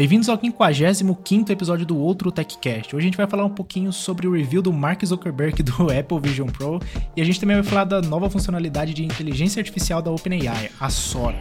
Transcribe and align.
Bem-vindos 0.00 0.30
ao 0.30 0.40
55 0.40 1.52
episódio 1.52 1.84
do 1.84 1.94
Outro 1.98 2.32
TechCast. 2.32 2.96
Hoje 2.96 3.04
a 3.04 3.08
gente 3.08 3.18
vai 3.18 3.26
falar 3.26 3.44
um 3.44 3.50
pouquinho 3.50 3.92
sobre 3.92 4.26
o 4.26 4.32
review 4.32 4.62
do 4.62 4.72
Mark 4.72 5.04
Zuckerberg 5.04 5.62
do 5.62 5.72
Apple 5.92 6.18
Vision 6.18 6.48
Pro 6.48 6.80
e 7.14 7.20
a 7.20 7.24
gente 7.24 7.38
também 7.38 7.56
vai 7.56 7.62
falar 7.62 7.84
da 7.84 8.00
nova 8.00 8.30
funcionalidade 8.30 8.94
de 8.94 9.04
inteligência 9.04 9.60
artificial 9.60 10.00
da 10.00 10.10
OpenAI, 10.10 10.70
a 10.80 10.88
Sora. 10.88 11.36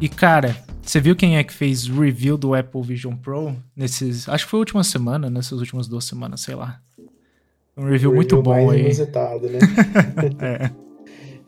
E 0.00 0.08
cara, 0.08 0.56
você 0.80 1.00
viu 1.00 1.16
quem 1.16 1.36
é 1.36 1.42
que 1.42 1.52
fez 1.52 1.88
review 1.88 2.38
do 2.38 2.54
Apple 2.54 2.82
Vision 2.82 3.16
Pro 3.16 3.56
nesses, 3.74 4.28
acho 4.28 4.44
que 4.44 4.50
foi 4.52 4.58
a 4.58 4.60
última 4.60 4.84
semana, 4.84 5.28
nessas 5.28 5.58
últimas 5.58 5.88
duas 5.88 6.04
semanas, 6.04 6.42
sei 6.42 6.54
lá. 6.54 6.80
Um 7.76 7.86
review, 7.86 8.12
um 8.12 8.14
muito 8.14 8.36
review 8.36 8.42
bom 8.44 8.66
mais 8.66 8.70
aí. 8.70 8.84
inusitado, 8.84 9.48
né? 9.48 9.58
é. 10.38 10.70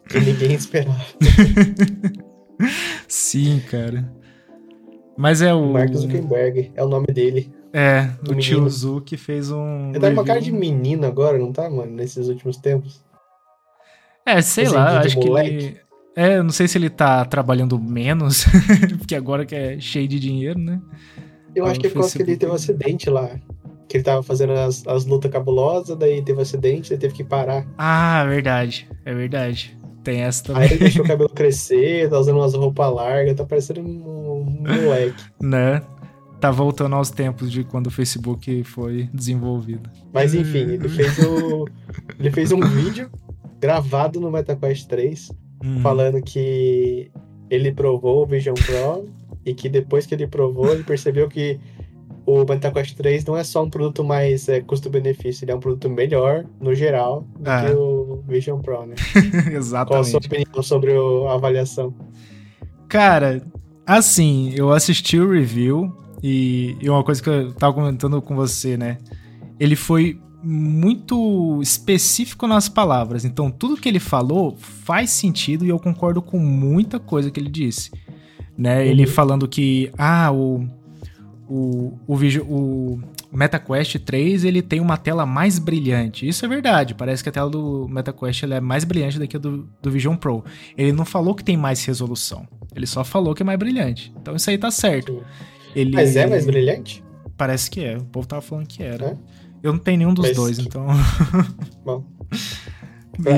Que 0.09 0.19
ninguém 0.19 0.55
esperava. 0.55 1.07
Sim, 3.07 3.61
cara. 3.71 4.11
Mas 5.17 5.43
é 5.43 5.53
o. 5.53 5.73
Mark 5.73 5.93
Zuckerberg, 5.95 6.73
é 6.75 6.85
o 6.85 6.89
nome 6.89 7.07
dele. 7.09 7.53
É, 7.73 8.11
o, 8.27 8.33
O 8.33 8.37
tio 8.37 8.57
menino. 8.57 8.71
Zu 8.71 9.01
que 9.03 9.17
fez 9.17 9.51
um. 9.51 9.91
Ele 9.91 10.01
tá 10.01 10.07
com 10.09 10.13
uma 10.15 10.25
cara 10.25 10.41
de 10.41 10.53
menino 10.53 11.07
agora, 11.07 11.39
não 11.39 11.53
tá, 11.53 11.69
mano? 11.69 11.93
Nesses 11.93 12.29
últimos 12.29 12.57
tempos. 12.57 13.05
É, 14.25 14.41
sei 14.43 14.65
Esse 14.65 14.75
lá, 14.75 15.01
acho 15.01 15.19
que 15.19 15.29
ele. 15.29 15.29
moleque. 15.29 15.77
É, 16.17 16.37
eu 16.39 16.43
não 16.45 16.51
sei 16.51 16.67
se 16.67 16.77
ele 16.77 16.91
tá 16.91 17.25
trabalhando 17.25 17.79
menos, 17.79 18.45
porque 18.99 19.15
agora 19.15 19.47
que 19.47 19.55
é 19.55 19.79
cheio 19.81 20.09
de 20.09 20.19
dinheiro, 20.19 20.59
né? 20.59 20.81
Eu 21.55 21.65
Ah, 21.65 21.71
acho 21.71 21.81
que 21.81 21.87
é 21.87 21.91
no 21.91 21.95
por 21.95 22.01
causa 22.01 22.17
que 22.17 22.23
ele 22.23 22.37
teve 22.37 22.51
um 22.53 22.55
acidente 22.57 23.09
lá. 23.09 23.31
Que 23.89 23.97
ele 23.99 24.05
tava 24.05 24.23
fazendo 24.23 24.53
as, 24.53 24.87
as 24.87 25.07
lutas 25.07 25.31
cabulosas, 25.31 25.97
daí 25.97 26.21
teve 26.23 26.39
um 26.39 26.43
acidente, 26.43 26.91
daí 26.91 26.99
teve 26.99 27.15
que 27.15 27.25
parar. 27.25 27.67
Ah, 27.79 28.25
verdade. 28.27 28.89
É 29.05 29.15
verdade. 29.15 29.78
Tem 30.09 30.23
essa 30.23 30.43
Aí 30.49 30.53
também, 30.55 30.69
ele 30.71 30.79
deixou 30.79 31.05
o 31.05 31.07
cabelo 31.09 31.29
crescer, 31.29 32.09
tá 32.09 32.19
usando 32.19 32.37
umas 32.39 32.55
roupas 32.55 32.95
largas, 32.95 33.37
tá 33.37 33.45
parecendo 33.45 33.81
um, 33.81 34.43
um 34.67 34.83
moleque. 34.85 35.23
né? 35.41 35.83
Tá 36.41 36.51
voltando 36.51 36.95
aos 36.95 37.11
tempos 37.11 37.51
de 37.51 37.65
quando 37.65 37.89
o 37.89 37.91
Facebook 37.91 38.63
foi 38.65 39.09
desenvolvido. 39.13 39.91
Mas 40.13 40.35
enfim, 40.35 40.61
ele 40.61 40.89
fez 40.89 41.19
o. 41.19 41.67
Ele 42.19 42.31
fez 42.31 42.53
um 42.53 42.61
vídeo 42.61 43.11
gravado 43.61 44.21
no 44.21 44.31
MetaQuest 44.31 44.87
3 44.89 45.31
Hum. 45.65 45.81
falando 45.83 46.23
que 46.23 47.11
ele 47.51 47.73
provou 47.73 48.23
o 48.23 48.27
Vision 48.27 48.55
Pro 48.55 49.09
e 49.45 49.53
que 49.53 49.69
depois 49.69 50.07
que 50.07 50.15
ele 50.15 50.29
provou, 50.29 50.73
ele 50.73 50.85
percebeu 50.85 51.29
que 51.29 51.59
o 52.25 52.45
MetaQuest 52.45 52.95
3 52.97 53.25
não 53.25 53.37
é 53.37 53.43
só 53.43 53.65
um 53.65 53.69
produto 53.69 54.05
mais 54.05 54.49
é, 54.49 54.61
custo-benefício, 54.61 55.45
ele 55.45 55.51
é 55.51 55.55
um 55.57 55.59
produto 55.59 55.91
melhor, 55.91 56.45
no 56.61 56.73
geral, 56.77 57.27
do 57.41 57.51
Ah. 57.51 57.65
que 57.65 57.73
o 57.73 57.98
Vision 58.27 58.61
Pro, 58.61 58.87
né? 58.87 58.95
Qual 59.05 59.21
a 59.21 59.43
sua 59.45 59.57
Exatamente. 59.59 60.17
opinião 60.27 60.63
sobre 60.63 60.93
a 61.29 61.33
avaliação? 61.35 61.95
Cara, 62.89 63.43
assim, 63.87 64.53
eu 64.55 64.71
assisti 64.73 65.19
o 65.19 65.31
review 65.31 65.95
e, 66.23 66.77
e 66.81 66.89
uma 66.89 67.05
coisa 67.05 67.23
que 67.23 67.29
eu 67.29 67.53
tava 67.53 67.75
comentando 67.75 68.21
com 68.23 68.35
você, 68.35 68.77
né? 68.77 68.99
Ele 69.61 69.77
foi 69.77 70.19
muito 70.43 71.61
específico 71.61 72.47
nas 72.47 72.69
palavras. 72.69 73.25
Então, 73.25 73.51
tudo 73.51 73.77
que 73.77 73.89
ele 73.89 73.99
falou 74.01 74.57
faz 74.57 75.11
sentido 75.11 75.65
e 75.65 75.69
eu 75.69 75.79
concordo 75.79 76.23
com 76.23 76.39
muita 76.39 76.99
coisa 76.99 77.31
que 77.31 77.41
ele 77.41 77.51
disse. 77.51 77.91
Né? 78.57 78.87
Ele 78.87 79.05
Uhum. 79.05 79.11
falando 79.11 79.49
que, 79.49 79.91
ah, 79.99 80.31
o, 80.33 80.67
o, 81.49 81.99
o, 82.07 82.17
Vision- 82.17 82.47
o 82.49 83.01
MetaQuest 83.33 83.99
3 84.01 84.45
ele 84.45 84.61
tem 84.63 84.81
uma 84.81 84.97
tela 84.97 85.25
mais 85.27 85.59
brilhante. 85.59 86.29
Isso 86.29 86.45
é 86.45 86.49
verdade. 86.49 86.95
Parece 86.95 87.23
que 87.23 87.29
a 87.29 87.33
tela 87.33 87.49
do 87.51 87.87
MetaQuest 87.89 88.45
é 88.45 88.61
mais 88.61 88.85
brilhante 88.85 89.19
do 89.19 89.27
que 89.27 89.37
a 89.37 89.41
do, 89.41 89.69
do 89.83 89.91
Vision 89.91 90.15
Pro. 90.17 90.45
Ele 90.77 90.93
não 90.93 91.05
falou 91.05 91.35
que 91.35 91.43
tem 91.45 91.57
mais 91.57 91.85
resolução. 91.85 92.47
Ele 92.75 92.87
só 92.87 93.03
falou 93.05 93.35
que 93.35 93.43
é 93.43 93.47
mais 93.47 93.59
brilhante. 93.59 94.13
Então 94.21 94.37
isso 94.37 94.49
aí 94.51 94.59
tá 94.59 94.71
certo. 94.71 95.23
Ele... 95.75 95.93
Mas 95.93 96.17
é 96.17 96.27
mais 96.27 96.45
brilhante? 96.47 97.03
Parece 97.37 97.71
que 97.71 97.83
é. 97.85 97.97
O 97.97 98.05
povo 98.05 98.27
tava 98.27 98.43
falando 98.43 98.67
que 98.67 98.83
era. 98.83 99.07
É? 99.07 99.17
Eu 99.63 99.73
não 99.73 99.79
tenho 99.81 99.99
nenhum 99.99 100.15
dos 100.15 100.27
Mas 100.29 100.37
dois, 100.37 100.59
que- 100.59 100.67
então. 100.69 100.87
Bom. 101.85 102.05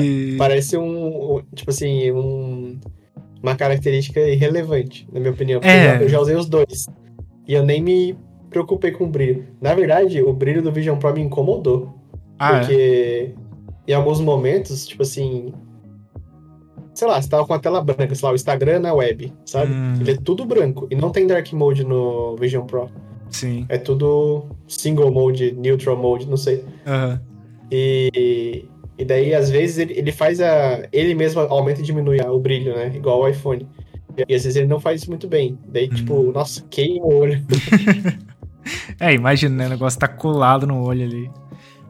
E- 0.03 0.35
Parece 0.37 0.77
um, 0.77 1.41
tipo 1.55 1.71
assim, 1.71 2.11
um- 2.11 2.79
uma 3.41 3.55
característica 3.55 4.19
irrelevante, 4.19 5.07
na 5.11 5.19
minha 5.19 5.31
opinião. 5.31 5.59
Porque 5.59 5.71
É. 5.73 6.03
eu 6.03 6.07
já 6.09 6.19
usei 6.19 6.35
os 6.35 6.47
dois. 6.47 6.87
E 7.51 7.53
eu 7.53 7.65
nem 7.65 7.81
me 7.81 8.17
preocupei 8.49 8.91
com 8.91 9.03
o 9.03 9.07
brilho. 9.07 9.45
Na 9.59 9.75
verdade, 9.75 10.21
o 10.21 10.31
brilho 10.31 10.61
do 10.61 10.71
Vision 10.71 10.97
Pro 10.97 11.13
me 11.13 11.19
incomodou. 11.19 11.93
Ah, 12.39 12.55
é? 12.55 12.59
porque 12.59 13.35
em 13.85 13.93
alguns 13.93 14.21
momentos, 14.21 14.87
tipo 14.87 15.01
assim. 15.01 15.51
Sei 16.93 17.05
lá, 17.05 17.21
você 17.21 17.27
tava 17.27 17.45
com 17.45 17.53
a 17.53 17.59
tela 17.59 17.81
branca, 17.83 18.15
sei 18.15 18.25
lá, 18.25 18.31
o 18.31 18.35
Instagram 18.35 18.79
na 18.79 18.93
web, 18.93 19.33
sabe? 19.45 19.73
Hum. 19.73 19.95
Ele 19.99 20.11
é 20.11 20.15
tudo 20.15 20.45
branco. 20.45 20.87
E 20.89 20.95
não 20.95 21.09
tem 21.09 21.27
Dark 21.27 21.51
Mode 21.51 21.83
no 21.83 22.37
Vision 22.37 22.65
Pro. 22.65 22.89
Sim. 23.29 23.65
É 23.67 23.77
tudo 23.77 24.45
single 24.65 25.11
mode, 25.11 25.51
neutral 25.51 25.97
mode, 25.97 26.29
não 26.29 26.37
sei. 26.37 26.63
Aham. 26.87 27.19
E, 27.69 28.63
e 28.97 29.03
daí, 29.03 29.35
às 29.35 29.49
vezes, 29.49 29.77
ele, 29.77 29.93
ele 29.99 30.13
faz 30.13 30.39
a. 30.39 30.87
Ele 30.93 31.13
mesmo 31.13 31.41
aumenta 31.41 31.81
e 31.81 31.83
diminui 31.83 32.21
o 32.21 32.39
brilho, 32.39 32.73
né? 32.73 32.93
Igual 32.95 33.19
o 33.19 33.27
iPhone. 33.27 33.67
E 34.27 34.35
às 34.35 34.43
vezes 34.43 34.55
ele 34.55 34.67
não 34.67 34.79
faz 34.79 35.01
isso 35.01 35.09
muito 35.09 35.27
bem. 35.27 35.57
Daí, 35.67 35.87
Hum. 35.91 35.95
tipo, 35.95 36.31
nossa, 36.31 36.63
queima 36.69 37.05
o 37.05 37.13
olho. 37.15 37.43
É, 38.99 39.11
imagina, 39.13 39.55
né? 39.55 39.65
O 39.65 39.69
negócio 39.69 39.99
tá 39.99 40.07
colado 40.07 40.67
no 40.67 40.83
olho 40.83 41.03
ali. 41.03 41.31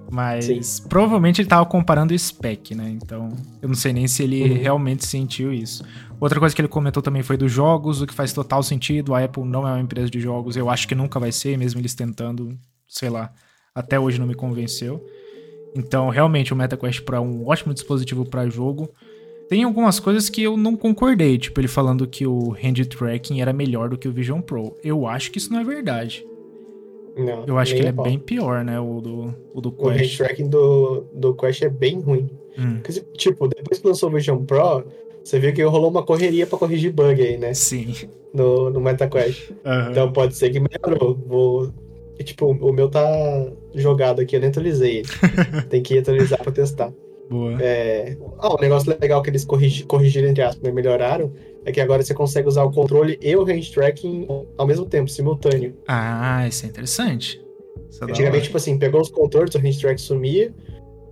Mas 0.09 0.79
provavelmente 0.79 1.41
ele 1.41 1.47
tava 1.49 1.65
comparando 1.65 2.13
o 2.13 2.17
spec, 2.19 2.73
né? 2.75 2.89
Então, 3.01 3.29
eu 3.61 3.67
não 3.67 3.75
sei 3.75 3.91
nem 3.93 4.07
se 4.07 4.23
ele 4.23 4.41
Uhum. 4.41 4.57
realmente 4.57 5.05
sentiu 5.05 5.53
isso. 5.53 5.83
Outra 6.19 6.39
coisa 6.39 6.55
que 6.55 6.61
ele 6.61 6.67
comentou 6.69 7.01
também 7.03 7.23
foi 7.23 7.35
dos 7.37 7.51
jogos, 7.51 8.01
o 8.01 8.07
que 8.07 8.13
faz 8.13 8.31
total 8.33 8.63
sentido. 8.63 9.13
A 9.13 9.23
Apple 9.23 9.43
não 9.43 9.67
é 9.67 9.71
uma 9.71 9.79
empresa 9.81 10.09
de 10.09 10.19
jogos, 10.19 10.55
eu 10.55 10.69
acho 10.69 10.87
que 10.87 10.95
nunca 10.95 11.19
vai 11.19 11.31
ser, 11.31 11.57
mesmo 11.57 11.79
eles 11.81 11.93
tentando, 11.93 12.57
sei 12.87 13.09
lá. 13.09 13.31
Até 13.75 13.99
hoje 13.99 14.19
não 14.19 14.27
me 14.27 14.35
convenceu. 14.35 15.05
Então, 15.75 16.09
realmente, 16.09 16.53
o 16.53 16.55
MetaQuest 16.55 17.01
Pro 17.03 17.15
é 17.15 17.19
um 17.19 17.47
ótimo 17.47 17.73
dispositivo 17.73 18.25
para 18.25 18.49
jogo. 18.49 18.89
Tem 19.51 19.63
algumas 19.65 19.99
coisas 19.99 20.29
que 20.29 20.41
eu 20.41 20.55
não 20.55 20.77
concordei, 20.77 21.37
tipo 21.37 21.59
ele 21.59 21.67
falando 21.67 22.07
que 22.07 22.25
o 22.25 22.53
hand 22.53 22.85
tracking 22.89 23.41
era 23.41 23.51
melhor 23.51 23.89
do 23.89 23.97
que 23.97 24.07
o 24.07 24.11
Vision 24.13 24.39
Pro. 24.39 24.77
Eu 24.81 25.05
acho 25.05 25.29
que 25.29 25.39
isso 25.39 25.51
não 25.51 25.59
é 25.59 25.63
verdade. 25.65 26.25
Não, 27.17 27.43
Eu 27.45 27.57
acho 27.57 27.73
que 27.75 27.81
ele 27.81 27.89
é 27.89 27.91
pau. 27.91 28.05
bem 28.05 28.17
pior, 28.17 28.63
né? 28.63 28.79
O 28.79 29.01
do, 29.01 29.35
o 29.53 29.59
do 29.59 29.75
O 29.77 29.89
hand 29.89 29.97
Quest. 29.97 30.15
tracking 30.15 30.47
do, 30.47 31.03
do 31.13 31.33
Quest 31.33 31.63
é 31.63 31.67
bem 31.69 31.99
ruim. 31.99 32.29
Hum, 32.57 32.77
Porque, 32.81 33.01
Tipo, 33.17 33.49
depois 33.49 33.79
que 33.81 33.87
lançou 33.89 34.07
o 34.09 34.13
Vision 34.13 34.37
Pro, 34.45 34.85
você 35.21 35.37
viu 35.37 35.51
que 35.51 35.61
rolou 35.63 35.89
uma 35.91 36.01
correria 36.03 36.47
pra 36.47 36.57
corrigir 36.57 36.93
bug 36.93 37.21
aí, 37.21 37.37
né? 37.37 37.53
sim. 37.53 37.93
No, 38.33 38.69
no 38.69 38.79
MetaQuest. 38.79 39.51
Aham. 39.65 39.91
Então 39.91 40.13
pode 40.13 40.33
ser 40.37 40.49
que 40.51 40.61
melhorou. 40.61 41.13
Vou. 41.27 41.73
tipo, 42.23 42.45
o 42.45 42.71
meu 42.71 42.87
tá 42.89 43.05
jogado 43.75 44.21
aqui, 44.21 44.37
eu 44.37 44.39
nem 44.39 44.47
atualizei 44.49 44.99
ele. 44.99 45.07
Tem 45.69 45.83
que 45.83 45.97
atualizar 45.97 46.41
pra 46.41 46.53
testar. 46.53 46.93
Boa. 47.31 47.57
É... 47.63 48.17
Ah, 48.39 48.53
um 48.53 48.59
negócio 48.61 48.93
legal 48.99 49.21
que 49.23 49.29
eles 49.29 49.45
corrigi- 49.45 49.85
corrigiram, 49.85 50.27
entre 50.27 50.43
aspas, 50.43 50.61
né, 50.61 50.69
melhoraram, 50.71 51.31
é 51.63 51.71
que 51.71 51.79
agora 51.79 52.03
você 52.03 52.13
consegue 52.13 52.47
usar 52.49 52.63
o 52.65 52.71
controle 52.71 53.17
e 53.21 53.33
o 53.35 53.43
hand 53.43 53.61
tracking 53.73 54.27
ao 54.57 54.67
mesmo 54.67 54.85
tempo, 54.85 55.09
simultâneo. 55.09 55.73
Ah, 55.87 56.45
isso 56.45 56.65
é 56.65 56.69
interessante. 56.69 57.41
Isso 57.89 58.03
é 58.03 58.09
Antigamente, 58.09 58.43
tipo 58.45 58.57
assim, 58.57 58.77
pegou 58.77 58.99
os 58.99 59.09
controles, 59.09 59.55
o 59.55 59.59
hand 59.59 59.79
track 59.79 60.01
sumia, 60.01 60.53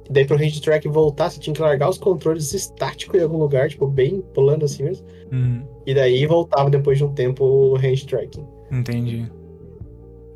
daí 0.09 0.25
pro 0.25 0.35
hand 0.35 0.59
track 0.61 0.87
voltar, 0.89 1.29
você 1.29 1.39
tinha 1.39 1.53
que 1.53 1.61
largar 1.61 1.89
os 1.89 1.97
controles 1.97 2.53
estáticos 2.53 3.17
em 3.17 3.23
algum 3.23 3.37
lugar, 3.37 3.69
tipo, 3.69 3.87
bem 3.87 4.21
pulando 4.33 4.65
assim 4.65 4.83
mesmo. 4.83 5.05
Hum, 5.31 5.61
E 5.85 5.93
daí 5.93 6.25
voltava 6.25 6.69
depois 6.69 6.97
de 6.97 7.05
um 7.05 7.13
tempo 7.13 7.45
o 7.45 7.75
hand 7.77 8.05
tracking. 8.07 8.45
entendi. 8.71 9.25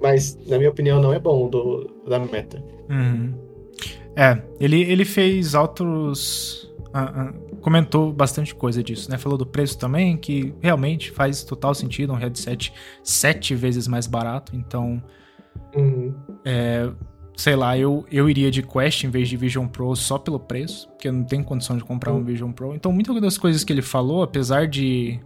Mas, 0.02 0.38
na 0.48 0.58
minha 0.58 0.70
opinião, 0.70 1.02
não 1.02 1.14
é 1.14 1.20
bom 1.20 1.50
do, 1.50 1.90
da 2.08 2.20
meta. 2.20 2.64
Uhum. 2.90 3.34
É, 4.16 4.42
ele, 4.60 4.82
ele 4.82 5.06
fez 5.06 5.54
outros. 5.54 6.72
ah, 6.94 7.12
ah, 7.16 7.34
comentou 7.62 8.12
bastante 8.14 8.54
coisa 8.54 8.84
disso, 8.84 9.10
né? 9.10 9.18
Falou 9.18 9.38
do 9.38 9.46
preço 9.46 9.78
também, 9.78 10.18
que 10.18 10.54
realmente 10.62 11.12
faz 11.12 11.44
total 11.44 11.74
sentido 11.74 12.12
um 12.14 12.16
headset 12.18 12.74
sete 13.04 13.56
vezes 13.56 13.88
mais 13.88 14.06
barato. 14.08 14.56
Então, 14.56 15.02
Uhum. 15.76 16.14
sei 17.36 17.56
lá, 17.56 17.78
eu, 17.78 18.06
eu 18.12 18.30
iria 18.30 18.52
de 18.52 18.62
Quest 18.62 19.04
em 19.06 19.10
vez 19.10 19.28
de 19.28 19.36
Vision 19.38 19.68
Pro 19.68 19.96
só 19.96 20.18
pelo 20.20 20.40
preço, 20.40 20.88
porque 20.90 21.08
eu 21.08 21.14
não 21.14 21.24
tenho 21.24 21.44
condição 21.44 21.76
de 21.78 21.84
comprar 21.84 22.14
um 22.14 22.18
Hum. 22.18 22.24
Vision 22.24 22.52
Pro. 22.52 22.76
Então, 22.76 22.92
muitas 22.92 23.20
das 23.22 23.38
coisas 23.38 23.64
que 23.64 23.74
ele 23.74 23.82
falou, 23.82 24.22
apesar 24.24 24.68
de 24.68 25.20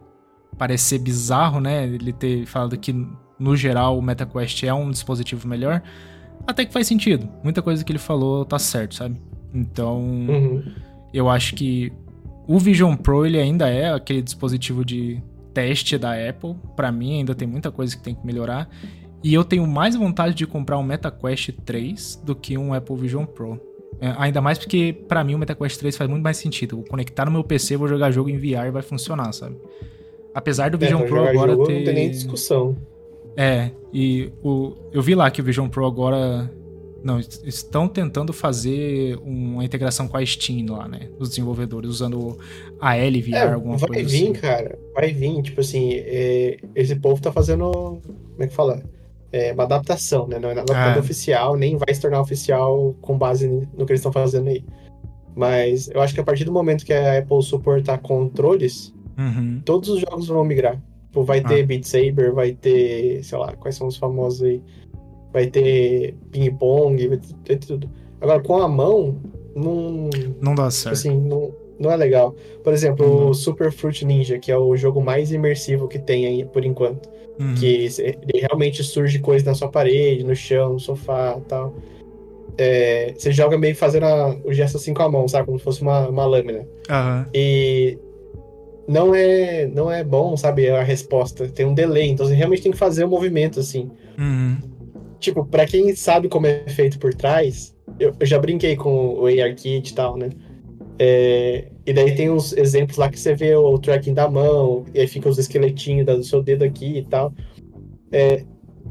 parecer 0.58 1.00
bizarro, 1.00 1.60
né? 1.60 1.86
Ele 1.86 2.14
ter 2.14 2.46
falado 2.46 2.78
que, 2.78 2.94
no 3.40 3.56
geral, 3.56 3.98
o 3.98 4.02
MetaQuest 4.02 4.64
é 4.64 4.74
um 4.74 4.90
dispositivo 4.90 5.48
melhor, 5.48 5.82
até 6.46 6.66
que 6.66 6.74
faz 6.74 6.88
sentido. 6.88 7.28
Muita 7.44 7.62
coisa 7.62 7.84
que 7.84 7.92
ele 7.92 8.00
falou 8.00 8.46
tá 8.46 8.60
certo, 8.60 8.96
sabe? 8.96 9.16
Então, 9.54 10.00
Uhum. 10.02 10.64
eu 11.14 11.30
acho 11.30 11.56
que 11.56 11.92
o 12.48 12.60
Vision 12.60 12.96
Pro 12.96 13.26
ele 13.26 13.40
ainda 13.40 13.68
é 13.70 13.92
aquele 13.94 14.22
dispositivo 14.22 14.86
de 14.86 15.22
teste 15.54 15.98
da 15.98 16.12
Apple. 16.14 16.56
Pra 16.76 16.92
mim 16.92 17.18
ainda 17.20 17.34
tem 17.36 17.48
muita 17.48 17.72
coisa 17.72 17.96
que 17.96 18.02
tem 18.04 18.14
que 18.16 18.26
melhorar. 18.26 18.70
E 19.24 19.34
eu 19.34 19.44
tenho 19.44 19.66
mais 19.66 19.96
vontade 19.96 20.36
de 20.36 20.46
comprar 20.46 20.78
um 20.78 20.84
MetaQuest 20.84 21.52
3 21.66 22.22
do 22.24 22.36
que 22.36 22.58
um 22.58 22.74
Apple 22.74 22.96
Vision 22.96 23.26
Pro. 23.26 23.60
É, 24.00 24.14
ainda 24.18 24.40
mais 24.40 24.60
porque 24.60 24.94
pra 25.08 25.24
mim 25.24 25.34
o 25.34 25.40
MetaQuest 25.40 25.80
3 25.80 25.98
faz 25.98 26.10
muito 26.10 26.22
mais 26.24 26.38
sentido. 26.38 26.74
Eu 26.74 26.78
vou 26.82 26.88
conectar 26.88 27.26
no 27.26 27.32
meu 27.32 27.44
PC, 27.44 27.76
vou 27.78 27.88
jogar 27.88 28.12
jogo 28.12 28.30
em 28.30 28.38
VR 28.38 28.68
e 28.68 28.72
vai 28.72 28.84
funcionar, 28.84 29.34
sabe? 29.34 29.58
Apesar 30.36 30.70
do 30.70 30.78
Vision 30.78 31.02
é, 31.02 31.06
Pro 31.08 31.28
agora 31.28 31.52
jogo, 31.54 31.66
ter. 31.66 31.78
Não 31.80 31.84
tem 31.86 31.94
nem 31.96 32.12
discussão. 32.12 32.78
É, 33.38 33.70
e 33.94 34.32
o, 34.44 34.74
eu 34.92 35.02
vi 35.02 35.14
lá 35.16 35.30
que 35.30 35.40
o 35.40 35.44
Vision 35.44 35.70
Pro 35.70 35.86
agora. 35.86 36.52
Não, 37.04 37.20
estão 37.20 37.88
tentando 37.88 38.34
fazer 38.34 39.18
uma 39.24 39.64
integração 39.64 40.08
com 40.08 40.18
a 40.18 40.26
Steam 40.26 40.66
lá, 40.70 40.88
né? 40.88 41.08
Os 41.20 41.30
desenvolvedores, 41.30 41.90
usando 41.90 42.38
a 42.82 42.96
LVR, 42.98 43.36
é, 43.36 43.54
alguma 43.54 43.78
vai 43.78 43.88
coisa 43.90 44.10
vir, 44.10 44.24
assim. 44.24 44.34
cara. 44.34 44.78
Vai 44.96 45.14
vir, 45.14 45.42
tipo 45.44 45.62
assim, 45.62 45.92
é, 45.94 46.58
esse 46.76 46.96
povo 46.96 47.22
tá 47.22 47.32
fazendo. 47.32 47.72
Como 47.72 48.44
é 48.44 48.48
que 48.48 48.54
fala? 48.54 48.82
É 49.32 49.54
uma 49.54 49.64
adaptação, 49.64 50.28
né? 50.28 50.40
Não 50.40 50.50
é 50.50 50.56
nada 50.56 50.74
Ah. 50.74 50.98
oficial, 51.00 51.56
nem 51.56 51.78
vai 51.78 51.94
se 51.94 52.02
tornar 52.02 52.20
oficial 52.20 52.96
com 53.00 53.18
base 53.18 53.48
no 53.48 53.86
que 53.86 53.92
eles 53.92 54.00
estão 54.00 54.12
fazendo 54.12 54.50
aí. 54.50 54.66
Mas 55.36 55.88
eu 55.90 56.02
acho 56.02 56.14
que 56.16 56.20
a 56.20 56.24
partir 56.24 56.44
do 56.46 56.52
momento 56.52 56.84
que 56.84 56.92
a 56.94 57.20
Apple 57.20 57.44
suportar 57.44 58.00
controles, 58.00 58.92
Uhum. 59.18 59.62
todos 59.64 59.88
os 59.90 60.00
jogos 60.02 60.28
vão 60.28 60.44
migrar. 60.44 60.82
Tipo, 61.08 61.24
vai 61.24 61.40
Ah. 61.40 61.44
ter 61.48 61.66
Beat 61.66 61.84
Saber, 61.86 62.32
vai 62.32 62.52
ter, 62.54 63.24
sei 63.24 63.38
lá, 63.38 63.54
quais 63.56 63.76
são 63.76 63.88
os 63.88 63.98
famosos 63.98 64.44
aí? 64.44 64.62
Vai 65.34 65.48
ter 65.48 66.16
Ping 66.32 66.52
Pong, 66.56 67.08
vai 67.08 67.20
ter 67.44 67.58
tudo. 67.58 67.90
Agora, 68.22 68.40
com 68.42 68.58
a 68.58 68.68
mão, 68.68 69.18
não, 69.56 70.10
Não 70.42 70.56
dá 70.56 70.70
certo. 70.72 70.94
assim, 70.94 71.20
não, 71.20 71.54
não 71.80 71.92
é 71.92 71.96
legal. 71.96 72.36
Por 72.64 72.74
exemplo, 72.74 73.06
Uhum. 73.06 73.30
o 73.30 73.34
Super 73.34 73.72
Fruit 73.72 74.04
Ninja, 74.06 74.38
que 74.40 74.52
é 74.52 74.58
o 74.58 74.76
jogo 74.76 75.02
mais 75.02 75.32
imersivo 75.32 75.88
que 75.88 76.00
tem 76.00 76.26
aí, 76.26 76.46
por 76.46 76.64
enquanto. 76.66 77.10
Uhum. 77.40 77.54
Que 77.56 77.88
realmente 78.34 78.84
surge 78.84 79.20
coisa 79.20 79.46
na 79.46 79.54
sua 79.54 79.68
parede, 79.70 80.24
no 80.24 80.36
chão, 80.36 80.74
no 80.74 80.80
sofá 80.80 81.40
tal. 81.48 81.76
É, 82.58 83.14
você 83.16 83.32
joga 83.32 83.56
meio 83.58 83.76
fazendo 83.76 84.06
a- 84.06 84.36
o 84.44 84.52
gesto 84.52 84.78
assim 84.78 84.92
com 84.94 85.04
a 85.04 85.10
mão, 85.12 85.28
sabe? 85.28 85.46
Como 85.46 85.60
se 85.60 85.64
fosse 85.64 85.82
uma, 85.84 86.08
uma 86.10 86.26
lâmina. 86.26 86.68
Aham. 86.90 87.28
E 87.34 88.00
não 88.88 89.14
é, 89.14 89.68
não 89.68 89.92
é 89.92 90.04
bom, 90.04 90.38
sabe, 90.38 90.70
a 90.70 90.82
resposta. 90.82 91.48
Tem 91.48 91.66
um 91.66 91.74
delay, 91.74 92.10
então 92.10 92.26
você 92.26 92.34
realmente 92.34 92.62
tem 92.62 92.72
que 92.72 92.78
fazer 92.78 93.04
o 93.04 93.10
movimento 93.10 93.60
assim. 93.60 93.92
Uhum. 94.18 94.58
Tipo, 95.20 95.46
pra 95.46 95.66
quem 95.66 95.94
sabe 95.96 96.30
como 96.30 96.48
é 96.48 96.64
feito 96.68 96.98
por 96.98 97.14
trás, 97.14 97.76
eu, 98.00 98.14
eu 98.20 98.26
já 98.26 98.40
brinquei 98.40 98.76
com 98.76 99.16
o 99.16 99.26
ARKit 99.26 99.92
e 99.92 99.96
tal, 99.96 100.16
né? 100.16 100.30
É, 101.00 101.66
e 101.86 101.94
daí 101.94 102.16
tem 102.16 102.30
uns 102.30 102.54
exemplos 102.54 102.98
lá 102.98 103.10
que 103.10 103.20
você 103.20 103.36
vê 103.36 103.56
o 103.56 103.78
tracking 103.78 104.14
da 104.14 104.30
mão, 104.30 104.86
e 104.94 105.00
aí 105.00 105.08
fica 105.08 105.30
os 105.30 105.38
esqueletinhos 105.38 106.06
do 106.06 106.24
seu 106.24 106.42
dedo 106.42 106.64
aqui 106.64 107.00
e 107.00 107.04
tal. 107.04 107.34
É, 108.12 108.44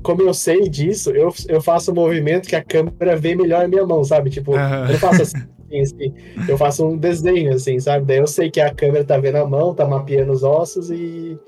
como 0.02 0.22
eu 0.22 0.32
sei 0.32 0.69
disso, 0.69 1.10
eu, 1.10 1.32
eu 1.48 1.60
faço 1.60 1.90
um 1.90 1.94
movimento 1.94 2.48
que 2.48 2.54
a 2.54 2.62
câmera 2.62 3.16
vê 3.16 3.34
melhor 3.34 3.64
a 3.64 3.69
minha 3.69 3.84
mão, 3.84 4.04
sabe? 4.04 4.31
Tipo, 4.31 4.54
Aham. 4.54 4.90
eu 4.90 4.98
faço 4.98 5.22
assim, 5.22 5.37
assim, 5.72 6.12
eu 6.48 6.56
faço 6.56 6.86
um 6.86 6.96
desenho, 6.96 7.52
assim, 7.54 7.78
sabe? 7.80 8.04
Daí 8.06 8.18
eu 8.18 8.26
sei 8.26 8.50
que 8.50 8.60
a 8.60 8.72
câmera 8.72 9.04
tá 9.04 9.18
vendo 9.18 9.36
a 9.36 9.46
mão, 9.46 9.74
tá 9.74 9.84
mapeando 9.86 10.32
os 10.32 10.42
ossos 10.42 10.90
e. 10.90 11.38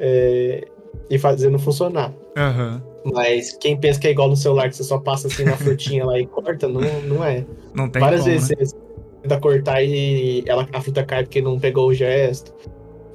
é, 0.00 0.64
e 1.10 1.18
fazendo 1.18 1.58
funcionar. 1.58 2.12
Aham. 2.36 2.82
Mas 3.14 3.52
quem 3.58 3.76
pensa 3.76 3.98
que 3.98 4.06
é 4.08 4.10
igual 4.10 4.28
no 4.28 4.36
celular, 4.36 4.68
que 4.68 4.76
você 4.76 4.84
só 4.84 4.98
passa 4.98 5.28
assim 5.28 5.44
na 5.44 5.56
frutinha 5.56 6.04
lá 6.04 6.18
e 6.18 6.26
corta, 6.26 6.68
não, 6.68 7.00
não 7.02 7.24
é. 7.24 7.44
Não 7.74 7.88
tem 7.88 8.00
Várias 8.00 8.22
como, 8.22 8.32
vezes 8.32 8.50
né? 8.50 8.56
você 8.66 8.76
tenta 9.22 9.40
cortar 9.40 9.82
e 9.82 10.42
ela, 10.46 10.68
a 10.72 10.80
fruta 10.80 11.02
cai 11.04 11.22
porque 11.22 11.40
não 11.40 11.58
pegou 11.58 11.88
o 11.88 11.94
gesto. 11.94 12.52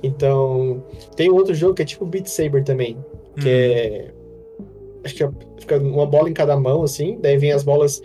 Então, 0.01 0.83
tem 1.15 1.29
outro 1.29 1.53
jogo 1.53 1.75
que 1.75 1.81
é 1.83 1.85
tipo 1.85 2.05
Beat 2.05 2.25
Saber 2.27 2.63
também, 2.63 2.97
que 3.39 3.47
Uhum. 3.47 3.55
é. 3.55 4.13
Acho 5.05 5.15
que 5.15 5.23
é- 5.23 5.29
fica 5.59 5.77
uma 5.77 6.05
bola 6.05 6.29
em 6.29 6.33
cada 6.33 6.57
mão, 6.59 6.81
assim, 6.83 7.17
daí 7.21 7.37
vem 7.37 7.51
as 7.51 7.63
bolas 7.63 8.01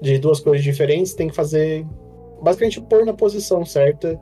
de 0.00 0.18
duas 0.18 0.40
cores 0.40 0.62
diferentes, 0.62 1.14
tem 1.14 1.28
que 1.28 1.34
fazer. 1.34 1.86
Basicamente 2.42 2.80
pôr 2.80 3.04
na 3.04 3.12
posição 3.12 3.64
certa 3.64 4.20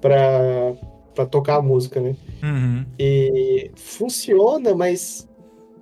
pra, 0.00 0.74
pra 1.14 1.26
tocar 1.26 1.56
a 1.56 1.62
música, 1.62 2.00
né? 2.00 2.16
Uhum. 2.42 2.84
E 2.98 3.70
funciona, 3.76 4.74
mas 4.74 5.28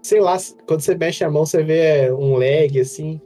sei 0.02 0.20
lá, 0.20 0.37
quando 0.66 0.81
você 0.81 0.94
mexe 0.94 1.25
a 1.25 1.31
mão, 1.31 1.44
você 1.46 1.62
vê 1.62 2.10
um 2.12 2.37
lag, 2.37 2.78
assim. 2.81 3.20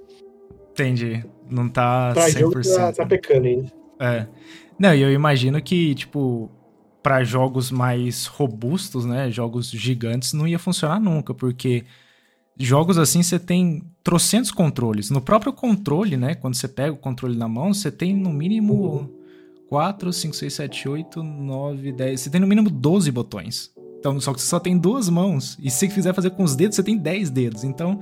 Entendi. 0.73 1.25
Não 1.49 1.69
tá 1.69 2.13
Pra 2.13 2.27
100%. 2.29 2.39
jogo 2.39 2.63
tá, 2.63 2.93
tá 2.93 3.07
pecando 3.07 3.47
ainda. 3.47 3.73
É. 4.01 4.27
Não, 4.79 4.95
e 4.95 5.03
eu 5.03 5.13
imagino 5.13 5.61
que, 5.63 5.95
tipo, 5.95 6.51
pra 7.03 7.23
jogos 7.23 7.71
mais 7.71 8.27
robustos, 8.27 9.05
né? 9.05 9.31
Jogos 9.31 9.71
gigantes, 9.71 10.33
não 10.33 10.49
ia 10.49 10.59
funcionar 10.59 10.99
nunca, 10.99 11.33
porque 11.35 11.85
jogos 12.59 12.99
assim 12.99 13.23
você 13.23 13.39
tem 13.39 13.83
trocentos 14.03 14.51
controles. 14.51 15.11
No 15.11 15.21
próprio 15.21 15.53
controle, 15.53 16.17
né? 16.17 16.35
Quando 16.35 16.55
você 16.55 16.69
pega 16.69 16.93
o 16.93 16.97
controle 16.97 17.37
na 17.37 17.49
mão, 17.49 17.73
você 17.73 17.91
tem 17.91 18.15
no 18.15 18.31
mínimo 18.31 18.75
Uhum. 18.75 19.25
4, 19.69 20.13
5, 20.13 20.37
6, 20.37 20.53
7, 20.53 20.89
8, 20.89 21.23
9, 21.23 21.93
10. 21.93 22.21
Você 22.21 22.31
tem 22.31 22.41
no 22.41 22.47
mínimo 22.47 22.71
12 22.71 23.11
botões. 23.11 23.73
Então, 23.99 24.21
só 24.21 24.35
que 24.35 24.41
você 24.41 24.47
só 24.47 24.61
tem 24.61 24.77
duas 24.77 25.09
mãos. 25.09 25.59
E 25.61 25.71
se 25.71 25.89
quiser 25.89 26.15
fazer 26.15 26.31
com 26.31 26.45
os 26.45 26.55
dedos, 26.55 26.77
você 26.77 26.83
tem 26.83 26.97
10 26.97 27.31
dedos. 27.31 27.65
Então, 27.65 27.99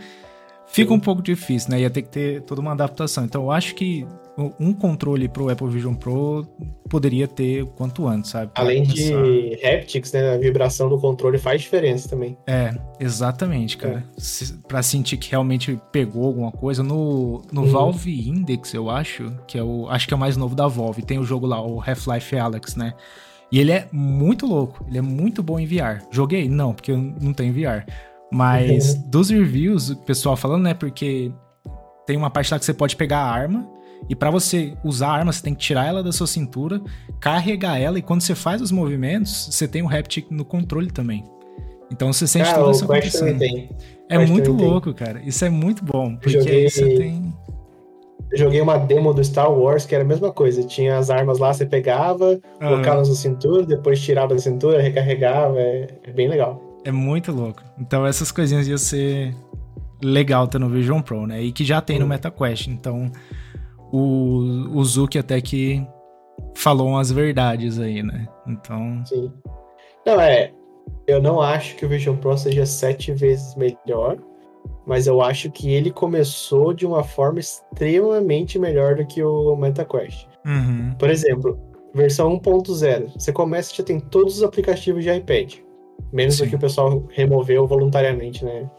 fica 0.73 0.93
um 0.93 1.01
pouco 1.01 1.23
difícil, 1.23 1.71
né? 1.71 1.81
Ia 1.81 1.91
ter 1.91 2.03
que 2.03 2.09
ter 2.09 2.43
toda 2.43 2.61
uma 2.61 2.73
adaptação. 2.73 3.25
Então, 3.25 3.43
eu 3.43 3.51
acho 3.51 3.75
que 3.75 4.07
um 4.59 4.73
controle 4.73 5.29
pro 5.29 5.51
Apple 5.51 5.69
Vision 5.69 5.95
Pro 5.95 6.47
poderia 6.89 7.29
ter 7.29 7.67
quanto 7.77 8.07
antes, 8.09 8.31
sabe? 8.31 8.51
Pra 8.53 8.63
Além 8.65 8.83
começar. 8.83 9.23
de 9.23 9.59
haptics, 9.63 10.13
né? 10.13 10.35
A 10.35 10.39
vibração 10.39 10.89
do 10.89 10.99
controle 10.99 11.37
faz 11.39 11.61
diferença 11.61 12.09
também. 12.09 12.37
É, 12.47 12.75
exatamente, 12.99 13.77
cara. 13.77 14.03
Se, 14.17 14.55
pra 14.67 14.83
sentir 14.83 15.19
que 15.19 15.31
realmente 15.31 15.79
pegou 15.93 16.25
alguma 16.27 16.51
coisa. 16.51 16.83
No, 16.83 17.43
no 17.53 17.63
Uhum. 17.63 17.67
Valve 17.69 18.29
Index, 18.29 18.73
eu 18.73 18.89
acho, 18.89 19.31
que 19.47 19.59
é 19.59 19.63
o. 19.63 19.87
Acho 19.89 20.09
que 20.09 20.15
é 20.15 20.17
o 20.17 20.21
mais 20.21 20.37
novo 20.37 20.55
da 20.55 20.67
Valve. 20.67 21.03
Tem 21.03 21.19
o 21.19 21.25
jogo 21.25 21.47
lá, 21.47 21.61
o 21.61 21.79
Half-Life 21.81 22.37
Alex, 22.37 22.75
né? 22.77 22.95
E 23.51 23.61
ele 23.61 23.71
é 23.71 23.87
muito 23.93 24.47
louco. 24.47 24.83
Ele 24.89 24.97
é 24.97 25.03
muito 25.03 25.43
bom 25.43 25.59
em 25.61 25.67
VR. 25.67 26.03
Joguei? 26.11 26.49
Não, 26.49 26.73
porque 26.73 26.91
eu 26.91 26.97
não 26.97 27.35
tenho 27.35 27.53
VR. 27.53 27.85
Mas 28.33 28.95
dos 29.07 29.31
reviews, 29.31 29.91
o 29.91 29.97
pessoal 29.97 30.37
falando, 30.37 30.63
né? 30.63 30.75
Porque 30.75 31.31
tem 32.07 32.17
uma 32.17 32.31
parte 32.31 32.53
lá 32.53 32.59
que 32.59 32.65
você 32.65 32.75
pode 32.75 32.97
pegar 32.97 33.19
a 33.19 33.31
arma. 33.31 33.69
E 34.09 34.17
pra 34.17 34.31
você 34.31 34.75
usar 34.83 35.09
a 35.09 35.13
arma, 35.13 35.33
você 35.33 35.43
tem 35.43 35.55
que 35.55 35.61
tirar 35.61 35.87
ela 35.87 36.03
da 36.03 36.11
sua 36.11 36.27
cintura, 36.27 36.81
carregar 37.21 37.79
ela, 37.79 37.99
e 37.99 38.03
quando 38.03 38.21
você 38.21 38.35
faz 38.35 38.61
os 38.61 38.73
movimentos, 38.73 39.49
você 39.53 39.69
tem 39.69 39.81
o 39.81 39.89
haptic 39.89 40.27
no 40.29 40.45
controle 40.45 40.91
também. 40.91 41.23
Então 41.91 42.13
você 42.13 42.27
sente 42.27 42.49
ah, 42.49 42.55
também 42.55 42.81
acontecendo. 42.83 43.39
tem. 43.39 43.71
É 44.09 44.17
Quest 44.19 44.31
muito 44.31 44.45
também 44.47 44.59
tem. 44.59 44.69
louco, 44.69 44.95
cara. 44.95 45.21
Isso 45.25 45.45
é 45.45 45.51
muito 45.51 45.85
bom. 45.85 46.17
Porque 46.17 46.39
Joguei- 46.39 46.65
aí 46.65 46.71
você 46.71 46.97
tem. 46.97 47.33
Eu 48.33 48.39
joguei 48.39 48.61
uma 48.63 48.79
demo 48.79 49.13
do 49.13 49.23
Star 49.23 49.53
Wars 49.53 49.85
que 49.85 49.95
era 49.95 50.03
a 50.03 50.07
mesma 50.07 50.33
coisa. 50.33 50.65
Tinha 50.65 50.97
as 50.97 51.11
armas 51.11 51.39
lá, 51.39 51.53
você 51.53 51.67
pegava, 51.67 52.41
Ah, 52.59 52.69
colocava 52.69 52.97
na 52.99 53.05
sua 53.05 53.15
cintura, 53.15 53.65
depois 53.67 54.01
tirava 54.01 54.35
da 54.35 54.41
cintura, 54.41 54.81
recarregava. 54.81 55.61
É, 55.61 55.89
é 56.03 56.13
bem 56.13 56.29
legal. 56.29 56.72
É 56.85 56.93
muito 56.93 57.33
louco. 57.33 57.63
Então 57.79 58.07
essas 58.07 58.31
coisinhas 58.33 58.67
iam 58.69 58.79
ser 58.79 59.35
legal 60.03 60.47
ter 60.49 60.59
no 60.59 60.69
Vision 60.69 61.01
Pro, 61.01 61.27
né? 61.27 61.43
E 61.43 61.53
que 61.53 61.65
já 61.65 61.81
tem 61.81 61.99
no 61.99 62.05
Hum. 62.05 62.09
MetaQuest. 62.09 62.69
Então 62.69 63.11
o, 63.93 64.69
o 64.75 64.85
Zuki 64.85 65.19
até 65.19 65.41
que 65.41 65.87
falou 66.55 66.89
umas 66.89 67.11
verdades 67.11 67.79
aí, 67.79 68.03
né? 68.03 68.27
Então. 68.47 69.05
Sim. 69.05 69.33
Não, 70.07 70.21
é. 70.21 70.53
Eu 71.07 71.23
não 71.23 71.41
acho 71.41 71.77
que 71.77 71.85
o 71.85 71.89
Vision 71.89 72.17
Pro 72.17 72.37
seja 72.37 72.67
sete 72.67 73.13
vezes 73.13 73.55
melhor, 73.55 74.19
mas 74.87 75.07
eu 75.07 75.21
acho 75.21 75.51
que 75.51 75.71
ele 75.71 75.91
começou 75.91 76.73
de 76.73 76.87
uma 76.87 77.05
forma 77.05 77.39
extremamente 77.39 78.59
melhor 78.59 78.97
do 78.97 79.07
que 79.07 79.23
o 79.23 79.55
MetaQuest. 79.57 80.27
Uhum. 80.45 80.95
Por 80.99 81.09
exemplo, 81.09 81.59
versão 81.95 82.39
1.0. 82.41 83.13
Você 83.15 83.33
começa 83.33 83.73
e 83.73 83.77
já 83.77 83.85
tem 83.85 84.01
todos 84.01 84.39
os 84.39 84.43
aplicativos 84.43 85.05
de 85.05 85.11
iPad. 85.11 85.57
Menos 86.13 86.37
Sim. 86.37 86.45
do 86.45 86.51
que 86.51 86.57
o 86.57 86.59
pessoal 86.59 87.05
removeu 87.11 87.67
voluntariamente, 87.67 88.45
né? 88.45 88.71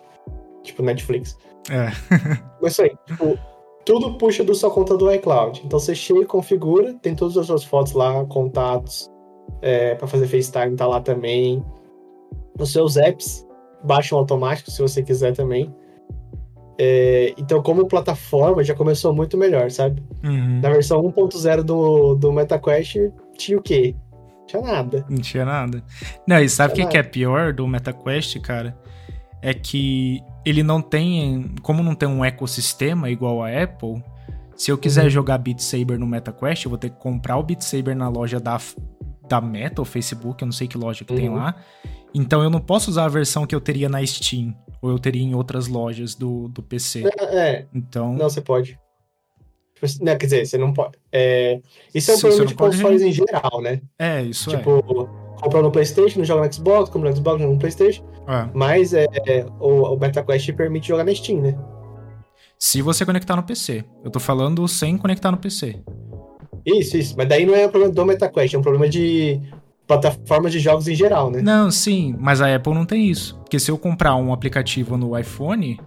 Tipo 0.64 0.84
Netflix. 0.84 1.38
É. 1.70 1.92
Mas 2.62 2.74
isso 2.74 2.82
aí, 2.82 2.92
tipo, 3.06 3.38
tudo 3.86 4.14
puxa 4.18 4.44
da 4.44 4.54
sua 4.54 4.72
conta 4.72 4.98
do 4.98 5.12
iCloud. 5.12 5.62
Então 5.66 5.80
você 5.80 5.94
chega, 5.94 6.26
configura, 6.26 6.94
tem 7.02 7.16
todas 7.16 7.38
as 7.38 7.48
suas 7.48 7.64
fotos 7.64 7.94
lá, 7.94 8.24
contatos, 8.26 9.12
é, 9.62 9.96
para 9.96 10.08
fazer 10.08 10.28
FaceTime 10.28 10.76
tá 10.76 10.88
lá 10.88 11.02
também. 11.02 11.64
Os 12.60 12.72
seus 12.72 12.98
apps 12.98 13.46
baixam 13.84 14.18
automático 14.18 14.72
se 14.72 14.82
você 14.82 15.04
quiser 15.04 15.34
também. 15.36 15.74
É, 16.78 17.34
então, 17.38 17.62
como 17.62 17.88
plataforma, 17.88 18.64
já 18.64 18.74
começou 18.74 19.14
muito 19.14 19.38
melhor, 19.38 19.70
sabe? 19.70 20.04
Uhum. 20.24 20.60
Na 20.62 20.70
versão 20.70 21.02
1.0 21.04 21.62
do, 21.62 22.16
do 22.16 22.32
MetaQuest, 22.32 23.12
tinha 23.38 23.58
o 23.58 23.62
quê? 23.62 23.96
Tinha 24.48 24.62
nada. 24.62 25.06
Não 25.10 25.18
tinha 25.18 25.46
nada. 25.46 25.84
Não, 26.28 26.40
e 26.40 26.50
sabe 26.50 26.74
o 26.74 26.76
que, 26.76 26.86
que 26.86 26.98
é 26.98 27.04
pior 27.04 27.54
do 27.54 27.68
MetaQuest, 27.68 28.40
cara? 28.42 28.78
É 29.42 29.54
que 29.54 30.22
ele 30.46 30.64
não 30.64 30.82
tem. 30.82 31.54
Como 31.62 31.82
não 31.84 31.96
tem 31.96 32.08
um 32.08 32.24
ecossistema 32.24 33.10
igual 33.10 33.44
a 33.44 33.50
Apple, 33.64 34.02
se 34.56 34.72
eu 34.72 34.78
quiser 34.78 35.04
Uhum. 35.06 35.10
jogar 35.10 35.38
Beat 35.38 35.60
Saber 35.60 35.98
no 36.00 36.06
MetaQuest, 36.08 36.66
eu 36.66 36.70
vou 36.70 36.78
ter 36.78 36.90
que 36.92 36.98
comprar 37.00 37.38
o 37.38 37.44
Beat 37.44 37.62
Saber 37.62 37.96
na 37.96 38.08
loja 38.10 38.40
da, 38.40 38.60
da 39.28 39.42
Meta, 39.42 39.82
ou 39.82 39.86
Facebook, 39.86 40.42
eu 40.42 40.46
não 40.46 40.54
sei 40.54 40.68
que 40.68 40.78
loja 40.78 41.04
que 41.04 41.14
tem 41.14 41.30
Uhum. 41.30 41.36
lá. 41.36 41.56
Então 42.14 42.44
eu 42.44 42.50
não 42.50 42.60
posso 42.62 42.90
usar 42.92 43.06
a 43.06 43.10
versão 43.10 43.46
que 43.48 43.56
eu 43.56 43.60
teria 43.62 43.90
na 43.90 44.06
Steam, 44.06 44.56
ou 44.82 44.92
eu 44.92 45.00
teria 45.00 45.24
em 45.24 45.34
outras 45.34 45.68
lojas 45.68 46.14
do, 46.16 46.48
do 46.50 46.62
PC. 46.62 47.04
É, 47.20 47.66
Então. 47.74 48.14
não, 48.14 48.30
você 48.30 48.40
pode. 48.40 48.80
Tipo 49.88 50.06
Não, 50.06 50.18
quer 50.18 50.26
dizer, 50.26 50.46
você 50.46 50.58
não 50.58 50.74
pode. 50.74 50.98
é, 51.12 51.60
isso 51.94 52.12
é 52.12 52.14
um 52.14 52.18
Sim, 52.18 52.22
problema 52.22 52.46
de 52.46 52.52
não 52.54 52.58
pode- 52.58 52.78
consoles 52.78 53.02
em 53.02 53.12
geral, 53.12 53.62
né? 53.62 53.82
É, 54.00 54.22
isso 54.22 54.50
é. 54.52 54.58
Tipo, 54.58 54.82
compra 55.42 55.62
no 55.62 55.72
PlayStation, 55.72 56.20
não 56.20 56.26
joga 56.26 56.46
no 56.48 56.54
Xbox, 56.54 56.90
compra 56.90 57.10
no 57.10 57.16
Xbox, 57.16 57.40
joga 57.42 57.54
no 57.54 57.60
PlayStation. 57.60 58.04
É. 58.28 58.48
Mas 58.54 58.94
é, 58.94 59.06
é, 59.28 59.46
o, 59.60 59.94
o 59.94 59.98
MetaQuest 60.00 60.52
permite 60.54 60.88
jogar 60.88 61.04
na 61.04 61.14
Steam, 61.14 61.42
né? 61.42 61.58
Se 62.58 62.82
você 62.82 63.06
conectar 63.06 63.36
no 63.36 63.44
PC. 63.44 63.84
Eu 64.06 64.10
tô 64.10 64.20
falando 64.20 64.66
sem 64.68 64.98
conectar 64.98 65.30
no 65.32 65.38
PC. 65.38 65.82
Isso, 66.66 66.96
isso. 66.98 67.16
Mas 67.18 67.28
daí 67.28 67.46
não 67.46 67.54
é 67.54 67.66
um 67.68 67.70
problema 67.70 67.94
do 67.94 68.06
MetaQuest, 68.06 68.54
é 68.56 68.58
um 68.58 68.62
problema 68.62 68.88
de 68.88 69.42
plataformas 69.86 70.52
de 70.54 70.60
jogos 70.60 70.88
em 70.88 70.96
geral, 70.96 71.30
né? 71.30 71.42
Não, 71.42 71.70
sim, 71.70 72.16
mas 72.18 72.40
a 72.42 72.56
Apple 72.56 72.74
não 72.74 72.86
tem 72.86 73.10
isso. 73.10 73.38
Porque 73.40 73.60
se 73.60 73.70
eu 73.70 73.78
comprar 73.78 74.16
um 74.16 74.32
aplicativo 74.32 74.96
no 74.96 75.18
iPhone, 75.20 75.78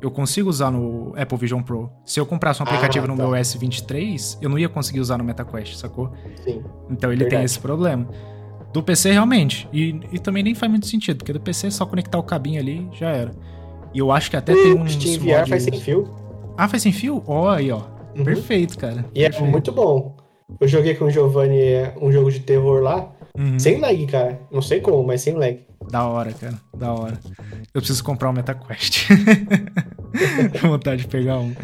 eu 0.00 0.10
consigo 0.10 0.48
usar 0.50 0.70
no 0.70 1.12
Apple 1.16 1.38
Vision 1.38 1.62
Pro. 1.62 1.90
Se 2.04 2.18
eu 2.20 2.26
comprasse 2.26 2.60
um 2.60 2.64
aplicativo 2.64 3.04
Ah, 3.06 3.08
no 3.08 3.16
tá. 3.16 3.22
meu 3.22 3.32
S23, 3.32 4.38
eu 4.40 4.48
não 4.48 4.58
ia 4.58 4.68
conseguir 4.68 5.00
usar 5.00 5.18
no 5.18 5.24
MetaQuest, 5.24 5.76
sacou? 5.76 6.12
Sim. 6.44 6.62
Então 6.90 7.10
ele 7.10 7.20
tem 7.20 7.30
Verdade. 7.30 7.44
esse 7.46 7.58
problema. 7.58 8.08
Do 8.72 8.82
PC, 8.82 9.10
realmente. 9.12 9.68
E, 9.72 10.00
e 10.12 10.18
também 10.18 10.42
nem 10.42 10.54
faz 10.54 10.70
muito 10.70 10.86
sentido, 10.86 11.18
porque 11.18 11.32
do 11.32 11.40
PC 11.40 11.68
é 11.68 11.70
só 11.70 11.86
conectar 11.86 12.18
o 12.18 12.22
cabinho 12.22 12.60
ali, 12.60 12.86
já 12.92 13.10
era. 13.10 13.30
E 13.94 13.98
eu 13.98 14.12
acho 14.12 14.30
que 14.30 14.36
até 14.36 14.52
tem 14.52 14.74
uns 14.74 14.92
Steam 14.92 15.18
VR 15.20 15.48
faz 15.48 15.62
sem 15.62 15.80
fio. 15.80 16.14
Ah, 16.56 16.68
faz 16.68 16.82
sem 16.82 16.92
fio? 16.92 17.22
Ó, 17.26 17.48
aí, 17.48 17.70
ó. 17.70 17.80
Uhum. 18.16 18.24
Perfeito, 18.24 18.76
cara. 18.78 19.04
E 19.14 19.24
é 19.24 19.30
Perfeito. 19.30 19.50
muito 19.50 19.72
bom. 19.72 20.16
Eu 20.60 20.68
joguei 20.68 20.94
com 20.94 21.06
o 21.06 21.10
Giovanni 21.10 21.58
é, 21.58 21.94
um 22.00 22.12
jogo 22.12 22.30
de 22.30 22.40
terror 22.40 22.82
lá, 22.82 23.12
Uhum. 23.38 23.58
sem 23.58 23.78
lag, 23.80 24.06
cara. 24.06 24.40
Não 24.50 24.62
sei 24.62 24.80
como, 24.80 25.02
mas 25.06 25.20
sem 25.22 25.34
lag. 25.34 25.65
Da 25.90 26.06
hora, 26.06 26.32
cara. 26.32 26.54
Da 26.76 26.92
hora. 26.92 27.18
Eu 27.72 27.80
preciso 27.80 28.02
comprar 28.02 28.30
um 28.30 28.32
MetaQuest. 28.32 29.08
Vontade 30.62 31.02
de 31.02 31.08
pegar 31.08 31.38
um. 31.38 31.54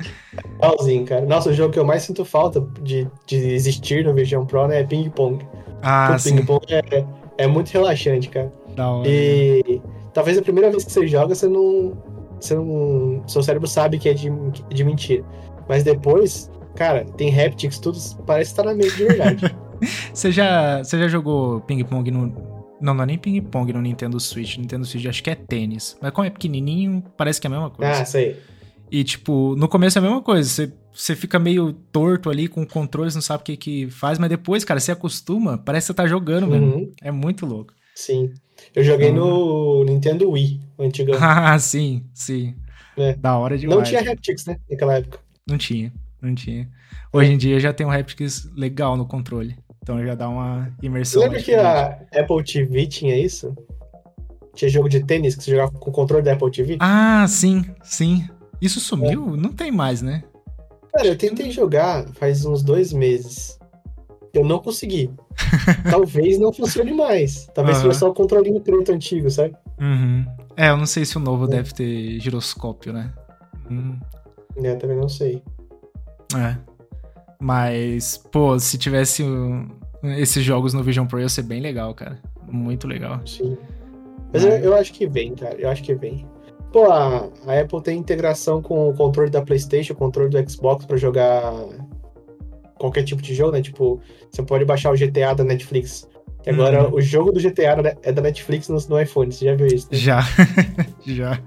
Igualzinho, 0.57 1.05
cara. 1.05 1.27
Nossa, 1.27 1.51
o 1.51 1.55
jogo 1.55 1.73
que 1.73 1.79
eu 1.79 1.85
mais 1.85 2.03
sinto 2.03 2.25
falta 2.25 2.61
de, 2.83 3.09
de 3.27 3.37
existir 3.37 4.05
no 4.05 4.15
Vision 4.15 4.45
Pro 4.45 4.69
né, 4.69 4.81
é 4.81 4.85
Ping 4.85 5.11
Pong. 5.11 5.45
Ah, 5.83 6.13
o 6.15 6.19
sim. 6.19 6.37
Ping 6.37 6.45
Pong 6.45 6.65
é, 6.71 7.05
é 7.39 7.47
muito 7.47 7.71
relaxante, 7.71 8.29
cara. 8.29 8.53
Da 8.77 8.89
hora. 8.91 9.09
E 9.09 9.83
talvez 10.13 10.39
a 10.39 10.43
primeira 10.43 10.71
vez 10.71 10.85
que 10.85 10.93
você 10.93 11.07
joga, 11.07 11.35
você 11.35 11.49
não. 11.49 11.97
Você 12.41 12.55
não. 12.55 13.23
Seu 13.27 13.43
cérebro 13.43 13.67
sabe 13.67 13.99
que 13.99 14.09
é 14.09 14.15
de, 14.15 14.31
de 14.69 14.85
mentira. 14.85 15.25
Mas 15.69 15.83
depois, 15.83 16.51
cara, 16.75 17.05
tem 17.17 17.29
haptics, 17.39 17.79
tudo 17.79 17.99
parece 18.27 18.51
estar 18.51 18.65
na 18.65 18.75
mesa 18.75 18.97
de 18.97 19.05
verdade. 19.05 19.57
Você 20.15 20.31
já, 20.31 20.79
você 20.79 20.97
já 20.97 21.09
jogou 21.09 21.61
ping-pong 21.63 22.09
no. 22.09 22.52
Não, 22.83 22.93
não 22.95 23.05
é 23.05 23.07
nem 23.07 23.19
ping-pong 23.19 23.73
no 23.73 23.81
Nintendo 23.81 24.19
Switch. 24.21 24.59
Nintendo 24.59 24.85
Switch 24.85 25.07
acho 25.07 25.23
que 25.23 25.31
é 25.31 25.35
tênis. 25.35 25.97
Mas 26.03 26.11
como 26.13 26.27
é 26.27 26.31
pequenininho, 26.31 27.03
parece 27.17 27.41
que 27.41 27.47
é 27.47 27.49
a 27.49 27.53
mesma 27.53 27.71
coisa. 27.71 28.03
ah, 28.03 28.05
sei. 28.05 28.37
E, 28.91 29.03
tipo, 29.05 29.57
no 29.57 29.69
começo 29.69 29.97
é 29.99 30.01
a 30.01 30.03
mesma 30.03 30.21
coisa. 30.21 30.47
Você, 30.49 30.73
você 30.93 31.17
fica 31.17 31.39
meio 31.39 31.73
torto 31.73 32.29
ali 32.29 32.47
com 32.49 32.63
o 32.63 32.67
controle, 32.67 33.11
você 33.11 33.17
não 33.17 33.23
sabe 33.23 33.41
o 33.43 33.45
que 33.45 33.57
que 33.57 33.91
faz. 33.91 34.19
Mas 34.19 34.29
depois, 34.29 34.65
cara, 34.65 34.79
você 34.81 34.93
acostuma, 34.93 35.57
parece 35.57 35.87
que 35.87 35.93
você 35.93 35.95
tá 35.95 36.07
jogando 36.07 36.47
mesmo. 36.47 36.67
Uhum, 36.75 36.93
É 37.01 37.11
muito 37.11 37.47
louco. 37.47 37.73
sim. 37.95 38.33
Eu 38.77 38.85
joguei 38.85 39.11
Uhum. 39.11 39.17
no 39.17 39.85
Nintendo 39.85 40.31
Wii, 40.31 40.61
o 40.79 40.83
antigão. 40.85 41.15
Ah, 41.21 41.59
sim, 41.59 42.05
sim. 42.15 42.55
É. 42.97 43.15
Da 43.15 43.37
hora 43.37 43.57
demais. 43.59 43.77
Não 43.79 43.83
tinha 43.85 44.01
haptics, 44.13 44.45
né? 44.47 44.57
Naquela 44.71 44.95
época. 44.99 45.19
Não 45.49 45.57
tinha, 45.59 45.93
não 46.21 46.35
tinha. 46.35 46.69
Hoje 47.13 47.33
em 47.33 47.39
dia 47.39 47.59
já 47.59 47.73
tem 47.73 47.85
um 47.87 47.91
haptics 47.91 48.49
legal 48.55 48.97
no 48.97 49.07
controle. 49.07 49.57
Então 49.83 50.05
já 50.05 50.15
dá 50.15 50.29
uma 50.29 50.71
imersão. 50.83 51.23
lembra 51.23 51.43
que 51.43 51.55
a 51.55 51.99
Apple 52.15 52.45
TV 52.45 52.87
tinha 52.87 53.17
isso? 53.17 53.55
Tinha 54.55 54.69
jogo 54.69 54.89
de 54.89 55.03
tênis 55.05 55.35
que 55.35 55.43
você 55.43 55.51
jogava 55.51 55.73
com 55.73 55.91
o 55.91 55.93
controle 55.93 56.23
da 56.23 56.35
Apple 56.35 56.51
TV? 56.51 56.77
Ah, 56.81 57.27
sim, 57.29 57.65
sim. 57.83 58.29
Isso 58.61 58.79
sumiu? 58.81 59.37
Não 59.37 59.51
tem 59.53 59.73
mais, 59.73 60.01
né? 60.03 60.23
Cara, 60.95 61.09
eu 61.09 61.17
tentei 61.17 61.51
jogar 61.51 62.07
faz 62.15 62.45
uns 62.45 62.63
dois 62.63 62.93
meses. 62.93 63.59
Eu 64.33 64.45
não 64.45 64.59
consegui. 64.61 65.11
Talvez 65.91 66.39
não 66.39 66.53
funcione 66.53 66.93
mais. 66.93 67.47
Talvez 67.55 67.79
Aham. 67.79 67.87
seja 67.89 67.99
só 67.99 68.11
o 68.11 68.15
controlinho 68.15 68.61
preto 68.61 68.93
antigo, 68.93 69.31
sabe? 69.31 69.55
Uhum. 69.81 70.25
É, 70.57 70.69
eu 70.69 70.77
não 70.77 70.87
sei 70.87 71.05
se 71.05 71.17
o 71.17 71.21
novo 71.21 71.47
É. 71.47 71.49
deve 71.49 71.73
ter 71.73 72.21
giroscópio, 72.21 72.93
né? 72.93 73.13
Hum, 73.71 73.99
É, 74.63 74.75
também 74.77 74.97
não 74.97 75.09
sei. 75.09 75.43
é. 76.37 76.57
Mas, 77.45 78.17
pô, 78.31 78.57
se 78.61 78.79
tivesse 78.79 79.25
um- 79.25 79.69
esses 80.05 80.45
jogos 80.45 80.73
no 80.73 80.83
Vision 80.83 81.07
Pro 81.09 81.19
ia 81.21 81.29
ser 81.29 81.43
bem 81.43 81.61
legal, 81.61 81.93
cara. 81.93 82.21
Muito 82.49 82.87
legal. 82.87 83.21
Sim. 83.27 83.59
Mas 84.33 84.45
eu, 84.45 84.53
eu 84.53 84.75
acho 84.77 84.93
que 84.93 85.09
vem, 85.09 85.35
cara. 85.35 85.57
Eu 85.61 85.69
acho 85.69 85.83
que 85.83 85.93
vem. 85.93 86.25
Pô, 86.73 86.85
a, 86.91 87.29
a 87.47 87.61
Apple 87.61 87.83
tem 87.83 87.99
integração 87.99 88.63
com 88.63 88.89
o 88.89 88.95
controle 88.95 89.29
da 89.29 89.43
PlayStation, 89.43 89.93
o 89.93 89.97
controle 89.97 90.31
do 90.31 90.51
Xbox 90.51 90.87
pra 90.87 90.97
jogar 90.97 91.43
qualquer 92.79 93.03
tipo 93.03 93.21
de 93.21 93.35
jogo, 93.35 93.51
né? 93.53 93.61
Tipo, 93.61 94.01
você 94.31 94.43
pode 94.45 94.65
baixar 94.65 94.93
o 94.93 94.97
GTA 94.97 95.35
da 95.35 95.43
Netflix. 95.43 96.09
E 96.47 96.51
agora 96.51 96.89
Uhum. 96.89 96.95
o 96.95 97.01
jogo 97.01 97.33
do 97.33 97.41
GTA 97.41 97.75
né, 97.83 97.95
é 98.05 98.13
da 98.13 98.23
Netflix 98.23 98.69
no, 98.69 98.79
no 98.89 99.01
iPhone, 99.01 99.33
você 99.33 99.45
já 99.47 99.55
viu 99.57 99.67
isso, 99.67 99.89
né? 99.91 99.99
Já. 99.99 100.21
Já. 101.05 101.41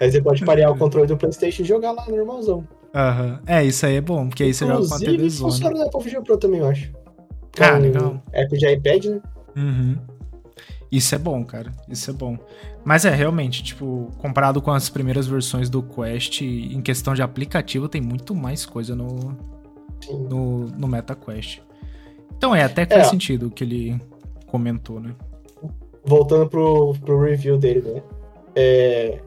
Aí 0.00 0.10
você 0.10 0.20
pode 0.20 0.44
parear 0.44 0.70
o 0.72 0.76
controle 0.78 1.06
do 1.06 1.16
PlayStation 1.16 1.62
e 1.62 1.64
jogar 1.64 1.92
lá 1.92 2.04
normalzão. 2.08 2.66
Aham. 2.94 3.40
É, 3.46 3.64
isso 3.64 3.86
aí 3.86 3.96
é 3.96 4.00
bom, 4.00 4.28
porque 4.28 4.42
aí 4.42 4.52
você 4.54 4.66
joga 4.66 4.86
com 4.86 4.94
a 4.94 4.98
TV 4.98 5.28
zona. 5.30 5.50
funciona 5.52 5.78
no 5.78 5.86
Apple 5.86 6.02
Vision 6.02 6.22
Pro 6.22 6.36
também, 6.36 6.60
eu 6.60 6.68
acho. 6.68 6.92
Ah, 7.60 7.72
Com 7.72 7.78
legal. 7.78 8.22
Apple 8.34 8.58
de 8.58 8.66
iPad, 8.68 9.04
né? 9.06 9.20
Uhum. 9.56 9.96
Isso 10.90 11.14
é 11.14 11.18
bom, 11.18 11.42
cara. 11.44 11.72
Isso 11.88 12.10
é 12.10 12.12
bom. 12.14 12.36
Mas 12.84 13.04
é, 13.06 13.10
realmente, 13.10 13.62
tipo, 13.62 14.10
comparado 14.18 14.60
com 14.60 14.70
as 14.70 14.90
primeiras 14.90 15.26
versões 15.26 15.70
do 15.70 15.82
Quest, 15.82 16.42
em 16.42 16.80
questão 16.82 17.14
de 17.14 17.22
aplicativo, 17.22 17.88
tem 17.88 18.00
muito 18.00 18.34
mais 18.34 18.66
coisa 18.66 18.94
no, 18.94 19.36
Sim. 20.04 20.26
no, 20.28 20.66
no 20.66 20.86
MetaQuest. 20.88 21.60
Então 22.36 22.54
é, 22.54 22.62
até 22.64 22.84
que 22.84 22.92
faz 22.94 23.06
É. 23.06 23.10
sentido 23.10 23.46
o 23.46 23.50
que 23.50 23.64
ele 23.64 24.00
comentou, 24.46 25.00
né? 25.00 25.14
voltando 26.04 26.48
pro, 26.48 26.94
pro 27.04 27.22
review 27.22 27.56
dele, 27.56 27.80
né? 27.80 28.02
É, 28.56 29.20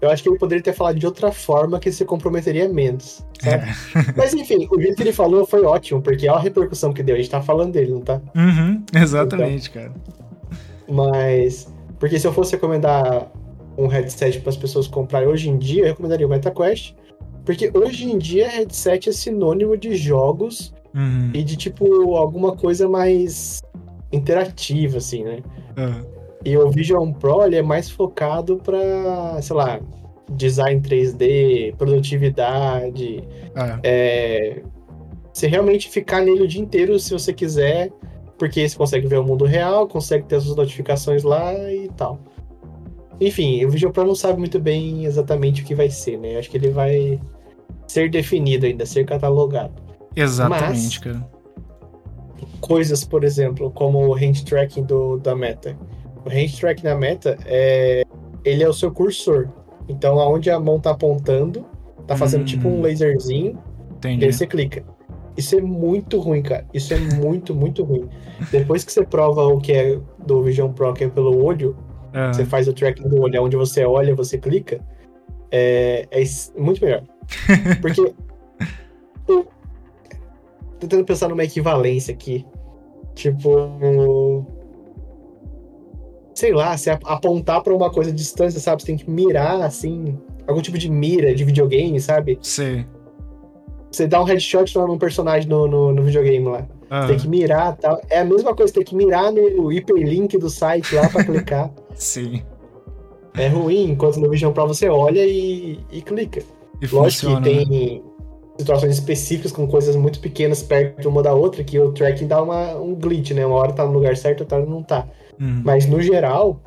eu 0.00 0.10
acho 0.10 0.22
que 0.22 0.28
ele 0.28 0.38
poderia 0.38 0.62
ter 0.62 0.72
falado 0.72 0.98
de 0.98 1.06
outra 1.06 1.32
forma 1.32 1.80
que 1.80 1.90
se 1.90 2.04
comprometeria 2.04 2.68
menos, 2.68 3.24
sabe? 3.40 3.64
Mas 4.16 4.34
enfim, 4.34 4.68
o 4.70 4.80
jeito 4.80 4.96
que 4.96 5.02
ele 5.02 5.12
falou 5.12 5.46
foi 5.46 5.64
ótimo, 5.64 6.02
porque 6.02 6.28
olha 6.28 6.38
a 6.38 6.42
repercussão 6.42 6.92
que 6.92 7.02
deu. 7.02 7.14
A 7.14 7.18
gente 7.18 7.30
tá 7.30 7.40
falando 7.42 7.72
dele, 7.72 7.92
não 7.92 8.00
tá? 8.00 8.20
Uhum, 8.34 8.82
exatamente, 8.94 9.70
cara. 9.70 9.92
Mas. 10.88 11.72
Porque 11.98 12.18
se 12.18 12.26
eu 12.26 12.32
fosse 12.32 12.52
recomendar 12.52 13.30
um 13.78 13.86
headset 13.86 14.40
para 14.40 14.50
as 14.50 14.56
pessoas 14.56 14.86
comprarem 14.86 15.28
hoje 15.28 15.48
em 15.48 15.56
dia, 15.58 15.82
eu 15.82 15.86
recomendaria 15.88 16.26
o 16.26 16.30
MetaQuest. 16.30 16.94
Porque 17.44 17.70
hoje 17.74 18.10
em 18.10 18.18
dia 18.18 18.48
headset 18.48 19.08
é 19.08 19.12
sinônimo 19.12 19.76
de 19.76 19.94
jogos 19.96 20.74
Uhum. 20.94 21.30
e 21.34 21.42
de 21.44 21.56
tipo 21.56 22.16
alguma 22.16 22.56
coisa 22.56 22.88
mais 22.88 23.60
interativa, 24.10 24.96
assim, 24.96 25.24
né? 25.24 25.42
Ah, 25.76 26.00
E 26.46 26.56
o 26.56 26.70
Vision 26.70 27.12
Pro 27.12 27.42
ele 27.44 27.56
é 27.56 27.62
mais 27.62 27.90
focado 27.90 28.56
para, 28.58 29.42
sei 29.42 29.56
lá, 29.56 29.80
design 30.30 30.80
3D, 30.80 31.74
produtividade, 31.74 33.24
ah, 33.52 33.80
é, 33.82 34.62
você 35.32 35.48
realmente 35.48 35.90
ficar 35.90 36.20
nele 36.20 36.44
o 36.44 36.48
dia 36.48 36.62
inteiro 36.62 36.96
se 37.00 37.10
você 37.10 37.32
quiser, 37.32 37.90
porque 38.38 38.68
você 38.68 38.76
consegue 38.76 39.08
ver 39.08 39.18
o 39.18 39.24
mundo 39.24 39.44
real, 39.44 39.88
consegue 39.88 40.24
ter 40.26 40.36
as 40.36 40.44
suas 40.44 40.56
notificações 40.56 41.24
lá 41.24 41.52
e 41.68 41.88
tal. 41.96 42.20
Enfim, 43.20 43.64
o 43.64 43.68
Vision 43.68 43.90
Pro 43.90 44.06
não 44.06 44.14
sabe 44.14 44.38
muito 44.38 44.60
bem 44.60 45.04
exatamente 45.04 45.62
o 45.62 45.64
que 45.64 45.74
vai 45.74 45.90
ser, 45.90 46.16
né? 46.16 46.36
Acho 46.36 46.48
que 46.48 46.58
ele 46.58 46.70
vai 46.70 47.20
ser 47.88 48.08
definido 48.08 48.66
ainda, 48.66 48.86
ser 48.86 49.04
catalogado. 49.04 49.74
exatamente, 50.14 51.00
cara. 51.00 51.28
Coisas, 52.60 53.04
por 53.04 53.24
exemplo, 53.24 53.68
como 53.72 53.98
o 54.06 54.14
hand 54.14 54.44
tracking 54.44 54.84
do, 54.84 55.16
da 55.18 55.34
Meta. 55.34 55.76
O 56.26 56.28
hand 56.28 56.58
tracking 56.58 56.82
da 56.82 56.94
Meta 56.96 57.38
é 57.46 58.02
ele 58.44 58.62
é 58.62 58.68
o 58.68 58.72
seu 58.72 58.90
cursor. 58.90 59.48
Então, 59.88 60.18
aonde 60.18 60.50
a 60.50 60.58
mão 60.58 60.80
tá 60.80 60.90
apontando, 60.90 61.64
tá 62.06 62.16
fazendo 62.16 62.42
Hum. 62.42 62.46
tipo 62.46 62.68
um 62.68 62.80
laserzinho 62.82 63.58
E 63.92 63.94
Entendi. 63.96 64.24
aí 64.26 64.32
você 64.32 64.46
clica. 64.46 64.84
Isso 65.36 65.56
é 65.56 65.60
muito 65.60 66.18
ruim, 66.18 66.42
cara. 66.42 66.64
Isso 66.74 66.92
é 66.94 66.98
muito, 66.98 67.54
muito 67.54 67.82
ruim. 67.84 68.08
Depois 68.50 68.84
que 68.84 68.92
você 68.92 69.04
prova 69.04 69.46
o 69.46 69.58
que 69.60 69.72
é 69.72 69.98
do 70.24 70.42
Vision 70.42 70.72
Pro, 70.72 70.92
que 70.94 71.04
é 71.04 71.08
pelo 71.08 71.42
olho, 71.44 71.76
Ah, 72.12 72.32
você 72.32 72.44
faz 72.44 72.66
o 72.68 72.72
tracking 72.72 73.08
do 73.08 73.20
olho, 73.20 73.42
onde 73.42 73.56
você 73.56 73.84
olha, 73.84 74.14
você 74.14 74.38
clica, 74.38 74.80
é, 75.50 76.06
é 76.10 76.22
muito 76.58 76.82
melhor. 76.82 77.02
Porque. 77.82 78.12
eu- 79.28 79.46
tentando 80.80 81.04
pensar 81.04 81.28
numa 81.28 81.44
equivalência 81.44 82.12
aqui. 82.14 82.46
Tipo. 83.14 84.46
Sei 86.36 86.52
lá, 86.52 86.76
se 86.76 86.90
ap- 86.90 87.02
apontar 87.06 87.62
pra 87.62 87.74
uma 87.74 87.90
coisa 87.90 88.10
à 88.10 88.14
distância, 88.14 88.60
sabe? 88.60 88.82
Você 88.82 88.86
tem 88.88 88.96
que 88.98 89.10
mirar, 89.10 89.62
assim. 89.62 90.18
Algum 90.46 90.60
tipo 90.60 90.76
de 90.78 90.88
mira 90.90 91.34
de 91.34 91.42
videogame, 91.44 91.98
sabe? 92.00 92.38
Sei. 92.42 92.86
Você 93.90 94.06
dá 94.06 94.20
um 94.20 94.24
headshot 94.24 94.76
lá 94.76 94.86
num 94.86 94.98
personagem 94.98 95.48
no, 95.48 95.66
no, 95.66 95.92
no 95.94 96.02
videogame 96.02 96.44
lá. 96.46 96.66
Ah, 96.90 97.06
Tem 97.06 97.16
que 97.16 97.26
mirar 97.26 97.74
e 97.78 97.80
tal. 97.80 98.00
É 98.10 98.20
a 98.20 98.24
mesma 98.24 98.54
coisa, 98.54 98.72
tem 98.72 98.84
que 98.84 98.94
mirar 98.94 99.32
no 99.32 99.72
hiperlink 99.72 100.36
do 100.38 100.50
site 100.50 100.94
lá 100.94 101.08
pra 101.08 101.24
clicar. 101.24 101.70
sim. 101.94 102.42
É 103.34 103.48
ruim, 103.48 103.90
enquanto 103.90 104.18
no 104.20 104.30
Vision 104.30 104.52
Pro 104.52 104.66
você 104.68 104.88
olha 104.88 105.24
e, 105.26 105.78
e 105.90 106.00
clica. 106.02 106.42
E 106.80 106.86
Lógico 106.86 107.32
funciona. 107.32 107.40
que 107.42 107.94
né? 107.96 108.02
Situações 108.58 108.94
específicas 108.94 109.52
com 109.52 109.66
coisas 109.66 109.94
muito 109.96 110.18
pequenas 110.20 110.62
perto 110.62 111.08
uma 111.08 111.22
da 111.22 111.34
outra 111.34 111.62
que 111.62 111.78
o 111.78 111.92
tracking 111.92 112.26
dá 112.26 112.42
uma, 112.42 112.76
um 112.76 112.94
glitch, 112.94 113.32
né? 113.32 113.44
Uma 113.44 113.56
hora 113.56 113.72
tá 113.72 113.84
no 113.84 113.92
lugar 113.92 114.16
certo, 114.16 114.40
outra 114.40 114.58
hora 114.58 114.66
não 114.66 114.82
tá. 114.82 115.06
Uhum. 115.40 115.62
Mas 115.64 115.86
no 115.86 116.00
geral, 116.00 116.60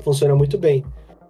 funciona 0.00 0.34
muito 0.34 0.58
bem. 0.58 0.84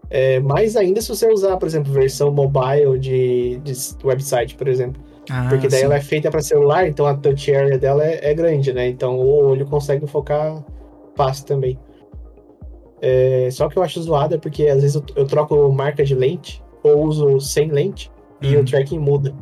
É, 0.08 0.38
mais 0.40 0.76
ainda 0.76 1.00
se 1.00 1.08
você 1.08 1.28
usar, 1.30 1.56
por 1.56 1.66
exemplo, 1.66 1.92
versão 1.92 2.30
mobile 2.30 2.98
de, 2.98 3.58
de 3.58 3.72
website, 4.04 4.54
por 4.54 4.68
exemplo. 4.68 5.02
Ah, 5.28 5.46
Porque 5.48 5.66
daí 5.68 5.80
sim. 5.80 5.86
ela 5.86 5.96
é 5.96 6.00
feita 6.00 6.30
para 6.30 6.40
celular, 6.40 6.86
então 6.86 7.04
a 7.04 7.14
touch 7.14 7.52
area 7.52 7.76
dela 7.76 8.04
é, 8.04 8.30
é 8.30 8.32
grande, 8.34 8.72
né? 8.72 8.88
Então 8.88 9.18
o 9.18 9.48
olho 9.48 9.66
consegue 9.66 10.06
focar 10.06 10.64
fácil 11.16 11.44
também. 11.44 11.78
É, 13.02 13.48
só 13.50 13.68
que 13.68 13.76
eu 13.76 13.82
acho 13.82 14.00
zoada 14.02 14.38
porque 14.38 14.68
às 14.68 14.80
vezes 14.80 14.94
eu, 14.94 15.04
eu 15.16 15.26
troco 15.26 15.70
marca 15.72 16.04
de 16.04 16.14
lente 16.14 16.62
ou 16.82 17.04
uso 17.04 17.40
sem 17.40 17.68
lente 17.68 18.10
e 18.40 18.54
Uhum. 18.54 18.62
o 18.62 18.64
tracking 18.64 18.98
muda. 18.98 19.34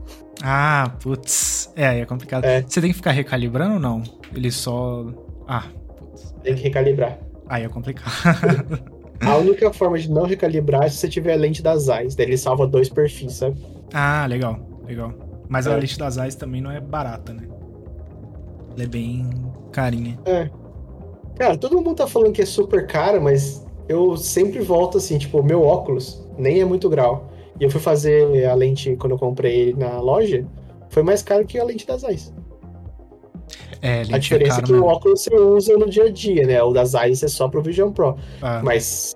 Ah, 0.47 0.93
putz. 1.03 1.73
É, 1.75 1.87
aí 1.87 2.01
é 2.01 2.05
complicado. 2.05 2.45
É. 2.45 2.61
Você 2.61 2.79
tem 2.81 2.91
que 2.91 2.97
ficar 2.97 3.13
recalibrando 3.13 3.75
ou 3.75 3.81
não? 3.81 4.03
Ele 4.35 4.51
só. 4.51 5.07
Ah, 5.49 5.65
putz. 5.97 6.35
Tem 6.43 6.55
que 6.55 6.63
recalibrar. 6.63 7.19
Aí 7.49 7.65
é 7.65 7.69
complicado. 7.69 8.13
A 9.21 9.37
única 9.37 9.73
forma 9.73 9.99
de 9.99 10.11
não 10.11 10.25
recalibrar 10.27 10.83
é 10.85 10.89
se 10.91 10.97
você 10.99 11.09
tiver 11.09 11.33
a 11.33 11.37
lente 11.37 11.63
das 11.63 11.89
eyes. 11.89 12.15
Daí 12.15 12.27
ele 12.27 12.37
salva 12.37 12.67
dois 12.67 12.89
perfis, 12.91 13.35
sabe? 13.35 13.57
ah, 13.95 14.27
legal, 14.29 14.59
legal. 14.87 15.15
Mas 15.49 15.67
a 15.67 15.73
É. 15.75 15.81
lista 15.81 16.05
das 16.05 16.19
eyes 16.19 16.35
também 16.35 16.61
não 16.61 16.71
é 16.71 16.79
barata, 16.81 17.33
né? 17.33 17.45
Ela 18.75 18.83
é 18.83 18.87
bem 18.87 19.31
carinha. 19.73 20.19
É. 20.27 20.51
Cara, 21.37 21.57
todo 21.57 21.77
mundo 21.77 21.95
tá 21.95 22.07
falando 22.07 22.33
que 22.33 22.43
é 22.43 22.47
super 22.47 22.87
cara, 22.87 23.19
mas 23.21 23.65
eu 23.89 24.17
sempre 24.17 24.61
volto 24.61 24.99
assim, 24.99 25.17
tipo, 25.17 25.43
meu 25.43 25.63
óculos 25.63 26.27
nem 26.37 26.61
é 26.61 26.65
muito 26.65 26.89
grau. 26.91 27.31
E 27.61 27.65
eu 27.65 27.71
fui 27.71 27.81
fazer 27.81 28.45
a 28.47 28.55
lente 28.55 28.97
quando 28.97 29.13
eu 29.13 29.19
comprei 29.19 29.75
na 29.75 30.01
loja, 30.01 30.47
foi 30.89 31.03
mais 31.03 31.23
caro 31.23 31.45
que 31.47 31.59
a 31.59 31.65
lente 31.65 31.87
das 31.87 32.03
eyes. 32.03 32.33
É, 33.83 34.03
A 34.11 34.17
é 34.17 34.19
diferença 34.19 34.53
é 34.61 34.63
caro 34.63 34.67
que 34.67 34.73
o 34.73 34.77
mesmo. 34.77 34.89
óculos 34.89 35.23
você 35.23 35.35
usa 35.35 35.77
no 35.77 35.89
dia 35.89 36.05
a 36.05 36.11
dia, 36.11 36.47
né? 36.47 36.63
O 36.63 36.73
das 36.73 36.95
eyes 36.95 37.23
é 37.23 37.29
só 37.29 37.49
pro 37.49 37.63
Vision 37.63 37.93
Pro. 37.93 38.17
Ah, 38.41 38.61
Mas 38.65 39.15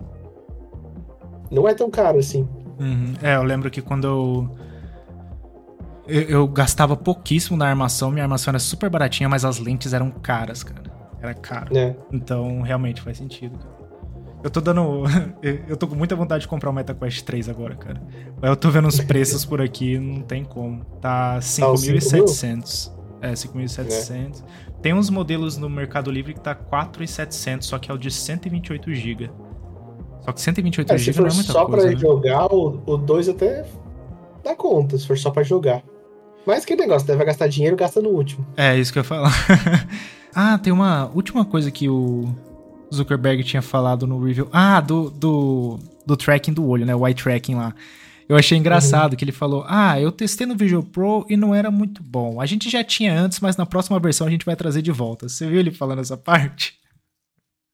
não 1.50 1.66
é 1.66 1.74
tão 1.74 1.90
caro 1.90 2.18
assim. 2.18 2.46
uhum. 2.78 3.14
É, 3.22 3.36
eu 3.36 3.42
lembro 3.42 3.70
que 3.70 3.80
quando 3.80 4.06
eu... 4.06 4.50
eu. 6.06 6.22
eu 6.28 6.48
gastava 6.48 6.96
pouquíssimo 6.96 7.56
na 7.56 7.66
armação, 7.66 8.10
minha 8.10 8.24
armação 8.24 8.50
era 8.52 8.58
super 8.58 8.90
baratinha, 8.90 9.28
mas 9.28 9.44
as 9.44 9.58
lentes 9.58 9.92
eram 9.94 10.10
caras, 10.10 10.62
cara. 10.62 10.82
Era 11.20 11.34
caro. 11.34 11.74
Né? 11.74 11.96
Então, 12.12 12.60
realmente 12.60 13.00
faz 13.00 13.18
sentido, 13.18 13.58
cara. 13.58 13.77
Eu 14.42 14.50
tô 14.50 14.60
dando. 14.60 15.02
Eu 15.68 15.76
tô 15.76 15.86
com 15.86 15.94
muita 15.94 16.14
vontade 16.14 16.42
de 16.42 16.48
comprar 16.48 16.70
o 16.70 16.72
MetaQuest 16.72 17.22
3 17.24 17.48
agora, 17.48 17.74
cara. 17.74 18.00
Mas 18.40 18.50
eu 18.50 18.56
tô 18.56 18.70
vendo 18.70 18.86
os 18.86 19.00
preços 19.00 19.44
por 19.44 19.60
aqui, 19.60 19.98
não 19.98 20.22
tem 20.22 20.44
como. 20.44 20.84
Tá 21.00 21.34
Tá 21.34 21.70
uns 21.72 21.84
5.700. 21.84 22.92
É, 23.20 23.32
5.700. 23.32 24.44
Tem 24.80 24.94
uns 24.94 25.10
modelos 25.10 25.56
no 25.56 25.68
Mercado 25.68 26.10
Livre 26.10 26.34
que 26.34 26.40
tá 26.40 26.54
4.700, 26.54 27.62
só 27.62 27.78
que 27.78 27.90
é 27.90 27.94
o 27.94 27.98
de 27.98 28.10
128 28.12 28.94
GB. 28.94 29.30
Só 30.20 30.32
que 30.32 30.40
128 30.40 30.92
É, 30.92 30.98
se 30.98 31.04
GB 31.04 31.18
não 31.18 31.26
for 31.26 31.32
é 31.32 31.36
muita 31.36 31.52
só 31.52 31.66
coisa, 31.66 31.82
pra 31.82 31.94
né? 31.94 31.98
jogar, 31.98 32.46
o 32.54 32.96
2 32.96 33.28
até 33.30 33.64
dá 34.44 34.54
conta, 34.54 34.96
se 34.96 35.06
for 35.06 35.18
só 35.18 35.30
pra 35.30 35.42
jogar. 35.42 35.82
Mas 36.46 36.64
que 36.64 36.76
negócio, 36.76 37.06
deve 37.06 37.24
gastar 37.24 37.48
dinheiro, 37.48 37.76
gasta 37.76 38.00
no 38.00 38.10
último. 38.10 38.46
É, 38.56 38.78
isso 38.78 38.92
que 38.92 38.98
eu 38.98 39.02
ia 39.02 39.04
falar. 39.04 39.32
ah, 40.34 40.56
tem 40.58 40.72
uma 40.72 41.10
última 41.12 41.44
coisa 41.44 41.70
que 41.70 41.88
o 41.88 42.32
Zuckerberg 42.94 43.42
tinha 43.44 43.62
falado 43.62 44.06
no 44.06 44.22
review. 44.22 44.48
Ah, 44.52 44.80
do, 44.80 45.10
do, 45.10 45.78
do 46.06 46.16
tracking 46.16 46.52
do 46.52 46.66
olho, 46.66 46.86
né? 46.86 46.94
O 46.94 47.06
eye 47.06 47.14
tracking 47.14 47.54
lá. 47.54 47.74
Eu 48.28 48.36
achei 48.36 48.58
engraçado 48.58 49.16
que 49.16 49.24
ele 49.24 49.32
falou: 49.32 49.64
Ah, 49.66 49.98
eu 50.00 50.12
testei 50.12 50.46
no 50.46 50.54
Visual 50.54 50.82
Pro 50.82 51.24
e 51.30 51.36
não 51.36 51.54
era 51.54 51.70
muito 51.70 52.02
bom. 52.02 52.40
A 52.40 52.46
gente 52.46 52.68
já 52.68 52.84
tinha 52.84 53.18
antes, 53.18 53.40
mas 53.40 53.56
na 53.56 53.64
próxima 53.64 53.98
versão 53.98 54.26
a 54.26 54.30
gente 54.30 54.44
vai 54.44 54.54
trazer 54.54 54.82
de 54.82 54.92
volta. 54.92 55.28
Você 55.28 55.46
viu 55.46 55.58
ele 55.58 55.70
falando 55.70 56.00
essa 56.00 56.16
parte? 56.16 56.74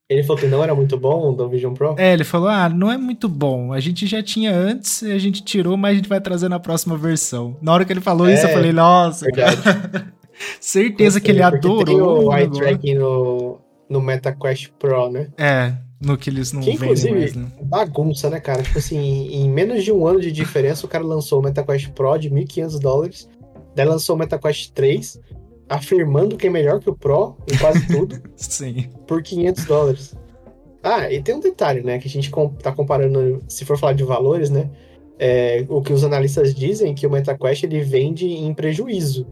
Ele 0.09 0.23
falou 0.23 0.41
que 0.41 0.47
não 0.47 0.63
era 0.63 0.75
muito 0.75 0.97
bom 0.99 1.35
do 1.35 1.49
Vision 1.49 1.73
Pro. 1.75 1.97
É, 1.99 2.13
ele 2.13 2.23
falou: 2.25 2.49
Ah, 2.49 2.69
não 2.69 2.93
é 2.93 2.97
muito 2.97 3.29
bom. 3.29 3.73
A 3.73 3.81
gente 3.81 4.07
já 4.07 4.23
tinha 4.23 4.55
antes, 4.55 5.03
a 5.03 5.19
gente 5.19 5.43
tirou, 5.43 5.77
mas 5.77 5.93
a 5.93 5.97
gente 5.97 6.09
vai 6.09 6.21
trazer 6.21 6.49
na 6.49 6.61
próxima 6.61 6.97
versão. 6.97 7.57
Na 7.61 7.73
hora 7.73 7.85
que 7.85 7.93
ele 7.93 8.01
falou 8.01 8.31
isso, 8.31 8.45
eu 8.45 8.51
É, 8.51 8.53
falei: 8.53 8.73
Nossa, 8.73 9.25
Verdade. 9.25 10.13
certeza 10.61 11.21
que 11.21 11.31
ele 11.31 11.43
adorou. 11.43 11.85
Tem 11.85 12.01
o 12.01 12.37
eye 12.37 12.51
tracking 12.51 12.95
no, 12.95 13.59
no 13.95 14.01
MetaQuest 14.01 14.71
Pro, 14.79 15.09
né? 15.09 15.29
É, 15.39 15.73
no 16.01 16.19
que 16.19 16.29
eles 16.29 16.53
não 16.53 16.61
Que, 16.61 16.71
vendem 16.73 16.85
inclusive, 16.87 17.19
mais, 17.19 17.35
né? 17.35 17.47
bagunça, 17.63 18.29
né, 18.29 18.41
cara? 18.41 18.63
Tipo 18.63 18.79
assim, 18.79 19.29
em 19.33 19.49
menos 19.49 19.85
de 19.85 19.93
um 19.93 20.07
ano 20.07 20.21
de 20.21 20.33
diferença, 20.33 20.85
o 20.85 20.89
cara 20.89 21.05
lançou 21.05 21.39
o 21.41 21.43
MetaQuest 21.43 21.91
Pro 21.93 22.19
de 22.19 22.29
1.500 22.31 22.79
dólares. 22.81 23.29
Daí 23.75 23.87
lançou 23.87 24.15
o 24.17 24.19
MetaQuest 24.19 24.73
3, 24.73 25.21
afirmando 25.69 26.37
que 26.37 26.47
é 26.47 26.51
melhor 26.51 26.81
que 26.81 26.91
o 26.91 26.95
Pro 26.95 27.37
em 27.53 27.57
quase 27.59 27.87
tudo, 27.87 28.21
Sim. 28.37 28.89
por 29.07 29.23
500 29.23 29.65
dólares. 29.65 30.15
Ah, 30.83 31.11
e 31.11 31.23
tem 31.23 31.35
um 31.35 31.41
detalhe, 31.41 31.81
né, 31.83 31.99
que 31.99 32.07
a 32.07 32.11
gente 32.11 32.31
tá 32.63 32.71
comparando, 32.73 33.43
se 33.49 33.65
for 33.65 33.79
falar 33.79 33.95
de 33.95 34.05
valores, 34.05 34.51
né, 34.51 34.71
é, 35.19 35.65
o 35.69 35.81
que 35.81 35.93
os 35.93 36.05
analistas 36.05 36.55
dizem 36.55 36.95
que 36.95 37.07
o 37.07 37.11
MetaQuest 37.11 37.63
ele 37.65 37.81
vende 37.81 38.27
em 38.27 38.53
prejuízo. 38.53 39.27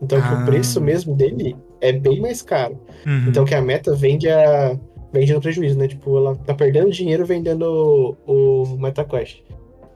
Então 0.00 0.18
que 0.20 0.28
Ah. 0.28 0.40
o 0.42 0.46
preço 0.46 0.80
mesmo 0.80 1.14
dele 1.14 1.54
é 1.80 1.92
bem 1.92 2.20
mais 2.20 2.42
caro. 2.42 2.78
Uhum. 3.06 3.26
Então 3.28 3.44
que 3.44 3.54
a 3.54 3.60
Meta 3.62 3.94
vende 3.94 4.28
a 4.28 4.78
vende 5.12 5.32
no 5.32 5.40
prejuízo, 5.40 5.78
né? 5.78 5.88
Tipo, 5.88 6.16
ela 6.18 6.36
tá 6.36 6.52
perdendo 6.54 6.90
dinheiro 6.90 7.24
vendendo 7.24 8.16
o, 8.26 8.64
o 8.74 8.78
MetaQuest. 8.78 9.42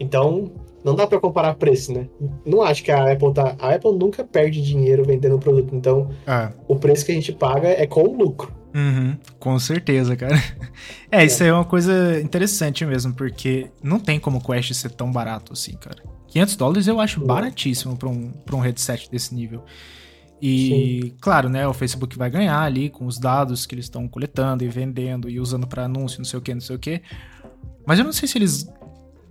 Então, 0.00 0.50
não 0.82 0.94
dá 0.94 1.06
pra 1.06 1.20
comparar 1.20 1.54
preço, 1.54 1.92
né? 1.92 2.08
Não 2.46 2.62
acho 2.62 2.82
que 2.82 2.90
a 2.90 3.12
Apple 3.12 3.32
tá, 3.34 3.54
a 3.58 3.74
Apple 3.74 3.92
nunca 3.92 4.24
perde 4.24 4.62
dinheiro 4.62 5.04
vendendo 5.04 5.36
o 5.36 5.38
produto. 5.38 5.74
Então, 5.74 6.08
Ah, 6.26 6.50
o 6.66 6.76
preço 6.76 7.04
que 7.04 7.12
a 7.12 7.14
gente 7.14 7.30
paga 7.30 7.68
é 7.68 7.86
com 7.86 8.04
lucro. 8.16 8.52
uhum, 8.74 9.16
com 9.38 9.58
certeza, 9.58 10.16
cara. 10.16 10.34
É, 11.10 11.26
isso 11.26 11.42
aí 11.42 11.50
é 11.50 11.52
uma 11.52 11.64
coisa 11.64 12.18
interessante 12.22 12.86
mesmo, 12.86 13.12
porque 13.12 13.66
não 13.82 13.98
tem 14.00 14.18
como 14.18 14.38
o 14.38 14.40
Quest 14.40 14.72
ser 14.72 14.90
tão 14.92 15.12
barato 15.12 15.52
assim, 15.52 15.72
cara. 15.76 16.02
500 16.28 16.56
dólares 16.56 16.86
eu 16.88 16.98
acho 16.98 17.20
baratíssimo 17.20 17.98
pra 17.98 18.08
um, 18.08 18.30
pra 18.46 18.56
um 18.56 18.60
headset 18.60 19.10
desse 19.10 19.34
nível. 19.34 19.62
E, 20.44 21.14
claro, 21.20 21.48
né, 21.48 21.68
o 21.68 21.72
Facebook 21.72 22.18
vai 22.18 22.28
ganhar 22.28 22.60
ali 22.60 22.90
com 22.90 23.06
os 23.06 23.16
dados 23.16 23.64
que 23.64 23.76
eles 23.76 23.84
estão 23.84 24.08
coletando 24.08 24.64
e 24.64 24.68
vendendo 24.68 25.30
e 25.30 25.38
usando 25.38 25.68
pra 25.68 25.84
anúncio, 25.84 26.18
não 26.18 26.24
sei 26.24 26.36
o 26.36 26.42
que, 26.42 26.52
não 26.52 26.60
sei 26.60 26.74
o 26.74 26.78
que. 26.80 27.00
Mas 27.86 28.00
eu 28.00 28.04
não 28.04 28.12
sei 28.12 28.26
se 28.26 28.38
eles 28.38 28.68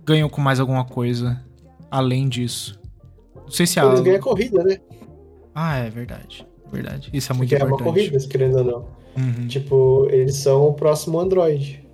ganham 0.06 0.26
com 0.30 0.40
mais 0.40 0.58
alguma 0.58 0.86
coisa 0.86 1.44
além 1.90 2.30
disso. 2.30 2.80
Não 3.36 3.50
sei 3.50 3.66
se 3.66 3.78
a... 3.78 3.84
Eles 3.84 4.00
ganham 4.00 4.20
corrida, 4.22 4.64
né? 4.64 4.78
Ah, 5.54 5.76
é 5.76 5.90
verdade. 5.90 6.46
Verdade. 6.72 7.10
Isso 7.12 7.30
é 7.30 7.36
muito 7.36 7.50
Porque 7.50 7.62
é 7.62 7.66
uma 7.66 7.74
importante. 7.76 8.08
corrida, 8.08 8.28
querendo 8.28 8.56
ou 8.56 8.64
não. 8.64 9.02
Uhum. 9.14 9.46
Tipo, 9.48 10.08
eles 10.10 10.36
são 10.36 10.68
o 10.68 10.72
próximo 10.72 11.20
Android. 11.20 11.86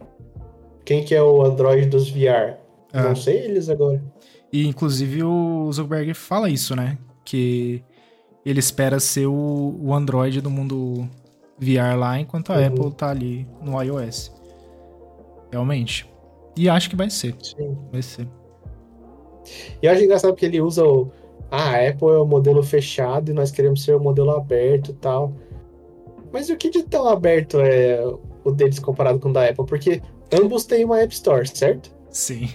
Quem 0.85 1.04
que 1.04 1.12
é 1.12 1.20
o 1.20 1.42
Android 1.42 1.87
dos 1.87 2.09
VR? 2.09 2.57
Ah. 2.92 3.02
Não 3.02 3.16
sei 3.16 3.38
eles 3.38 3.68
agora. 3.68 4.00
E 4.52 4.64
inclusive 4.64 5.24
o 5.24 5.68
Zuckerberg 5.72 6.14
fala 6.14 6.48
isso, 6.48 6.76
né? 6.76 6.96
Que 7.24 7.83
ele 8.44 8.61
espera 8.61 8.98
ser 9.01 9.27
o, 9.27 9.77
o 9.81 9.94
Android 9.94 10.40
do 10.40 10.51
mundo 10.51 11.09
VR 11.59 11.98
lá, 11.98 12.18
enquanto 12.18 12.53
a 12.53 12.57
Uhum. 12.57 12.66
Apple 12.66 12.90
tá 12.92 13.11
ali 13.11 13.46
no 13.62 13.81
iOS. 13.83 14.33
Realmente. 15.51 16.09
E 16.57 16.68
acho 16.68 16.90
que 16.90 16.96
vai 16.96 17.11
ser. 17.11 17.35
Sim. 17.42 17.77
Vai 17.92 18.03
ser. 18.03 18.29
E 19.83 19.87
eu 19.87 19.92
acho 19.92 20.03
engraçado 20.03 20.33
porque 20.33 20.46
ele 20.46 20.61
usa 20.61 20.85
o. 20.85 21.11
Ah, 21.51 21.70
a 21.70 21.88
Apple 21.88 22.09
é 22.09 22.18
o 22.18 22.27
modelo 22.27 22.62
fechado 22.62 23.31
e 23.31 23.35
nós 23.35 23.51
queremos 23.51 23.83
ser 23.83 23.94
o 23.96 24.01
modelo 24.01 24.31
aberto 24.33 24.90
e 24.90 24.94
tal. 24.94 25.33
Mas 26.33 26.51
o 26.51 26.57
que 26.57 26.68
de 26.68 26.83
tão 26.83 27.09
aberto 27.09 27.59
é 27.61 27.98
o 28.44 28.51
deles 28.51 28.79
comparado 28.79 29.18
com 29.18 29.31
o 29.31 29.33
da 29.33 29.48
Apple? 29.48 29.64
Porque 29.64 30.03
ambos 30.33 30.64
têm 30.64 30.85
uma 30.85 31.01
App 31.01 31.14
Store, 31.14 31.48
certo? 31.48 31.90
Sim. 32.11 32.51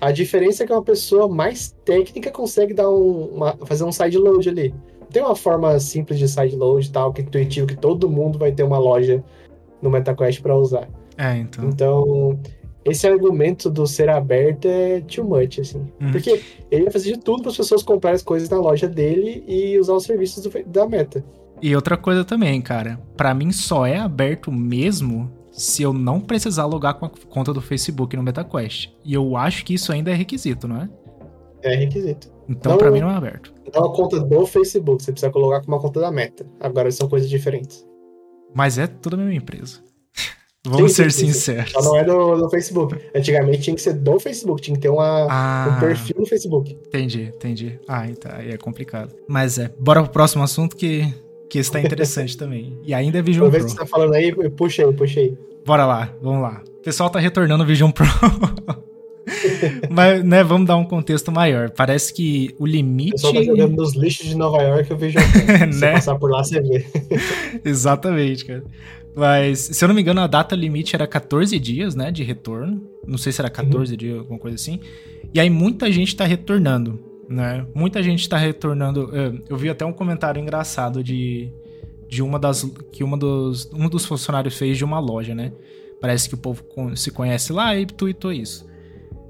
A 0.00 0.12
diferença 0.12 0.62
é 0.62 0.66
que 0.66 0.72
uma 0.72 0.82
pessoa 0.82 1.28
mais 1.28 1.74
técnica 1.84 2.30
consegue 2.30 2.72
dar 2.72 2.88
um, 2.90 3.26
uma- 3.34 3.56
fazer 3.64 3.84
um 3.84 3.92
sideload 3.92 4.48
ali. 4.48 4.74
Tem 5.10 5.22
uma 5.22 5.34
forma 5.34 5.78
simples 5.80 6.18
de 6.18 6.28
sideload 6.28 6.86
e 6.86 6.90
tal, 6.90 7.12
que 7.12 7.20
é 7.20 7.24
intuitivo, 7.24 7.66
que 7.66 7.76
todo 7.76 8.08
mundo 8.10 8.38
vai 8.38 8.52
ter 8.52 8.62
uma 8.62 8.78
loja 8.78 9.24
no 9.82 9.90
MetaQuest 9.90 10.40
para 10.42 10.56
usar. 10.56 10.88
É, 11.16 11.36
então. 11.38 11.64
Então, 11.68 12.38
esse 12.84 13.06
argumento 13.08 13.68
do 13.70 13.86
ser 13.86 14.08
aberto 14.08 14.66
é 14.66 15.00
too 15.00 15.24
much, 15.24 15.58
assim. 15.60 15.80
Hum. 16.00 16.12
Porque 16.12 16.40
ele 16.70 16.84
vai 16.84 16.92
fazer 16.92 17.12
de 17.14 17.18
tudo 17.18 17.42
para 17.42 17.50
as 17.50 17.56
pessoas 17.56 17.82
comprarem 17.82 18.16
as 18.16 18.22
coisas 18.22 18.48
na 18.50 18.58
loja 18.60 18.86
dele 18.86 19.42
e 19.48 19.78
usar 19.78 19.94
os 19.94 20.04
serviços 20.04 20.44
do- 20.44 20.64
da 20.66 20.86
Meta. 20.86 21.24
E 21.60 21.74
outra 21.74 21.96
coisa 21.96 22.24
também, 22.24 22.60
cara. 22.60 23.00
Pra 23.16 23.34
mim 23.34 23.50
só 23.50 23.84
é 23.84 23.96
aberto 23.96 24.52
mesmo 24.52 25.28
se 25.58 25.82
eu 25.82 25.92
não 25.92 26.20
precisar 26.20 26.64
logar 26.66 26.94
com 26.94 27.06
a 27.06 27.10
conta 27.10 27.52
do 27.52 27.60
Facebook 27.60 28.16
no 28.16 28.22
MetaQuest. 28.22 28.90
E 29.04 29.12
eu 29.14 29.36
acho 29.36 29.64
que 29.64 29.74
isso 29.74 29.92
ainda 29.92 30.10
é 30.10 30.14
requisito, 30.14 30.66
não 30.68 30.82
é? 30.82 30.88
É 31.62 31.74
requisito. 31.74 32.30
Então 32.48 32.72
Não- 32.72 32.78
pra 32.78 32.90
mim 32.90 33.00
não 33.00 33.10
é 33.10 33.14
aberto. 33.14 33.52
Não 33.74 33.84
a 33.84 33.92
conta 33.94 34.20
do 34.20 34.46
Facebook, 34.46 35.02
você 35.02 35.12
precisa 35.12 35.30
colocar 35.32 35.60
com 35.60 35.68
uma 35.72 35.80
conta 35.80 36.00
da 36.00 36.10
Meta. 36.10 36.46
Agora 36.60 36.90
são 36.90 37.08
coisas 37.08 37.28
diferentes. 37.28 37.84
Mas 38.54 38.78
é 38.78 38.86
tudo 38.86 39.14
a 39.14 39.18
mesma 39.18 39.34
empresa. 39.34 39.80
Vamos 40.66 40.92
Sim, 40.92 40.96
ser 41.04 41.12
sim, 41.12 41.18
sim, 41.18 41.26
sim. 41.26 41.32
sinceros. 41.34 41.72
Só 41.72 41.82
não 41.82 41.96
é 41.96 42.04
do, 42.04 42.36
do 42.36 42.48
Facebook. 42.50 42.96
Antigamente 43.14 43.60
tinha 43.62 43.74
que 43.76 43.82
ser 43.82 43.94
do 43.94 44.18
Facebook, 44.20 44.62
tinha 44.62 44.74
que 44.76 44.80
ter 44.82 44.88
uma, 44.88 45.26
Ah, 45.30 45.74
um 45.76 45.80
perfil 45.80 46.16
no 46.18 46.26
Facebook. 46.26 46.72
entendi, 46.86 47.32
entendi. 47.34 47.78
Ah, 47.88 48.06
então 48.08 48.30
aí 48.32 48.50
é 48.50 48.56
complicado. 48.56 49.14
Mas 49.28 49.58
é, 49.58 49.68
bora 49.80 50.02
pro 50.02 50.12
próximo 50.12 50.42
assunto 50.42 50.76
que, 50.76 51.02
que 51.48 51.58
está 51.58 51.80
interessante 51.80 52.36
também. 52.38 52.78
E 52.84 52.92
ainda 52.94 53.18
é 53.18 53.22
Vision 53.22 53.46
Vamos 53.50 53.52
ver 53.58 53.62
o 53.62 53.64
que 53.66 53.70
você 53.72 53.78
tá 53.78 53.86
falando 53.86 54.14
aí, 54.14 54.32
puxa 54.50 54.84
aí, 54.86 54.92
puxa 54.92 55.20
aí. 55.20 55.36
Bora 55.66 55.84
lá, 55.86 56.14
vamos 56.22 56.42
lá. 56.42 56.62
O 56.78 56.82
pessoal 56.82 57.10
tá 57.10 57.18
retornando 57.18 57.62
o 57.62 57.66
Vision 57.66 57.90
Pro. 57.90 58.06
Mas, 59.90 60.24
né, 60.24 60.42
vamos 60.42 60.66
dar 60.66 60.76
um 60.76 60.84
contexto 60.84 61.30
maior. 61.30 61.70
Parece 61.70 62.12
que 62.14 62.54
o 62.58 62.62
O 62.62 62.66
limite. 62.66 63.12
pessoal 63.12 63.34
tá 63.34 63.42
jogando 63.42 63.76
nos 63.76 63.94
lixos 63.94 64.26
de 64.26 64.34
Nova 64.34 64.62
York, 64.62 64.90
eu 64.90 64.96
vejo. 64.96 65.18
Se 65.72 65.80
Né? 65.80 65.92
passar 65.92 66.14
por 66.18 66.30
lá, 66.30 66.42
você 66.42 66.60
vê. 66.62 66.86
Exatamente, 67.64 68.44
cara. 68.44 68.64
Mas, 69.14 69.58
se 69.58 69.84
eu 69.84 69.88
não 69.88 69.94
me 69.94 70.00
engano, 70.00 70.20
a 70.20 70.26
data 70.26 70.54
limite 70.54 70.94
era 70.94 71.06
14 71.06 71.58
dias, 71.58 71.94
né, 71.94 72.10
de 72.10 72.22
retorno. 72.22 72.82
Não 73.06 73.18
sei 73.18 73.32
se 73.32 73.40
era 73.40 73.50
14 73.50 73.96
dias, 73.96 74.18
alguma 74.18 74.38
coisa 74.38 74.54
assim. 74.54 74.80
E 75.34 75.40
aí 75.40 75.50
muita 75.50 75.90
gente 75.90 76.14
tá 76.16 76.24
retornando, 76.24 76.98
né? 77.28 77.66
Muita 77.74 78.02
gente 78.02 78.28
tá 78.28 78.36
retornando. 78.36 79.10
eh, 79.14 79.32
Eu 79.48 79.56
vi 79.56 79.68
até 79.68 79.84
um 79.84 79.92
comentário 79.92 80.40
engraçado 80.40 81.02
de, 81.04 81.52
de 82.08 82.22
uma 82.22 82.38
das. 82.38 82.64
que 82.92 83.04
uma 83.04 83.16
dos, 83.16 83.70
um 83.72 83.88
dos 83.88 84.04
funcionários 84.06 84.56
fez 84.56 84.76
de 84.78 84.84
uma 84.84 84.98
loja, 84.98 85.34
né? 85.34 85.52
Parece 86.00 86.28
que 86.28 86.34
o 86.34 86.38
povo 86.38 86.64
se 86.94 87.10
conhece 87.10 87.52
lá 87.52 87.76
e 87.76 87.84
tweetou 87.86 88.32
isso. 88.32 88.66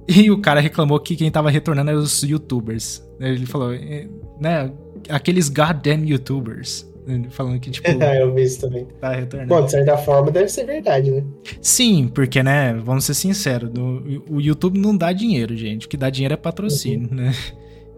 E 0.06 0.30
o 0.30 0.38
cara 0.40 0.60
reclamou 0.60 0.98
que 1.00 1.16
quem 1.16 1.30
tava 1.30 1.50
retornando 1.50 1.90
eram 1.90 2.00
os 2.00 2.22
youtubers. 2.22 3.02
Ele 3.20 3.44
falou, 3.46 3.72
eh, 3.74 4.08
né? 4.40 4.72
Aqueles 5.08 5.48
goddamn 5.48 6.04
youtubers. 6.06 6.86
Falando 7.30 7.58
que, 7.58 7.70
tipo, 7.70 7.88
Ah, 8.02 8.16
eu 8.20 8.34
vi 8.34 8.42
isso 8.42 8.60
também. 8.60 8.86
tá 9.00 9.12
retornando. 9.14 9.48
Bom, 9.48 9.64
de 9.64 9.70
certa 9.70 9.96
forma 9.96 10.30
deve 10.30 10.48
ser 10.50 10.64
verdade, 10.66 11.10
né? 11.10 11.24
Sim, 11.62 12.06
porque, 12.14 12.42
né, 12.42 12.74
vamos 12.74 13.04
ser 13.04 13.14
sinceros, 13.14 13.70
no- 13.72 14.22
o 14.28 14.38
YouTube 14.42 14.78
não 14.78 14.94
dá 14.94 15.10
dinheiro, 15.12 15.56
gente. 15.56 15.86
O 15.86 15.88
que 15.88 15.96
dá 15.96 16.10
dinheiro 16.10 16.34
é 16.34 16.36
patrocínio, 16.36 17.08
né? 17.10 17.32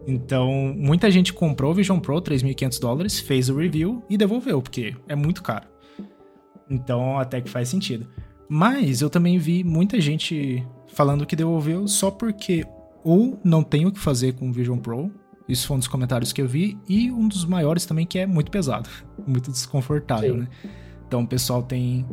Então, 0.07 0.75
muita 0.77 1.11
gente 1.11 1.33
comprou 1.33 1.73
o 1.73 1.75
Vision 1.75 1.99
Pro, 2.01 2.21
3.500 2.21 2.81
dólares, 2.81 3.21
fez 3.21 3.49
o 3.49 3.57
review 3.57 4.03
e 4.09 4.17
devolveu, 4.17 4.63
porque 4.63 4.97
é 5.07 5.15
muito 5.15 5.43
caro. 5.43 5.67
Então, 6.69 7.19
até 7.19 7.41
que 7.41 7.51
faz 7.51 7.69
sentido. 7.69 8.07
Mas 8.49 9.01
eu 9.01 9.11
também 9.11 9.39
vi 9.39 9.63
muita 9.63 10.01
gente 10.01 10.67
falando 10.89 11.27
que 11.27 11.37
devolveu 11.37 11.87
só 11.87 12.11
porque 12.11 12.65
ou 13.05 13.39
não 13.45 13.63
tem 13.63 13.87
o 13.87 13.93
que 13.93 13.99
fazer 13.99 14.35
com 14.35 14.51
o 14.51 14.53
Vision 14.53 14.79
Pro, 14.79 15.11
isso 15.49 15.67
foi 15.67 15.77
um 15.77 15.79
dos 15.79 15.89
comentários 15.89 16.33
que 16.33 16.41
eu 16.41 16.47
vi, 16.47 16.79
e 16.89 17.11
um 17.11 17.27
dos 17.27 17.45
maiores 17.45 17.85
também 17.85 18.07
que 18.07 18.19
é 18.19 18.27
muito 18.27 18.51
pesado, 18.51 18.89
muito 19.27 19.51
desconfortável, 19.51 20.35
Sim. 20.35 20.41
né? 20.41 20.49
Então 21.07 21.23
o 21.23 21.27
pessoal 21.27 21.63
tem 21.63 22.07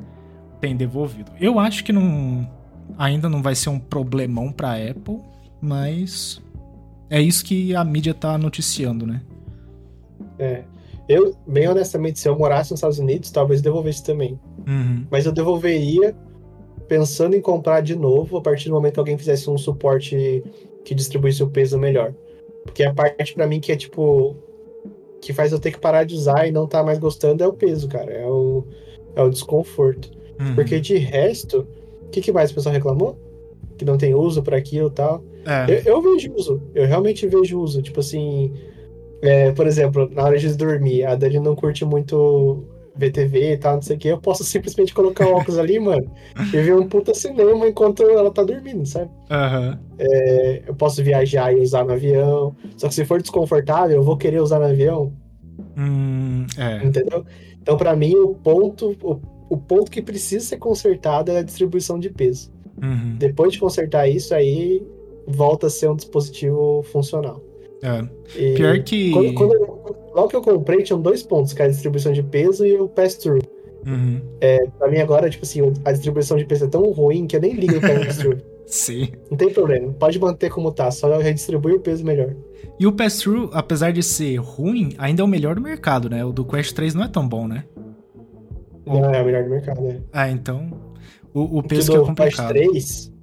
tem 0.60 0.76
devolvido. 0.76 1.32
Eu 1.39 1.60
acho 1.60 1.84
que 1.84 1.93
não 1.93 2.50
ainda 2.97 3.30
não 3.30 3.43
vai 3.43 3.54
ser 3.54 3.69
um 3.69 3.80
problemão 3.80 4.52
pra 4.52 4.73
Apple, 4.73 5.19
mas 5.62 6.41
é 7.10 7.22
isso 7.22 7.43
que 7.43 7.76
a 7.76 7.84
mídia 7.84 8.13
tá 8.13 8.38
noticiando, 8.38 9.06
né? 9.06 9.22
É. 10.39 10.63
Eu, 11.08 11.34
bem 11.48 11.67
honestamente, 11.67 12.20
se 12.20 12.28
eu 12.28 12.38
morasse 12.38 12.72
nos 12.72 12.80
Estados 12.80 13.00
Unidos, 13.00 13.32
talvez 13.32 13.62
devolvesse 13.62 14.04
também. 14.04 14.38
Uhum. 14.67 15.06
Mas 15.10 15.26
eu 15.26 15.32
devolveria 15.32 16.13
pensando 16.88 17.36
em 17.36 17.41
comprar 17.41 17.82
de 17.82 17.96
novo 17.96 18.38
a 18.38 18.41
partir 18.41 18.70
do 18.70 18.76
momento 18.76 18.93
que 18.93 19.00
alguém 19.00 19.17
fizesse 19.17 19.50
um 19.50 19.58
suporte 19.58 20.43
que 20.84 20.93
distribuísse 20.93 21.43
o 21.43 21.50
peso 21.50 21.78
melhor. 21.78 22.13
Porque 22.63 22.84
a 22.84 22.93
parte 22.93 23.34
pra 23.34 23.48
mim 23.48 23.60
que 23.60 23.72
é 23.72 23.78
tipo. 23.78 24.36
que 25.22 25.32
faz 25.32 25.54
eu 25.54 25.60
ter 25.60 25.72
que 25.72 25.80
parar 25.80 26.04
de 26.04 26.15
usar 26.15 26.48
e 26.48 26.52
não 26.52 26.67
tá 26.67 26.84
mais 26.84 27.00
gostando 27.00 27.43
é 27.43 27.48
o 27.48 27.54
peso, 27.54 27.88
cara. 27.88 28.12
É 28.12 28.26
o, 28.26 28.65
é 29.15 29.22
o 29.22 29.30
desconforto. 29.30 30.12
Uhum. 30.39 30.56
Porque 30.56 30.80
de 30.80 30.98
resto, 30.98 31.65
o 32.04 32.10
que, 32.10 32.20
que 32.20 32.32
mais 32.34 32.52
o 32.52 32.56
pessoal 32.56 32.74
reclamou? 32.74 33.17
Que 33.78 33.86
não 33.86 33.98
tem 33.98 34.13
uso 34.13 34.43
pra 34.43 34.58
aquilo 34.58 34.89
e 34.89 34.91
tal. 34.91 35.24
É. 35.47 35.81
Eu, 35.86 35.95
eu 35.95 36.01
vejo 36.01 36.33
uso, 36.33 36.62
eu 36.75 36.86
realmente 36.86 37.25
vejo 37.27 37.60
uso. 37.60 37.81
Tipo 37.81 38.01
assim, 38.01 38.53
é, 39.21 39.51
por 39.51 39.65
exemplo, 39.65 40.10
na 40.12 40.23
hora 40.23 40.38
de 40.38 40.55
dormir, 40.55 41.05
a 41.05 41.15
Dani 41.15 41.39
não 41.39 41.55
curte 41.55 41.86
muito 41.86 42.65
VTV 42.95 43.53
e 43.53 43.57
tal, 43.57 43.75
não 43.75 43.81
sei 43.81 43.95
o 43.95 43.99
que, 43.99 44.07
eu 44.07 44.17
posso 44.17 44.43
simplesmente 44.43 44.93
colocar 44.93 45.27
o 45.27 45.33
óculos 45.33 45.57
ali, 45.57 45.79
mano, 45.79 46.12
e 46.53 46.57
ver 46.57 46.75
um 46.75 46.88
puta 46.88 47.13
cinema 47.13 47.67
enquanto 47.67 48.03
ela 48.03 48.31
tá 48.31 48.43
dormindo, 48.43 48.86
sabe? 48.86 49.10
Aham. 49.29 49.79
É, 49.99 50.63
eu 50.67 50.75
posso 50.75 51.03
viajar 51.03 51.53
e 51.53 51.62
usar 51.62 51.86
no 51.86 51.93
avião, 51.93 52.55
só 52.75 52.88
que 52.88 52.95
se 52.95 53.05
for 53.05 53.21
desconfortável, 53.21 53.97
eu 53.97 54.03
vou 54.03 54.17
querer 54.17 54.41
usar 54.41 54.60
no 54.60 54.65
avião, 54.65 55.13
Hum, 55.77 56.45
é. 56.57 56.83
entendeu? 56.86 57.23
Então, 57.62 57.77
pra 57.77 57.95
mim, 57.95 58.15
o 58.15 58.33
ponto, 58.33 58.95
o, 59.03 59.19
o 59.49 59.57
ponto 59.57 59.91
que 59.91 60.01
precisa 60.01 60.45
ser 60.45 60.57
consertado 60.57 61.31
é 61.31 61.39
a 61.39 61.43
distribuição 61.43 61.99
de 61.99 62.10
peso. 62.10 62.51
Uhum. 62.81 63.15
Depois 63.17 63.53
de 63.53 63.60
consertar 63.60 64.07
isso, 64.07 64.33
aí 64.33 64.81
volta 65.27 65.67
a 65.67 65.69
ser 65.69 65.89
um 65.89 65.95
dispositivo 65.95 66.83
funcional. 66.91 67.41
É. 67.83 68.01
Pior 68.55 68.79
que. 68.83 69.11
Quando, 69.11 69.33
quando 69.33 69.53
eu- 69.53 69.95
logo 70.15 70.27
que 70.29 70.35
eu 70.35 70.41
comprei, 70.41 70.81
tinham 70.81 71.01
dois 71.01 71.21
pontos, 71.21 71.53
que 71.53 71.61
é 71.61 71.65
a 71.65 71.69
distribuição 71.69 72.11
de 72.11 72.23
peso 72.23 72.65
e 72.65 72.79
o 72.79 72.87
pass-through. 72.87 73.41
Uhum. 73.85 74.19
Pra 74.79 74.89
mim 74.89 74.97
agora, 74.97 75.29
tipo 75.29 75.45
assim, 75.45 75.61
a 75.85 75.91
distribuição 75.91 76.35
de 76.37 76.45
peso 76.45 76.65
é 76.65 76.67
tão 76.67 76.83
ruim 76.91 77.27
que 77.27 77.35
eu 77.35 77.41
nem 77.41 77.53
ligo 77.53 77.77
o 77.77 77.81
pass-through. 77.81 78.37
Sim. 78.65 79.07
Não 79.31 79.37
tem 79.37 79.49
problema, 79.53 79.93
pode 79.93 80.19
manter 80.19 80.49
como 80.49 80.71
tá, 80.73 80.91
só 80.91 81.17
redistribui 81.19 81.71
o 81.73 81.79
peso 81.79 82.03
melhor. 82.03 82.35
E 82.77 82.85
o 82.85 82.91
pass-through, 82.91 83.49
apesar 83.53 83.91
de 83.93 84.03
ser 84.03 84.35
ruim, 84.37 84.89
ainda 84.97 85.21
é 85.21 85.25
o 85.25 85.27
melhor 85.27 85.55
do 85.55 85.61
mercado, 85.61 86.09
né? 86.09 86.25
O 86.25 86.33
do 86.33 86.43
Quest 86.43 86.75
3 86.75 86.93
não 86.93 87.03
é 87.03 87.07
tão 87.07 87.27
bom, 87.27 87.47
né? 87.47 87.63
Não 88.85 89.05
é 89.13 89.21
o 89.21 89.25
melhor 89.25 89.43
do 89.43 89.49
mercado, 89.49 89.81
né? 89.81 90.01
Ah, 90.11 90.29
então. 90.29 90.69
O, 91.33 91.59
o 91.59 91.63
peso 91.63 91.91
o 91.91 91.95
que 91.95 91.97
é 91.97 91.99
do 92.01 92.15
Pass 92.15 92.35
complicado. 92.35 92.49
3, 92.49 93.13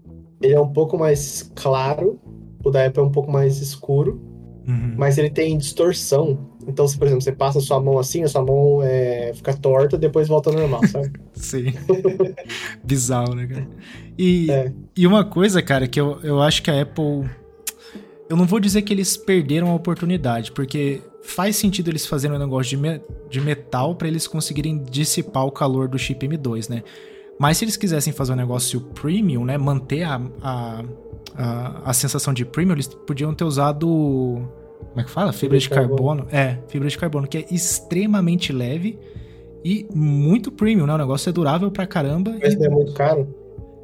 ele 0.43 0.55
é 0.55 0.61
um 0.61 0.73
pouco 0.73 0.99
mais 0.99 1.51
claro, 1.55 2.19
o 2.65 2.71
da 2.71 2.87
Apple 2.87 3.01
é 3.03 3.05
um 3.05 3.11
pouco 3.13 3.31
mais 3.31 3.61
escuro, 3.61 4.21
Uhum. 4.67 4.95
mas 4.97 5.19
ele 5.19 5.29
tem 5.29 5.59
distorção. 5.59 6.39
Então, 6.67 6.89
se, 6.89 6.97
por 6.97 7.07
exemplo, 7.07 7.23
você 7.23 7.33
passa 7.33 7.59
a 7.59 7.61
sua 7.61 7.79
mão 7.79 7.99
assim, 7.99 8.23
a 8.23 8.29
sua 8.29 8.43
mão 8.43 8.81
é, 8.83 9.31
fica 9.35 9.53
torta, 9.53 9.99
depois 9.99 10.27
volta 10.27 10.49
ao 10.49 10.57
normal, 10.57 10.81
sabe? 10.87 11.13
Sim. 11.35 11.67
Bizarro, 12.83 13.35
né, 13.35 13.47
cara? 13.47 13.69
E, 14.19 14.51
É. 14.51 14.73
e 14.97 15.07
uma 15.07 15.25
coisa, 15.25 15.61
cara, 15.63 15.87
que 15.87 16.01
eu, 16.01 16.19
eu 16.23 16.41
acho 16.43 16.63
que 16.63 16.71
a 16.71 16.81
Apple. 16.83 17.29
Eu 18.29 18.37
não 18.37 18.47
vou 18.47 18.59
dizer 18.59 18.83
que 18.83 18.93
eles 18.93 19.17
perderam 19.17 19.69
a 19.71 19.75
oportunidade, 19.75 20.51
porque 20.53 21.03
faz 21.23 21.57
sentido 21.57 21.91
eles 21.91 22.07
fazerem 22.07 22.37
um 22.37 22.41
negócio 22.41 22.71
de, 22.71 22.77
me- 22.79 23.01
de 23.29 23.41
metal 23.41 23.95
pra 23.95 24.09
eles 24.09 24.27
conseguirem 24.27 24.83
dissipar 24.83 25.45
o 25.47 25.51
calor 25.53 25.89
do 25.89 25.99
chip 25.99 26.27
M2, 26.27 26.71
né? 26.71 26.83
Mas 27.39 27.59
se 27.59 27.65
eles 27.65 27.77
quisessem 27.77 28.13
fazer 28.13 28.33
um 28.33 28.37
negócio 28.37 28.81
premium, 28.81 29.45
né? 29.45 29.59
Manter 29.59 30.05
a, 30.05 30.21
a, 30.41 30.85
a, 31.37 31.91
a 31.91 31.93
sensação 31.93 32.33
de 32.33 32.45
premium, 32.45 32.75
eles 32.75 32.87
podiam 32.87 33.35
ter 33.35 33.45
usado. 33.45 33.87
Como 33.87 35.01
é 35.01 35.05
que 35.05 35.11
fala? 35.11 35.33
Fibra 35.33 35.59
de 35.59 35.69
carbono. 35.69 36.27
É, 36.31 36.59
fibra 36.69 36.89
de 36.89 36.97
carbono, 36.97 37.27
que 37.27 37.39
é 37.39 37.47
extremamente 37.51 38.53
leve 38.53 38.99
e 39.65 39.87
muito 39.95 40.53
premium, 40.53 40.87
né? 40.87 40.95
O 40.95 40.99
negócio 40.99 41.29
é 41.29 41.33
durável 41.33 41.71
pra 41.71 41.87
caramba. 41.87 42.37
Mas 42.41 42.55
e 42.55 42.59
não 42.59 42.67
é 42.67 42.69
muito 42.69 42.93
caro. 42.93 43.35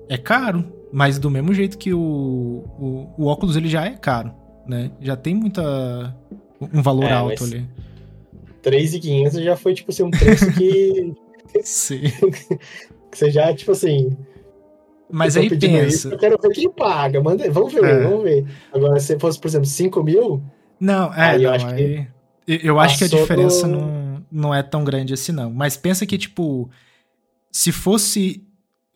é 0.08 0.16
caro, 0.16 0.64
mas 0.92 1.18
do 1.18 1.30
mesmo 1.30 1.52
jeito 1.54 1.78
que 1.78 1.92
o, 1.92 1.98
o, 1.98 3.14
o 3.18 3.26
óculos 3.26 3.56
ele 3.56 3.68
já 3.68 3.86
é 3.86 3.90
caro, 3.90 4.30
né? 4.66 4.92
Já 5.00 5.16
tem 5.16 5.34
muita 5.34 6.14
um 6.60 6.82
valor 6.82 7.04
É, 7.06 7.12
alto 7.12 7.44
ali. 7.44 7.66
3,500 8.62 9.42
já 9.42 9.56
foi, 9.56 9.72
tipo 9.72 9.90
assim, 9.90 10.02
um 10.02 10.10
preço 10.10 10.52
que, 10.52 11.14
Sim. 11.64 12.02
que 13.10 13.18
você 13.18 13.30
já, 13.30 13.52
tipo 13.54 13.72
assim. 13.72 14.16
Mas 15.12 15.34
eu 15.34 15.42
aí 15.42 15.48
pensa. 15.50 15.86
isso, 15.86 16.08
eu 16.08 16.18
quero 16.18 16.38
ver 16.40 16.50
quem 16.50 16.70
paga. 16.70 17.20
Manda, 17.20 17.50
vamos 17.50 17.72
ver, 17.72 17.84
É. 17.84 18.02
vamos 18.04 18.22
ver. 18.22 18.46
Agora, 18.72 19.00
se 19.00 19.18
fosse, 19.18 19.38
por 19.40 19.48
exemplo, 19.48 19.66
5 19.66 20.02
mil, 20.02 20.42
Não, 20.78 21.12
é, 21.12 21.30
Aí 21.32 21.42
eu 21.44 21.48
não, 21.50 21.56
acho 21.56 21.66
que 21.66 21.72
aí- 21.74 22.08
eu- 22.46 22.58
eu 22.62 22.80
acho 22.80 22.96
que 22.96 23.04
a 23.04 23.08
diferença 23.08 23.68
do- 23.68 23.74
não, 23.76 24.24
não 24.32 24.54
é 24.54 24.62
tão 24.62 24.82
grande 24.84 25.12
assim, 25.12 25.30
não. 25.32 25.50
Mas 25.52 25.76
pensa 25.76 26.06
que, 26.06 26.16
tipo, 26.16 26.70
se 27.52 27.70
fosse 27.70 28.42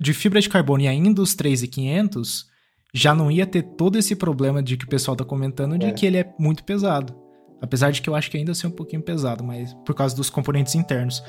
de 0.01 0.15
fibra 0.15 0.41
de 0.41 0.49
carbono 0.49 0.83
e 0.83 0.89
ainda 0.89 1.21
os 1.21 1.35
3,500, 1.35 2.47
já 2.93 3.15
não 3.15 3.31
ia 3.31 3.45
ter 3.47 3.63
todo 3.63 3.99
esse 3.99 4.15
problema 4.17 4.63
de 4.63 4.77
que 4.79 4.85
o 4.85 4.89
pessoal 4.89 5.15
tá 5.17 5.25
comentando 5.25 5.77
de 5.77 5.87
É. 5.87 5.93
que 5.93 6.07
ele 6.07 6.17
é 6.17 6.33
muito 6.39 6.65
pesado. 6.65 7.15
Apesar 7.61 7.91
de 7.91 8.01
que 8.01 8.09
eu 8.09 8.15
acho 8.15 8.31
que 8.31 8.37
ainda 8.39 8.53
assim 8.53 8.67
é 8.67 8.71
um 8.71 8.73
pouquinho 8.75 9.03
pesado, 9.03 9.43
mas 9.45 9.75
por 9.85 9.95
causa 9.95 10.15
dos 10.17 10.31
componentes 10.31 10.75
internos. 10.75 11.23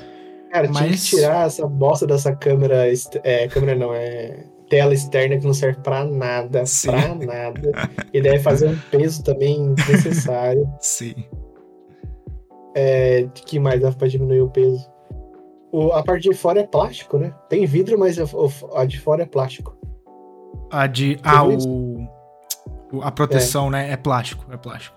Cara, 0.56 0.68
tinha 0.68 0.84
que 0.84 0.90
Mas- 0.90 1.06
tirar 1.06 1.46
essa 1.46 1.66
bosta 1.66 2.06
dessa 2.06 2.34
câmera. 2.34 2.84
É, 3.22 3.46
câmera 3.48 3.78
não, 3.78 3.94
é 3.94 4.44
tela 4.68 4.92
externa 4.92 5.38
que 5.38 5.46
não 5.46 5.54
serve 5.54 5.80
pra 5.80 6.04
nada. 6.04 6.66
Sim. 6.66 6.90
Pra 6.90 7.14
nada. 7.14 7.72
E 8.12 8.20
deve 8.20 8.38
fazer 8.40 8.68
um 8.68 8.78
peso 8.90 9.22
também 9.22 9.74
desnecessário. 9.74 10.68
Sim. 10.80 11.14
É, 12.74 13.26
que 13.34 13.58
mais 13.58 13.80
dá 13.80 13.90
pra 13.92 14.08
diminuir 14.08 14.40
o 14.42 14.50
peso? 14.50 14.86
O- 15.72 15.92
a 15.92 16.02
parte 16.02 16.28
de 16.28 16.34
fora 16.34 16.60
é 16.60 16.66
plástico, 16.66 17.18
né? 17.18 17.32
Tem 17.48 17.64
vidro, 17.66 17.98
mas 17.98 18.18
a, 18.18 18.84
de 18.84 19.00
fora 19.00 19.22
é 19.22 19.26
plástico. 19.26 19.76
A 20.70 20.86
de. 20.86 21.18
Ah, 21.22 21.44
viu 21.44 21.58
o. 21.58 22.08
o- 22.98 23.02
A 23.02 23.10
proteção, 23.10 23.70
né? 23.70 23.90
É 23.90 23.96
plástico. 23.96 24.44
É 24.52 24.56
plástico. 24.56 24.96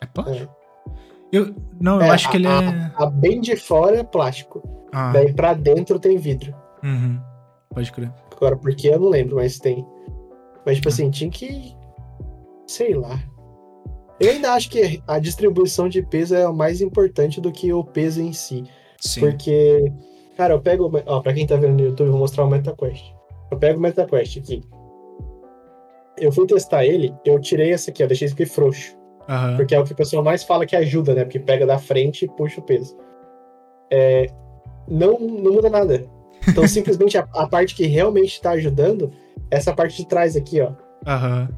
É 0.00 0.06
plástico? 0.06 0.54
Eu, 1.32 1.54
não, 1.80 1.96
eu 1.96 2.02
É, 2.02 2.10
acho 2.10 2.30
que 2.30 2.36
ele 2.38 2.46
a- 2.46 2.62
é. 2.62 2.92
A 2.96 3.06
bem 3.06 3.40
de 3.40 3.54
fora 3.56 3.98
é 4.00 4.02
plástico. 4.04 4.62
Ah, 4.92 5.12
Daí 5.12 5.32
pra 5.32 5.52
dentro 5.54 5.98
tem 5.98 6.16
vidro. 6.16 6.54
uhum. 6.82 7.20
pode 7.74 7.92
crer. 7.92 8.10
Agora, 8.34 8.56
por 8.56 8.74
que 8.74 8.86
eu 8.88 8.98
não 8.98 9.08
lembro, 9.08 9.36
mas 9.36 9.58
tem. 9.58 9.84
Mas, 10.64 10.76
tipo 10.76 10.88
assim, 10.88 11.10
tinha 11.10 11.30
que. 11.30 11.74
Sei 12.66 12.94
lá. 12.94 13.18
Eu 14.18 14.30
ainda 14.32 14.52
acho 14.54 14.68
que 14.70 15.02
a 15.06 15.18
distribuição 15.18 15.88
de 15.88 16.02
peso 16.02 16.34
é 16.34 16.48
o 16.48 16.54
mais 16.54 16.80
importante 16.80 17.40
do 17.40 17.52
que 17.52 17.72
o 17.72 17.84
peso 17.84 18.20
em 18.20 18.32
si. 18.32 18.64
Sim. 19.00 19.20
Porque, 19.20 19.92
cara, 20.36 20.54
eu 20.54 20.60
pego. 20.60 20.90
Ó, 21.06 21.20
pra 21.20 21.32
quem 21.34 21.46
tá 21.46 21.56
vendo 21.56 21.74
no 21.74 21.80
YouTube, 21.84 22.06
eu 22.06 22.12
vou 22.12 22.20
mostrar 22.20 22.44
o 22.44 22.48
MetaQuest. 22.50 23.04
Eu 23.50 23.58
pego 23.58 23.78
o 23.78 23.82
MetaQuest 23.82 24.38
aqui. 24.38 24.62
Eu 26.16 26.32
fui 26.32 26.46
testar 26.46 26.84
ele, 26.84 27.14
eu 27.24 27.38
tirei 27.40 27.70
esse 27.70 27.90
aqui, 27.90 28.02
ó, 28.02 28.06
deixei 28.08 28.26
esse 28.26 28.34
aqui 28.34 28.44
frouxo. 28.44 28.96
Aham. 29.28 29.56
Porque 29.56 29.74
é 29.74 29.78
o 29.78 29.84
que 29.84 29.92
o 29.92 29.96
pessoal 29.96 30.22
mais 30.24 30.42
fala 30.42 30.64
que 30.66 30.74
ajuda, 30.74 31.14
né? 31.14 31.24
Porque 31.24 31.38
pega 31.38 31.66
da 31.66 31.78
frente 31.78 32.24
e 32.24 32.28
puxa 32.28 32.60
o 32.60 32.64
peso. 32.64 32.96
É, 33.92 34.26
não, 34.88 35.18
não 35.18 35.52
muda 35.52 35.68
nada. 35.68 36.04
Então, 36.48 36.66
simplesmente 36.68 37.18
a, 37.18 37.28
a 37.34 37.46
parte 37.46 37.74
que 37.74 37.86
realmente 37.86 38.32
está 38.32 38.50
ajudando 38.52 39.10
é 39.50 39.56
essa 39.56 39.72
parte 39.74 39.96
de 39.98 40.08
trás 40.08 40.34
aqui, 40.36 40.60
ó. 40.60 40.72
Aham. 41.06 41.48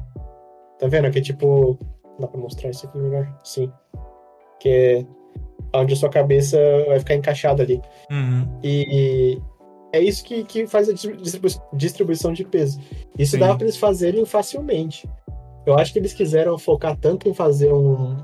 Tá 0.79 0.87
vendo? 0.87 1.09
Que 1.11 1.19
é 1.19 1.21
tipo. 1.21 1.77
Dá 2.19 2.27
pra 2.27 2.39
mostrar 2.39 2.69
isso 2.69 2.85
aqui 2.85 2.97
melhor? 2.97 3.27
Sim. 3.43 3.71
Que 4.59 5.05
é 5.73 5.77
onde 5.79 5.93
a 5.93 5.95
sua 5.95 6.09
cabeça 6.09 6.57
vai 6.87 6.99
ficar 6.99 7.15
encaixada 7.15 7.63
ali. 7.63 7.81
Uhum. 8.11 8.59
E 8.63 9.39
é 9.93 9.99
isso 9.99 10.23
que, 10.23 10.43
que 10.43 10.67
faz 10.67 10.89
a 10.89 10.93
distribu- 10.93 11.61
distribuição 11.73 12.33
de 12.33 12.43
peso. 12.43 12.79
Isso 13.17 13.31
Sim. 13.31 13.39
dava 13.39 13.55
pra 13.55 13.65
eles 13.65 13.77
fazerem 13.77 14.25
facilmente. 14.25 15.07
Eu 15.65 15.77
acho 15.77 15.93
que 15.93 15.99
eles 15.99 16.13
quiseram 16.13 16.57
focar 16.57 16.95
tanto 16.97 17.29
em 17.29 17.33
fazer 17.33 17.71
um, 17.71 18.17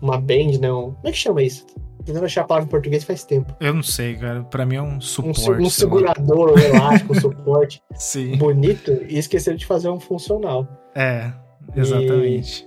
uma 0.00 0.18
band, 0.20 0.58
né? 0.60 0.72
Um, 0.72 0.92
como 0.92 1.08
é 1.08 1.12
que 1.12 1.18
chama 1.18 1.42
isso? 1.42 1.64
Tentando 2.04 2.24
achar 2.24 2.40
a 2.40 2.44
palavra 2.44 2.66
em 2.66 2.70
português 2.70 3.04
faz 3.04 3.24
tempo. 3.24 3.54
Eu 3.60 3.74
não 3.74 3.82
sei, 3.82 4.16
cara. 4.16 4.42
Pra 4.44 4.64
mim 4.64 4.76
é 4.76 4.82
um 4.82 4.96
Um, 4.96 5.00
suporte. 5.00 5.50
um 5.50 5.64
lá. 5.64 5.70
segurador, 5.70 6.52
um 6.54 6.58
elástico, 6.58 7.12
um 7.12 7.16
suporte 7.20 7.82
Sim. 7.94 8.36
bonito 8.36 8.90
e 9.08 9.18
esqueceram 9.18 9.56
de 9.56 9.66
fazer 9.66 9.88
um 9.90 10.00
funcional. 10.00 10.66
É, 10.94 11.30
exatamente. 11.76 12.66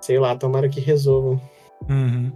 Sei 0.00 0.18
lá, 0.18 0.36
tomara 0.36 0.68
que 0.68 0.80
resolvam. 0.80 1.40
Uhum. 1.88 2.30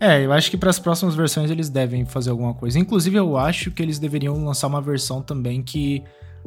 É, 0.00 0.24
eu 0.24 0.32
acho 0.32 0.50
que 0.50 0.56
para 0.56 0.70
as 0.70 0.78
próximas 0.78 1.14
versões 1.14 1.50
eles 1.50 1.68
devem 1.68 2.04
fazer 2.04 2.30
alguma 2.30 2.54
coisa. 2.54 2.78
Inclusive, 2.78 3.16
eu 3.16 3.36
acho 3.36 3.70
que 3.70 3.82
eles 3.82 3.98
deveriam 3.98 4.42
lançar 4.44 4.66
uma 4.66 4.80
versão 4.80 5.22
também 5.22 5.62
que 5.62 6.02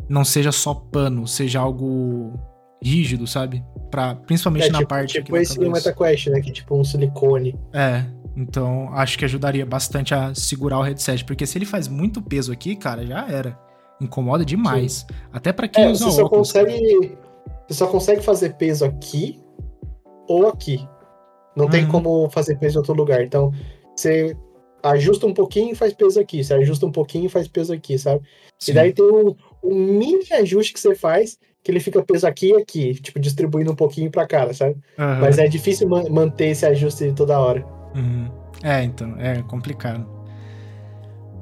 não 0.10 0.26
seja 0.26 0.52
só 0.52 0.74
pano, 0.74 1.28
seja 1.28 1.60
algo 1.60 2.34
rígido, 2.84 3.26
sabe? 3.28 3.64
Pra, 3.90 4.16
principalmente 4.16 4.68
É, 4.68 4.72
na 4.72 4.80
tipo, 4.80 4.90
parte 4.90 5.18
aqui 5.18 5.26
tipo 5.26 5.38
esse. 5.38 5.60
MetaQuest, 5.60 6.28
né? 6.30 6.42
Que 6.42 6.50
é 6.50 6.54
tipo 6.54 6.76
um 6.78 6.84
silicone. 6.84 7.58
É, 7.74 8.06
então 8.36 8.90
acho 8.94 9.18
que 9.18 9.26
ajudaria 9.26 9.66
bastante 9.66 10.14
a 10.14 10.34
segurar 10.36 10.80
o 10.80 10.84
headset, 10.84 11.24
porque 11.24 11.46
se 11.46 11.58
ele 11.58 11.66
faz 11.66 11.88
muito 11.88 12.22
peso 12.22 12.52
aqui, 12.52 12.76
cara, 12.76 13.06
já 13.06 13.28
era. 13.30 13.58
Incomoda 14.02 14.44
demais. 14.44 15.06
Até 15.32 15.54
pra 15.54 15.68
quem 15.70 15.86
É, 15.86 15.90
usa 15.90 16.06
você 16.06 16.18
só 16.18 16.26
óculos. 16.26 16.52
consegue. 16.52 17.18
Você 17.68 17.74
só 17.76 17.88
consegue 17.88 18.22
fazer 18.22 18.56
peso 18.56 18.84
aqui 18.84 19.40
ou 20.28 20.48
aqui. 20.48 20.86
Não 21.56 21.70
tem 21.70 21.86
Uhum. 21.86 21.92
como 21.92 22.30
fazer 22.30 22.58
peso 22.60 22.76
em 22.76 22.80
outro 22.80 22.94
lugar. 22.94 23.24
Então, 23.24 23.52
você 23.96 24.36
ajusta 24.84 25.26
um 25.26 25.34
pouquinho 25.34 25.72
e 25.72 25.76
faz 25.76 25.94
peso 25.94 26.20
aqui. 26.20 26.44
Você 26.44 26.54
ajusta 26.54 26.86
um 26.86 26.92
pouquinho 26.92 27.26
e 27.28 27.30
faz 27.30 27.48
peso 27.48 27.72
aqui, 27.74 27.98
sabe? 27.98 28.22
Sim. 28.60 28.72
E 28.72 28.76
daí 28.76 28.94
tem 28.94 29.06
um, 29.06 29.34
um 29.64 29.74
mini 29.98 30.26
ajuste 30.34 30.74
que 30.74 30.80
você 30.80 30.94
faz, 30.94 31.40
que 31.66 31.72
ele 31.72 31.80
fica 31.80 32.00
peso 32.04 32.28
aqui 32.28 32.52
e 32.52 32.56
aqui, 32.56 32.94
tipo, 32.94 33.20
distribuindo 33.20 33.72
um 33.72 33.76
pouquinho 33.76 34.12
pra 34.12 34.28
cada, 34.28 34.54
sabe? 34.54 34.78
Aham. 35.00 35.20
Mas 35.20 35.40
é 35.40 35.48
difícil 35.48 35.90
man- 35.90 36.08
manter 36.12 36.50
esse 36.50 36.64
ajuste 36.64 37.12
toda 37.14 37.40
hora. 37.40 37.66
Uhum. 37.96 38.30
É, 38.64 38.84
então, 38.84 39.16
é 39.18 39.42
complicado. 39.42 40.06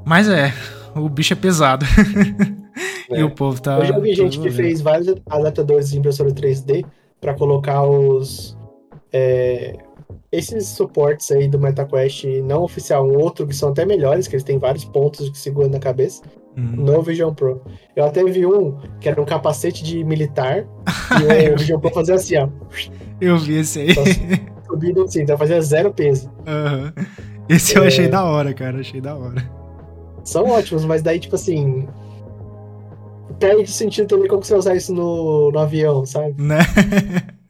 Mas 0.06 0.30
é, 0.30 0.54
o 0.96 1.10
bicho 1.10 1.34
é 1.34 1.36
pesado. 1.36 1.86
É. 3.12 3.20
E 3.20 3.24
o 3.24 3.30
povo 3.30 3.62
tá. 3.62 3.78
Eu 3.78 3.86
já 3.86 4.00
vi 4.00 4.16
gente 4.16 4.40
que 4.40 4.50
fez 4.50 4.80
vários 4.82 5.14
adaptadores 5.30 5.92
de 5.92 6.00
impressora 6.00 6.32
3D 6.32 6.84
para 7.22 7.34
colocar 7.36 7.84
os 7.84 8.58
é, 9.12 9.76
esses 10.32 10.70
suportes 10.70 11.30
aí 11.30 11.48
do 11.48 11.60
MetaQuest 11.60 12.24
não 12.44 12.64
oficial, 12.64 13.06
um 13.06 13.20
outro 13.20 13.46
que 13.46 13.56
são 13.56 13.70
até 13.70 13.86
melhores, 13.86 14.28
que 14.28 14.36
eles 14.36 14.44
têm 14.44 14.58
vários 14.58 14.86
pontos 14.86 15.30
que 15.30 15.38
seguram 15.38 15.70
na 15.70 15.80
cabeça, 15.80 16.24
Uhum. 16.56 16.64
no 16.86 17.02
Vision 17.02 17.34
Pro. 17.34 17.62
Eu 17.96 18.06
até 18.06 18.24
vi 18.24 18.46
um 18.46 18.78
que 19.00 19.10
era 19.10 19.20
um 19.22 19.26
capacete 19.26 19.84
de 19.84 20.04
militar 20.04 20.66
e 21.48 21.50
o 21.54 21.58
Vision 21.58 21.80
Pro 21.80 21.90
fazia 21.90 22.16
assim, 22.16 22.38
ó, 22.38 22.48
Eu 23.20 23.38
vi 23.38 23.58
esse 23.60 23.80
aí. 23.82 23.96
subindo 24.68 25.04
assim, 25.04 25.22
então 25.22 25.38
fazia 25.38 25.60
zero 25.62 25.94
peso. 25.94 26.32
Aham. 26.48 26.94
Esse 27.50 27.76
eu 27.78 27.84
É. 27.84 27.88
achei 27.88 28.08
da 28.08 28.24
hora, 28.24 28.54
cara. 28.54 28.80
Achei 28.80 29.02
da 29.02 29.16
hora. 29.16 29.44
São 30.24 30.46
ótimos, 30.50 30.86
mas 30.86 31.02
daí, 31.02 31.20
tipo 31.20 31.36
assim. 31.36 31.88
Perde 33.40 33.70
sentido 33.70 34.08
também 34.08 34.28
como 34.30 34.42
que 34.42 34.48
você 34.48 34.56
usar 34.56 34.76
isso 34.76 34.94
no, 34.94 35.52
no 35.52 35.60
avião, 35.60 36.06
sabe? 36.06 36.34
Né? 36.42 36.60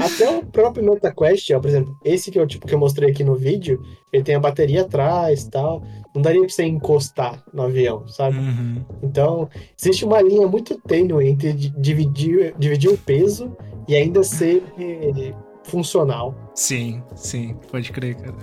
Até 0.00 0.28
o 0.30 0.44
próprio 0.46 0.84
MetaQuest, 0.84 1.50
ó, 1.52 1.60
por 1.60 1.68
exemplo, 1.68 1.96
esse 2.04 2.30
que 2.30 2.38
eu, 2.38 2.46
tipo, 2.46 2.66
que 2.66 2.74
eu 2.74 2.78
mostrei 2.78 3.10
aqui 3.10 3.22
no 3.22 3.34
vídeo, 3.34 3.80
ele 4.12 4.22
tem 4.22 4.34
a 4.34 4.40
bateria 4.40 4.82
atrás 4.82 5.42
e 5.42 5.50
tal. 5.50 5.82
Não 6.14 6.22
daria 6.22 6.40
pra 6.40 6.48
você 6.48 6.64
encostar 6.64 7.42
no 7.52 7.62
avião, 7.62 8.06
sabe? 8.08 8.38
Uhum. 8.38 8.84
Então, 9.02 9.48
existe 9.78 10.04
uma 10.04 10.20
linha 10.20 10.46
muito 10.48 10.78
tênue 10.80 11.28
entre 11.28 11.52
di- 11.52 11.70
dividir, 11.78 12.54
dividir 12.58 12.90
o 12.90 12.96
peso 12.98 13.54
e 13.86 13.94
ainda 13.94 14.22
ser 14.22 14.62
eh, 14.78 15.34
funcional. 15.64 16.34
Sim, 16.54 17.02
sim, 17.14 17.56
pode 17.70 17.90
crer, 17.92 18.16
cara. 18.16 18.34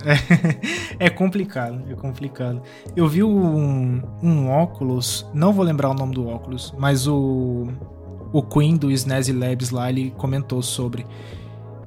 É, 1.00 1.06
é 1.08 1.10
complicado, 1.10 1.84
é 1.92 1.96
complicado. 1.96 2.62
Eu 2.96 3.08
vi 3.08 3.24
um, 3.24 4.02
um 4.22 4.50
óculos, 4.50 5.28
não 5.34 5.52
vou 5.54 5.64
lembrar 5.66 5.90
o 5.90 5.94
nome 5.94 6.14
do 6.14 6.28
óculos, 6.28 6.74
mas 6.78 7.08
o, 7.08 7.68
o 8.32 8.42
Queen 8.42 8.78
do 8.78 8.92
SNES 8.92 9.30
Labs 9.30 9.70
lá, 9.72 9.90
ele 9.90 10.12
comentou 10.18 10.62
sobre. 10.62 11.06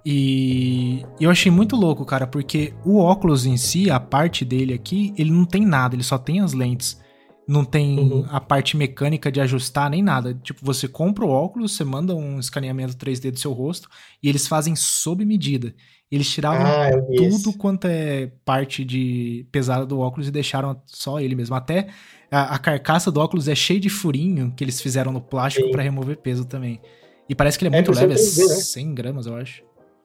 E 0.05 1.05
eu 1.21 1.31
achei 1.31 1.51
muito 1.51 1.77
louco, 1.77 2.05
cara, 2.05 2.27
porque 2.27 2.75
o 2.85 2.99
óculos 2.99 3.47
em 3.47 3.57
si, 3.57 3.89
a 3.91 4.01
parte 4.01 4.45
dele 4.45 4.75
aqui, 4.75 5.15
ele 5.17 5.31
não 5.31 5.45
tem 5.45 5.65
nada, 5.65 5.95
ele 5.95 6.03
só 6.03 6.19
tem 6.19 6.41
as 6.41 6.53
lentes. 6.53 7.01
Não 7.47 7.65
tem 7.65 7.99
Uhum. 7.99 8.25
a 8.31 8.41
parte 8.41 8.77
mecânica 8.77 9.31
de 9.31 9.41
ajustar 9.41 9.91
nem 9.91 10.03
nada. 10.03 10.33
Tipo, 10.43 10.61
você 10.65 10.87
compra 10.87 11.25
o 11.25 11.29
óculos, 11.29 11.73
você 11.77 11.85
manda 11.85 12.15
um 12.15 12.39
escaneamento 12.39 12.97
3D 12.97 13.31
do 13.33 13.39
seu 13.39 13.53
rosto 13.53 13.89
e 14.23 14.29
eles 14.29 14.47
fazem 14.47 14.77
sob 14.77 15.25
medida. 15.25 15.75
Eles 16.11 16.31
tiravam 16.31 16.65
Ah, 16.65 16.91
tudo 17.17 17.49
esse. 17.51 17.59
quanto 17.59 17.87
é 17.87 18.31
parte 18.45 18.85
de 18.85 19.47
pesada 19.51 19.85
do 19.85 19.99
óculos 19.99 20.29
e 20.29 20.31
deixaram 20.31 20.81
só 20.87 21.19
ele 21.21 21.35
mesmo. 21.35 21.55
Até 21.57 21.89
a, 22.31 22.55
a 22.55 22.59
carcaça 22.59 23.11
do 23.11 23.19
óculos 23.21 23.49
é 23.49 23.55
cheia 23.55 23.81
de 23.81 23.89
furinho 23.89 24.53
que 24.57 24.63
eles 24.63 24.81
fizeram 24.81 25.11
no 25.13 25.21
plástico 25.21 25.71
pra 25.71 25.83
remover 25.83 26.19
peso 26.19 26.45
também. 26.45 26.81
E 27.29 27.35
parece 27.35 27.59
que 27.59 27.65
ele 27.65 27.75
é 27.75 27.79
É 27.79 27.83
muito 27.83 27.93
leve, 27.93 28.13
é 28.13 28.17
3D, 28.17 28.49
né? 28.49 28.55
100 28.55 28.95
gramas, 28.95 29.27
eu 29.27 29.35
acho. 29.35 29.63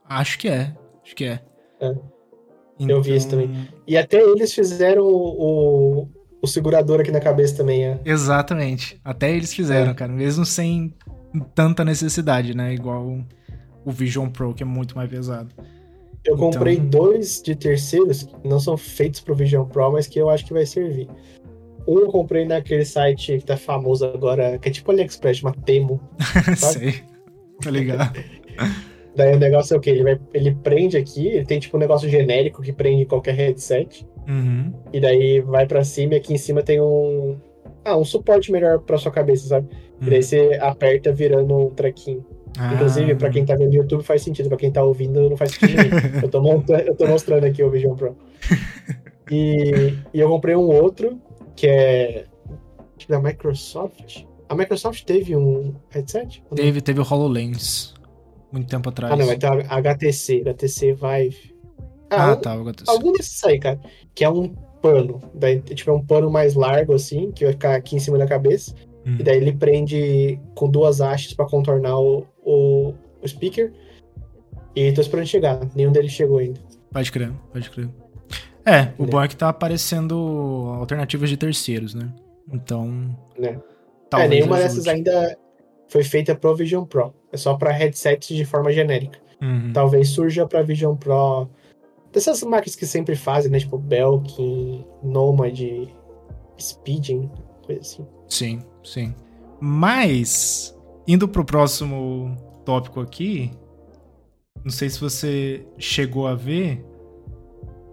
Acho 0.10 0.38
que 0.40 0.48
é, 0.48 0.74
acho 1.04 1.16
que 1.16 1.26
é. 1.26 1.40
É. 1.80 1.94
Eu 2.80 3.02
vi 3.02 3.16
isso 3.16 3.28
Então, 3.28 3.42
também. 3.42 3.68
E 3.88 3.98
até 3.98 4.22
eles 4.22 4.54
fizeram 4.54 5.04
o, 5.04 6.02
o, 6.04 6.10
o 6.42 6.48
segurador 6.48 7.00
aqui 7.02 7.12
na 7.12 7.20
cabeça 7.20 7.58
também, 7.58 7.86
é. 7.86 8.00
Exatamente. 8.06 9.00
Até 9.04 9.36
eles 9.36 9.54
fizeram, 9.54 9.92
É. 9.92 9.94
cara. 9.94 10.12
Mesmo 10.14 10.46
sem 10.46 10.94
tanta 11.56 11.84
necessidade, 11.84 12.56
né? 12.56 12.74
Igual 12.74 13.20
o 13.86 13.92
Vision 13.92 14.30
Pro, 14.30 14.54
que 14.54 14.64
é 14.64 14.66
muito 14.66 14.96
mais 14.96 15.10
pesado. 15.10 15.50
Eu 16.24 16.36
Então- 16.36 16.52
comprei 16.52 16.78
dois 16.78 17.42
de 17.42 17.56
terceiros 17.56 18.24
que 18.24 18.48
não 18.48 18.60
são 18.60 18.76
feitos 18.78 19.22
pro 19.22 19.34
Vision 19.36 19.66
Pro, 19.66 19.92
mas 19.92 20.08
que 20.08 20.20
eu 20.20 20.30
acho 20.30 20.46
que 20.46 20.54
vai 20.54 20.66
servir. 20.66 21.08
Um 21.88 22.00
eu 22.00 22.08
comprei 22.12 22.46
naquele 22.46 22.84
site 22.84 23.38
que 23.38 23.46
tá 23.46 23.56
famoso 23.56 24.06
agora, 24.06 24.58
que 24.60 24.68
é 24.68 24.72
tipo 24.72 24.92
AliExpress, 24.92 25.38
chama 25.38 25.56
Temo. 25.66 26.02
Sei. 26.58 27.02
Tá 27.62 27.72
ligado? 27.72 28.12
Daí 29.18 29.36
o 29.36 29.40
negócio 29.40 29.74
é 29.74 29.78
o 29.78 29.80
quê? 29.82 29.90
Ele, 29.90 30.04
vai, 30.04 30.20
ele 30.34 30.56
prende 30.64 30.96
aqui, 30.96 31.28
ele 31.28 31.46
tem 31.46 31.60
tipo 31.60 31.76
um 31.76 31.80
negócio 31.80 32.08
genérico 32.08 32.62
que 32.62 32.72
prende 32.72 33.04
qualquer 33.06 33.34
headset. 33.34 34.08
Uhum. 34.28 34.72
E 34.94 35.00
daí 35.00 35.42
vai 35.42 35.66
pra 35.66 35.84
cima 35.84 36.14
e 36.14 36.18
aqui 36.18 36.34
em 36.34 36.38
cima 36.38 36.62
tem 36.62 36.80
um. 36.80 37.38
Ah, 37.84 37.98
um 37.98 38.06
suporte 38.06 38.52
melhor 38.52 38.80
pra 38.80 38.98
sua 38.98 39.12
cabeça, 39.12 39.48
sabe? 39.48 39.68
E 40.02 40.10
daí 40.10 40.22
você 40.22 40.58
aperta 40.62 41.12
virando 41.12 41.58
um 41.58 41.70
trequinho. 41.72 42.24
Inclusive, 42.74 43.12
Ah. 43.12 43.16
pra 43.16 43.30
quem 43.30 43.46
tá 43.46 43.56
vendo 43.56 43.70
no 43.70 43.76
YouTube 43.76 44.04
faz 44.04 44.22
sentido, 44.22 44.50
pra 44.50 44.58
quem 44.58 44.72
tá 44.72 44.84
ouvindo 44.84 45.30
não 45.30 45.38
faz 45.38 45.52
sentido 45.52 45.78
nenhum. 45.78 45.90
eu, 46.24 46.30
tô 46.30 46.42
montando, 46.42 46.82
eu 46.82 46.96
tô 46.96 47.08
mostrando 47.08 47.44
aqui 47.46 47.64
o 47.64 47.70
Vision 47.72 47.96
Pro. 47.96 48.16
E, 49.32 49.94
e 50.14 50.20
eu 50.20 50.30
comprei 50.30 50.56
um 50.56 50.68
outro, 50.70 51.20
que 51.56 51.68
é 51.68 52.26
acho 52.98 53.06
que 53.06 53.12
da 53.12 53.20
Microsoft. 53.22 54.24
A 54.50 54.56
Microsoft 54.56 55.04
teve 55.04 55.36
um 55.36 55.74
headset? 55.90 56.44
Teve, 56.56 56.82
teve 56.82 57.00
o 57.02 57.04
HoloLens. 57.04 57.94
Muito 58.58 58.70
tempo 58.70 58.90
atrás. 58.90 59.14
Ah, 59.14 59.16
não, 59.16 59.26
vai 59.26 59.38
ter 59.38 59.48
a 59.48 59.76
HTC, 59.78 60.42
HTC 60.42 60.94
Vive. 60.94 61.56
Ah, 62.10 62.30
Ah, 62.30 62.34
um- 62.34 62.36
tá. 62.38 62.54
HTC. 62.54 62.90
algum 62.92 63.12
desses 63.14 63.44
aí, 63.44 63.60
cara. 63.60 63.80
Que 64.16 64.24
é 64.24 64.30
um 64.30 64.50
pano. 64.82 65.22
Daí, 65.34 65.60
tipo, 65.62 65.90
é 65.90 65.94
um 65.94 66.06
pano 66.06 66.30
mais 66.30 66.54
largo, 66.56 66.94
assim, 66.94 67.32
que 67.32 67.44
vai 67.44 67.54
ficar 67.54 67.76
aqui 67.76 67.96
em 67.96 68.00
cima 68.00 68.18
da 68.18 68.28
cabeça. 68.28 68.74
Hum. 69.06 69.18
E 69.20 69.24
daí 69.24 69.38
ele 69.38 69.52
prende 69.54 70.40
com 70.56 70.70
duas 70.70 71.00
hastes 71.02 71.34
pra 71.34 71.46
contornar 71.46 71.98
o, 72.00 72.26
o, 72.44 72.94
o 73.22 73.28
speaker. 73.28 73.72
E 74.76 74.92
tô 74.92 75.02
esperando 75.02 75.26
chegar. 75.28 75.60
Nenhum 75.76 75.92
deles 75.92 76.12
chegou 76.12 76.38
ainda. 76.38 76.60
Pode 76.92 77.12
crer, 77.12 77.32
pode 77.52 77.70
crer. 77.70 77.90
É, 78.66 78.92
o 78.98 79.06
bom 79.06 79.22
é 79.22 79.28
que 79.28 79.36
tá 79.36 79.50
aparecendo 79.50 80.16
alternativas 80.80 81.30
de 81.30 81.38
terceiros, 81.38 81.94
né? 81.94 82.12
Então, 82.52 82.88
Né? 83.38 83.60
É, 84.14 84.28
nenhuma 84.28 84.56
ajude. 84.58 84.70
dessas 84.76 84.88
ainda 84.88 85.38
foi 85.90 86.04
feita 86.04 86.36
pro 86.36 86.56
Vision 86.56 86.84
Pro. 86.86 87.14
É 87.38 87.40
só 87.40 87.54
para 87.56 87.72
headsets 87.72 88.36
de 88.36 88.44
forma 88.44 88.72
genérica. 88.72 89.20
Uhum. 89.40 89.72
Talvez 89.72 90.10
surja 90.10 90.48
para 90.48 90.64
Vision 90.64 90.96
Pro. 90.96 91.48
Dessas 92.12 92.42
marcas 92.42 92.76
que 92.76 92.88
sempre 92.88 93.16
fazem, 93.16 93.52
né? 93.52 93.60
Tipo 93.60 93.78
Belkin, 93.78 94.84
Nomad, 95.04 95.60
Speeding, 96.60 97.30
coisa 97.64 97.82
assim. 97.82 98.08
Sim, 98.28 98.60
sim. 98.84 99.14
Mas, 99.60 100.76
indo 101.08 101.28
pro 101.28 101.46
próximo 101.46 102.36
tópico 102.66 103.00
aqui, 103.00 103.52
não 104.64 104.72
sei 104.72 104.90
se 104.90 105.00
você 105.00 105.64
chegou 105.78 106.26
a 106.26 106.34
ver, 106.34 106.84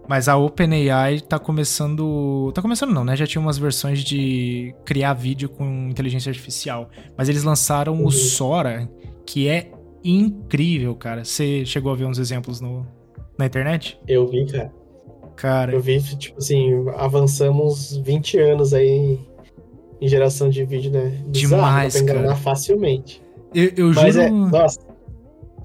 mas 0.07 0.27
a 0.27 0.35
OpenAI 0.37 1.21
tá 1.21 1.37
começando. 1.37 2.51
Tá 2.55 2.61
começando 2.63 2.91
não, 2.91 3.03
né? 3.03 3.15
Já 3.15 3.27
tinha 3.27 3.41
umas 3.41 3.57
versões 3.59 4.03
de 4.03 4.73
criar 4.85 5.13
vídeo 5.13 5.49
com 5.49 5.87
inteligência 5.89 6.29
artificial. 6.31 6.89
Mas 7.15 7.29
eles 7.29 7.43
lançaram 7.43 7.93
Uhum. 7.93 8.05
o 8.05 8.11
Sora, 8.11 8.89
que 9.25 9.47
é 9.47 9.71
incrível, 10.03 10.95
cara. 10.95 11.23
Você 11.25 11.65
chegou 11.65 11.91
a 11.91 11.95
ver 11.95 12.05
uns 12.05 12.19
exemplos 12.19 12.61
no, 12.61 12.85
na 13.37 13.45
internet? 13.45 13.99
Eu 14.07 14.27
vi, 14.27 14.45
cara. 14.45 14.71
Cara, 15.35 15.73
Eu 15.73 15.81
vi, 15.81 15.99
tipo 16.15 16.37
assim, 16.37 16.85
avançamos 16.95 17.97
20 17.97 18.37
anos 18.39 18.73
aí 18.73 19.19
em 19.99 20.07
geração 20.07 20.49
de 20.49 20.63
vídeo, 20.63 20.91
né? 20.91 21.21
Demais, 21.27 21.93
dá 21.93 21.99
pra 21.99 22.11
enganar 22.13 22.27
cara. 22.29 22.39
facilmente. 22.39 23.21
eu, 23.53 23.69
eu 23.75 23.87
Mas 23.93 24.13
juro. 24.15 24.25
é, 24.25 24.29
nossa, 24.29 24.79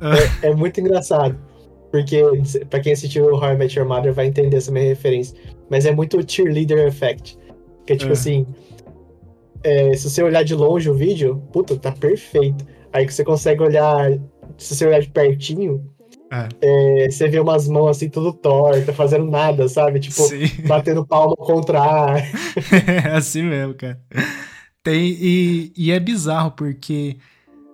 Ah. 0.00 0.14
é, 0.42 0.48
é 0.48 0.54
muito 0.54 0.80
engraçado. 0.80 1.38
Porque, 1.92 2.20
pra 2.68 2.78
quem 2.80 2.92
assistiu 2.92 3.26
o 3.26 3.34
How 3.36 3.52
I 3.52 3.56
Met 3.56 3.76
Your 3.78 3.86
Mother 3.88 4.12
vai 4.12 4.26
entender 4.26 4.56
essa 4.56 4.70
minha 4.72 4.84
referência. 4.84 5.36
Mas 5.68 5.84
é 5.86 5.92
muito 5.92 6.18
o 6.18 6.24
cheerleader 6.28 6.86
effect. 6.86 7.36
Que 7.86 7.92
é 7.92 7.96
tipo 7.96 8.10
É. 8.10 8.12
assim, 8.12 8.46
é, 9.62 9.94
se 9.96 10.08
você 10.08 10.22
olhar 10.22 10.42
de 10.44 10.54
longe 10.54 10.88
o 10.88 10.94
vídeo, 10.94 11.42
puta, 11.52 11.76
tá 11.76 11.90
perfeito. 11.92 12.64
Aí 12.92 13.06
que 13.06 13.14
você 13.14 13.24
consegue 13.24 13.62
olhar, 13.62 14.10
se 14.58 14.74
você 14.74 14.86
olhar 14.86 15.00
de 15.00 15.08
pertinho, 15.08 15.84
É. 16.32 16.48
é, 17.04 17.10
você 17.10 17.28
vê 17.28 17.38
umas 17.40 17.68
mãos 17.68 17.88
assim, 17.88 18.08
tudo 18.08 18.32
torta, 18.32 18.92
fazendo 18.92 19.24
nada, 19.30 19.68
sabe? 19.68 20.00
Tipo, 20.00 20.22
Sim. 20.22 20.46
batendo 20.66 21.06
palma 21.06 21.36
contra 21.36 21.80
ar. 21.80 22.22
É 23.04 23.10
assim 23.16 23.42
mesmo, 23.42 23.74
cara. 23.74 24.00
Tem, 24.82 25.10
e, 25.20 25.72
e 25.76 25.90
é 25.92 26.00
bizarro, 26.00 26.50
porque 26.52 27.16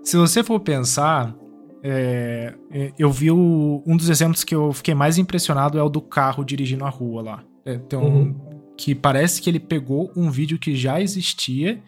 se 0.03 0.17
você 0.17 0.43
for 0.43 0.59
pensar, 0.61 1.35
é, 1.83 2.53
é, 2.71 2.93
eu 2.99 3.11
vi 3.11 3.31
o- 3.31 3.83
um 3.87 3.97
dos 3.97 4.09
exemplos 4.09 4.43
que 4.43 4.55
eu 4.55 4.73
fiquei 4.73 4.95
mais 4.95 5.17
impressionado 5.19 5.79
é 5.79 5.83
o 5.83 5.89
do 5.89 6.01
carro 6.01 6.45
dirigindo 6.45 6.85
a 6.85 6.89
rua 6.91 7.23
lá. 7.23 7.45
É, 7.65 7.79
tem 7.79 7.99
um, 7.99 8.03
Uhum. 8.07 8.57
Que 8.77 8.95
parece 8.95 9.41
que 9.41 9.49
ele 9.49 9.59
pegou 9.61 10.11
um 10.15 10.31
vídeo 10.31 10.59
que 10.59 10.75
já 10.77 11.01
existia 11.01 11.81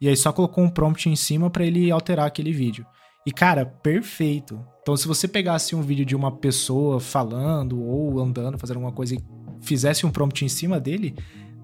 e 0.00 0.08
aí 0.08 0.16
só 0.16 0.32
colocou 0.32 0.64
um 0.64 0.68
prompt 0.68 1.08
em 1.08 1.16
cima 1.16 1.50
pra 1.50 1.64
ele 1.64 1.90
alterar 1.90 2.26
aquele 2.26 2.52
vídeo. 2.52 2.86
E, 3.26 3.30
cara, 3.30 3.66
perfeito. 3.66 4.58
Então, 4.82 4.96
se 4.96 5.06
você 5.06 5.28
pegasse 5.28 5.76
um 5.76 5.82
vídeo 5.82 6.06
de 6.06 6.16
uma 6.16 6.32
pessoa 6.32 6.98
falando 6.98 7.82
ou 7.82 8.18
andando, 8.18 8.58
fazendo 8.58 8.76
alguma 8.76 8.92
coisa 8.92 9.14
e 9.14 9.20
fizesse 9.60 10.06
um 10.06 10.10
prompt 10.10 10.42
em 10.44 10.48
cima 10.48 10.80
dele, 10.80 11.14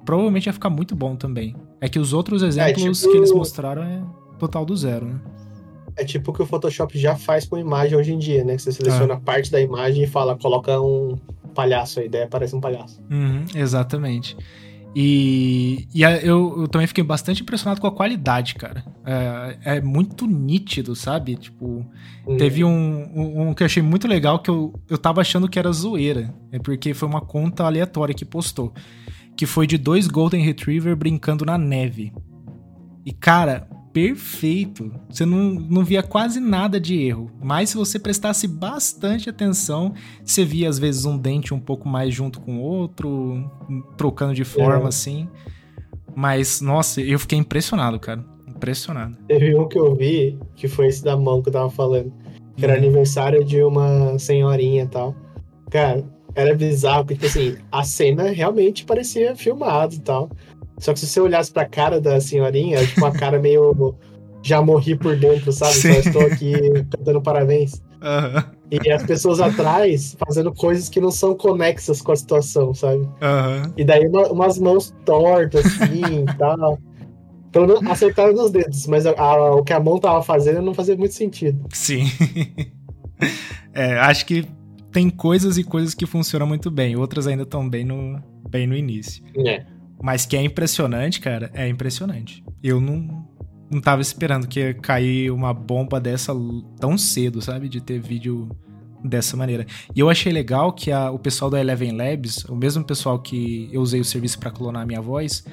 provavelmente 0.05 0.46
ia 0.46 0.53
ficar 0.53 0.68
muito 0.68 0.94
bom 0.94 1.16
também. 1.16 1.57
É 1.81 1.88
que 1.88 1.99
os 1.99 2.12
outros 2.12 2.42
exemplos 2.42 3.01
tipo- 3.01 3.11
que 3.12 3.16
eles 3.18 3.33
mostraram 3.33 3.83
é 3.83 4.03
total 4.38 4.64
do 4.66 4.77
zero, 4.77 5.07
né? 5.07 5.20
É 5.96 6.05
tipo 6.05 6.31
o 6.31 6.35
que 6.35 6.42
o 6.42 6.46
Photoshop 6.46 6.99
já 6.99 7.16
faz 7.16 7.46
com 7.46 7.57
imagem 7.57 7.96
hoje 7.96 8.12
em 8.12 8.18
dia, 8.18 8.44
né? 8.44 8.55
Que 8.57 8.61
você 8.62 8.70
seleciona 8.72 9.14
Ah. 9.14 9.20
parte 9.20 9.51
da 9.51 9.59
imagem 9.59 10.03
e 10.05 10.07
fala, 10.07 10.37
coloca 10.37 10.79
um 10.79 11.16
palhaço 11.55 12.01
aí, 12.01 12.09
daí 12.11 12.25
aparece 12.25 12.55
um 12.55 12.61
palhaço. 12.61 13.01
Uhum, 13.11 13.46
exatamente. 13.55 14.37
E, 14.94 15.88
e 15.94 16.03
eu, 16.03 16.61
eu 16.61 16.68
também 16.68 16.87
fiquei 16.87 17.05
bastante 17.05 17.42
impressionado 17.42 17.81
com 17.81 17.87
a 17.87 17.92
qualidade, 17.92 18.55
cara. 18.55 18.85
É, 19.05 19.77
é 19.77 19.81
muito 19.81 20.27
nítido, 20.27 20.96
sabe? 20.96 21.37
Tipo, 21.37 21.87
Hum. 22.27 22.37
Teve 22.37 22.64
um, 22.64 22.70
um, 23.14 23.49
um 23.49 23.55
que 23.55 23.62
eu 23.62 23.66
achei 23.66 23.83
muito 23.83 24.09
legal 24.09 24.40
que 24.40 24.51
eu, 24.51 24.75
eu 24.90 24.99
tava 24.99 25.20
achando 25.20 25.49
que 25.49 25.59
era 25.59 25.70
zoeira. 25.70 26.35
É 26.51 26.59
porque 26.59 26.92
foi 26.92 27.09
uma 27.09 27.20
conta 27.20 27.64
aleatória 27.64 28.14
que 28.14 28.25
postou. 28.25 28.75
Que 29.37 29.46
foi 29.46 29.66
de 29.66 29.79
dois 29.79 30.09
Golden 30.09 30.42
Retriever 30.42 30.96
brincando 30.96 31.44
na 31.44 31.57
neve. 31.57 32.12
E, 33.05 33.12
cara, 33.12 33.68
perfeito. 33.97 34.93
Você 35.09 35.25
não, 35.25 35.55
não 35.55 35.83
via 35.83 36.03
quase 36.03 36.39
nada 36.39 36.79
de 36.79 37.01
erro. 37.01 37.31
Mas 37.43 37.71
se 37.71 37.77
você 37.79 37.99
prestasse 37.99 38.47
bastante 38.47 39.31
atenção, 39.31 39.95
você 40.23 40.45
via 40.45 40.69
às 40.69 40.79
vezes 40.79 41.07
um 41.07 41.17
dente 41.17 41.55
um 41.55 41.59
pouco 41.59 41.89
mais 41.89 42.13
junto 42.15 42.39
com 42.41 42.59
o 42.59 42.61
outro, 42.61 43.51
trocando 43.97 44.35
de 44.35 44.45
forma 44.45 44.85
É. 44.85 44.89
assim. 44.89 45.27
Mas, 46.15 46.61
nossa, 46.61 47.01
eu 47.01 47.19
fiquei 47.19 47.39
impressionado, 47.39 47.99
cara. 47.99 48.23
Impressionado. 48.47 49.17
Teve 49.29 49.55
um 49.57 49.67
que 49.67 49.79
eu 49.79 49.95
vi, 49.95 50.39
que 50.55 50.69
foi 50.69 50.89
esse 50.89 51.03
da 51.03 51.17
mão 51.17 51.41
que 51.43 51.49
eu 51.49 51.53
tava 51.55 51.71
falando. 51.71 52.13
Que 52.55 52.65
era 52.65 52.75
Uhum. 52.75 52.79
aniversário 52.81 53.45
de 53.45 53.63
uma 53.63 54.19
senhorinha 54.19 54.85
e 54.85 54.89
tal. 54.89 55.15
Cara, 55.71 56.05
era 56.35 56.55
bizarro, 56.55 57.05
porque, 57.07 57.15
tipo 57.15 57.27
assim, 57.27 57.57
a 57.73 57.83
cena 57.83 58.25
realmente 58.25 58.85
parecia 58.85 59.35
filmado 59.35 59.95
e 59.95 60.01
tal. 60.01 60.31
Só 60.79 60.93
que 60.93 61.01
se 61.01 61.07
você 61.07 61.21
olhasse 61.21 61.51
pra 61.53 61.65
cara 61.65 62.01
da 62.01 62.21
senhorinha, 62.21 62.77
era 62.79 62.87
tipo 62.87 63.01
uma 63.01 63.12
cara 63.12 63.39
meio. 63.39 63.95
Já 64.43 64.62
morri 64.62 64.95
por 64.97 65.17
dentro, 65.17 65.51
sabe? 65.51 65.73
Sim. 65.75 65.93
Só 65.95 65.99
estou 66.01 66.23
aqui 66.27 66.53
cantando 66.97 67.21
parabéns. 67.21 67.83
Aham, 68.01 68.45
E 68.71 68.93
as 68.93 69.03
pessoas 69.05 69.41
atrás 69.41 70.17
fazendo 70.25 70.53
coisas 70.55 70.89
que 70.89 71.01
não 71.01 71.11
são 71.11 71.35
conexas 71.35 72.01
com 72.01 72.12
a 72.12 72.17
situação, 72.17 72.73
sabe? 72.75 73.09
aham. 73.23 73.73
E 73.77 73.85
daí 73.85 74.07
uma- 74.07 74.29
umas 74.31 74.59
mãos 74.59 74.95
tortas, 75.05 75.65
assim, 75.67 76.23
e 76.23 76.27
tal. 76.39 76.79
Pelo 77.51 77.67
menos 77.67 77.87
acertaram 77.91 78.35
nos 78.35 78.51
dedos, 78.53 78.87
mas 78.87 79.07
a- 79.07 79.12
a- 79.19 79.55
o 79.57 79.65
que 79.65 79.73
a 79.73 79.81
mão 79.81 79.99
tava 79.99 80.23
fazendo 80.23 80.61
não 80.62 80.75
fazia 80.75 80.97
muito 80.97 81.15
sentido. 81.15 81.65
Sim. 81.73 82.05
é, 83.75 83.99
acho 83.99 84.27
que 84.27 84.47
tem 84.93 85.11
coisas 85.11 85.59
e 85.59 85.65
coisas 85.65 85.95
que 85.95 86.07
funcionam 86.07 86.47
muito 86.47 86.71
bem, 86.71 86.97
outras 86.97 87.27
ainda 87.27 87.43
estão 87.43 87.69
bem 87.69 87.85
no, 87.85 88.21
bem 88.49 88.67
no 88.67 88.77
início. 88.77 89.25
É. 89.45 89.65
Mas 90.03 90.27
que 90.27 90.37
é 90.37 90.43
impressionante, 90.43 91.21
cara, 91.21 91.51
é 91.55 91.69
impressionante. 91.69 92.45
Eu 92.63 92.81
não, 92.81 93.27
não 93.71 93.81
tava 93.81 94.03
esperando 94.03 94.47
que 94.47 94.61
ia 94.61 94.75
cair 94.75 95.31
uma 95.31 95.53
bomba 95.55 95.99
dessa 96.01 96.33
tão 96.79 96.97
cedo, 96.99 97.41
sabe? 97.41 97.69
De 97.69 97.81
ter 97.81 97.99
vídeo 98.01 98.49
dessa 99.05 99.37
maneira. 99.37 99.67
E 99.95 100.01
eu 100.01 100.11
achei 100.11 100.33
legal 100.33 100.73
que 100.73 100.91
a- 100.93 101.11
o 101.11 101.19
pessoal 101.19 101.51
da 101.51 101.61
Eleven 101.61 101.93
Labs, 101.93 102.45
o 102.45 102.55
mesmo 102.57 102.85
pessoal 102.85 103.19
que 103.19 103.69
eu 103.73 103.81
usei 103.81 104.01
o 104.01 104.05
serviço 104.05 104.39
pra 104.39 104.51
clonar 104.51 104.83
a 104.83 104.87
minha 104.87 105.01
voz, 105.01 105.45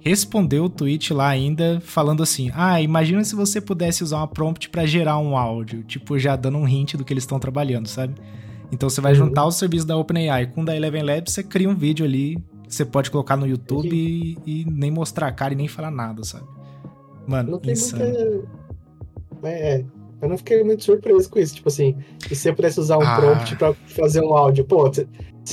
respondeu 0.00 0.64
o 0.64 0.68
tweet 0.68 1.12
lá 1.14 1.28
ainda 1.28 1.80
falando 1.84 2.22
assim: 2.22 2.50
"Ah, 2.54 2.80
imagina 2.80 3.22
se 3.24 3.34
você 3.36 3.60
pudesse 3.60 4.02
usar 4.02 4.16
uma 4.18 4.26
prompt 4.28 4.68
pra 4.68 4.84
gerar 4.86 5.18
um 5.18 5.36
áudio", 5.36 5.82
tipo 5.84 6.18
já 6.18 6.34
dando 6.36 6.58
um 6.58 6.66
hint 6.66 6.94
do 6.94 7.04
que 7.04 7.12
eles 7.12 7.22
estão 7.24 7.38
trabalhando, 7.38 7.86
sabe? 7.86 8.14
Então 8.72 8.88
você 8.88 9.00
vai 9.00 9.12
Uhum. 9.12 9.18
juntar 9.26 9.44
o 9.44 9.50
serviço 9.52 9.86
da 9.86 9.96
OpenAI 9.96 10.46
com 10.46 10.62
o 10.62 10.64
da 10.64 10.74
Eleven 10.74 11.02
Labs, 11.02 11.34
você 11.34 11.42
cria 11.42 11.68
um 11.68 11.74
vídeo 11.74 12.04
ali, 12.06 12.38
você 12.74 12.84
pode 12.84 13.10
colocar 13.10 13.36
no 13.36 13.46
YouTube 13.46 13.88
e, 13.94 14.38
e 14.46 14.64
nem 14.64 14.90
mostrar 14.90 15.28
a 15.28 15.32
cara 15.32 15.52
e 15.52 15.56
nem 15.56 15.68
falar 15.68 15.90
nada, 15.90 16.24
sabe? 16.24 16.46
Mano, 17.26 17.52
Não 17.52 17.58
tem 17.58 17.72
insano. 17.72 18.04
muita. 18.04 18.62
É, 19.44 19.76
é. 19.80 19.84
eu 20.20 20.28
não 20.28 20.36
fiquei 20.38 20.62
muito 20.64 20.82
surpreso 20.84 21.28
com 21.30 21.38
isso. 21.38 21.54
Tipo 21.54 21.68
assim, 21.68 21.96
se 22.20 22.34
você 22.34 22.52
pudesse 22.52 22.80
usar 22.80 22.98
um 22.98 23.02
Ah. 23.02 23.16
prompt 23.16 23.56
pra 23.56 23.74
fazer 23.74 24.20
um 24.22 24.34
áudio, 24.34 24.64
pô, 24.64 24.90
você 24.90 25.06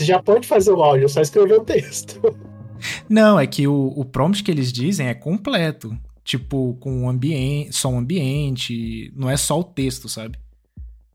já 0.05 0.21
pode 0.21 0.47
fazer 0.47 0.71
o 0.71 0.81
áudio, 0.83 1.05
é 1.05 1.07
só 1.07 1.21
escrever 1.21 1.55
o 1.59 1.63
texto. 1.63 2.19
Não, 3.09 3.39
é 3.39 3.45
que 3.45 3.67
o, 3.67 3.93
o 3.95 4.05
prompt 4.05 4.41
que 4.43 4.49
eles 4.51 4.71
dizem 4.71 5.07
é 5.07 5.13
completo. 5.13 5.97
Tipo, 6.23 6.75
com 6.79 7.09
ambiente, 7.09 7.75
som 7.75 7.97
ambiente, 7.97 9.11
não 9.15 9.27
é 9.29 9.35
só 9.35 9.59
o 9.59 9.63
texto, 9.63 10.07
sabe? 10.07 10.37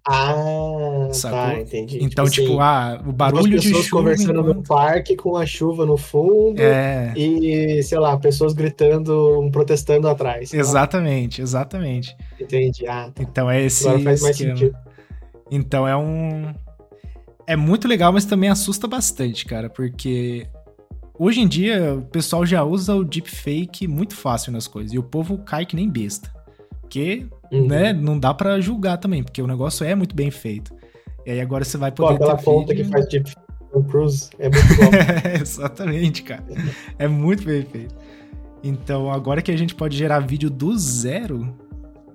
Ah, 0.07 1.09
Sacou? 1.13 1.39
tá, 1.39 1.59
entendi. 1.61 1.99
Então, 2.03 2.27
tipo, 2.29 2.61
assim, 2.61 2.61
ah, 2.61 3.03
o 3.07 3.13
barulho 3.13 3.59
de 3.59 3.69
chuva. 3.75 3.89
conversando 3.91 4.43
no 4.43 4.51
enquanto- 4.51 4.69
parque 4.69 5.17
com 5.17 5.37
a 5.37 5.47
chuva 5.47 5.87
no 5.87 5.97
fundo 5.97 6.61
É, 6.61 7.13
e, 7.17 7.83
sei 7.83 7.99
lá, 7.99 8.17
pessoas 8.19 8.53
gritando, 8.53 9.49
protestando 9.51 10.07
atrás. 10.09 10.51
tá? 10.51 10.57
exatamente, 10.59 11.41
exatamente. 11.41 12.15
Entendi. 12.39 12.87
Ah, 12.87 13.11
tá. 13.15 13.23
Então 13.23 13.51
é 13.51 13.63
esse 13.63 13.87
Agora 13.89 14.03
faz 14.05 14.23
mais 14.23 14.37
esquema. 14.37 14.57
sentido. 14.59 14.77
Então 15.51 15.89
é 15.89 15.97
um. 15.97 16.53
É 17.47 17.57
muito 17.57 17.87
legal, 17.89 18.13
mas 18.13 18.25
também 18.25 18.49
assusta 18.51 18.87
bastante, 18.87 19.45
cara, 19.47 19.69
porque 19.71 20.47
hoje 21.19 21.41
em 21.41 21.49
dia 21.49 21.95
o 21.95 22.03
pessoal 22.03 22.45
já 22.45 22.63
usa 22.65 22.95
o 22.95 23.05
deepfake 23.05 23.87
muito 23.87 24.15
fácil 24.15 24.51
nas 24.53 24.67
coisas 24.67 24.93
e 24.93 24.99
o 24.99 25.03
povo 25.03 25.39
cai 25.39 25.65
que 25.67 25.77
nem 25.77 25.89
besta. 25.89 26.31
Porque, 26.81 27.27
Uhum. 27.55 27.67
né, 27.69 27.93
não 27.93 28.19
dá 28.19 28.33
pra 28.35 28.61
julgar 28.61 28.97
também, 28.99 29.23
porque 29.23 29.41
o 29.43 29.47
negócio 29.47 29.85
é 29.87 29.95
muito 29.95 30.15
bem 30.15 30.31
feito. 30.31 30.75
E 31.27 31.31
aí 31.31 31.41
agora 31.41 31.65
você 31.65 31.77
vai 31.79 31.91
Pô, 31.93 32.05
poder 32.05 32.17
aquela 32.17 32.37
ter 32.37 32.45
conta 32.45 32.73
vídeo... 32.75 32.85
que 32.85 32.91
faz 32.91 33.07
tipo 33.07 33.31
Tom 33.73 33.83
Cruise 33.85 34.31
é 34.39 34.49
muito 34.49 34.77
bom. 34.77 34.91
Exatamente, 35.41 36.23
cara. 36.23 36.45
É 36.99 37.09
muito 37.09 37.45
bem 37.45 37.63
feito. 37.63 37.95
Então, 38.63 39.11
agora 39.11 39.43
que 39.43 39.51
a 39.51 39.57
gente 39.59 39.75
pode 39.75 39.97
gerar 39.97 40.21
vídeo 40.21 40.49
do 40.49 40.77
zero, 40.79 41.55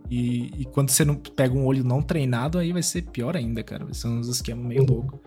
e, 0.09 0.51
e 0.61 0.65
quando 0.65 0.89
você 0.89 1.03
não 1.05 1.15
pega 1.15 1.53
um 1.53 1.65
olho 1.65 1.83
não 1.83 2.01
treinado, 2.01 2.57
aí 2.57 2.71
vai 2.73 2.81
ser 2.81 3.03
pior 3.03 3.35
ainda, 3.35 3.61
cara. 3.61 3.85
Vai 3.85 3.93
ser 3.93 4.07
uns 4.07 4.27
esquemas 4.27 4.65
meio 4.65 4.81
Uhum. 4.81 4.87
loucos. 4.87 5.19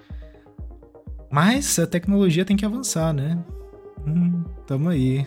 Mas 1.31 1.79
a 1.79 1.87
tecnologia 1.87 2.45
tem 2.45 2.57
que 2.57 2.65
avançar, 2.65 3.13
né? 3.13 3.39
Hum, 4.07 4.43
tamo 4.67 4.89
aí. 4.89 5.27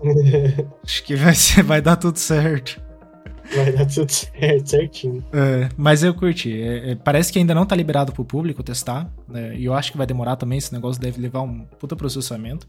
Acho 0.84 1.04
que 1.04 1.16
vai, 1.16 1.34
ser, 1.34 1.62
vai 1.62 1.82
dar 1.82 1.96
tudo 1.96 2.16
certo. 2.18 2.80
Vai 3.54 3.72
dar 3.72 3.86
tudo 3.86 4.10
certo, 4.10 4.66
certinho. 4.68 5.24
É, 5.32 5.68
mas 5.76 6.02
eu 6.02 6.14
curti. 6.14 6.60
É, 6.60 6.92
é, 6.92 6.94
parece 6.94 7.32
que 7.32 7.38
ainda 7.38 7.54
não 7.54 7.64
tá 7.64 7.74
liberado 7.74 8.12
pro 8.12 8.24
público 8.24 8.62
testar. 8.62 9.10
Né? 9.26 9.56
E 9.56 9.64
eu 9.64 9.74
acho 9.74 9.92
que 9.92 9.98
vai 9.98 10.06
demorar 10.06 10.36
também. 10.36 10.58
Esse 10.58 10.72
negócio 10.72 11.00
deve 11.00 11.20
levar 11.20 11.42
um 11.42 11.64
puta 11.78 11.96
processamento. 11.96 12.66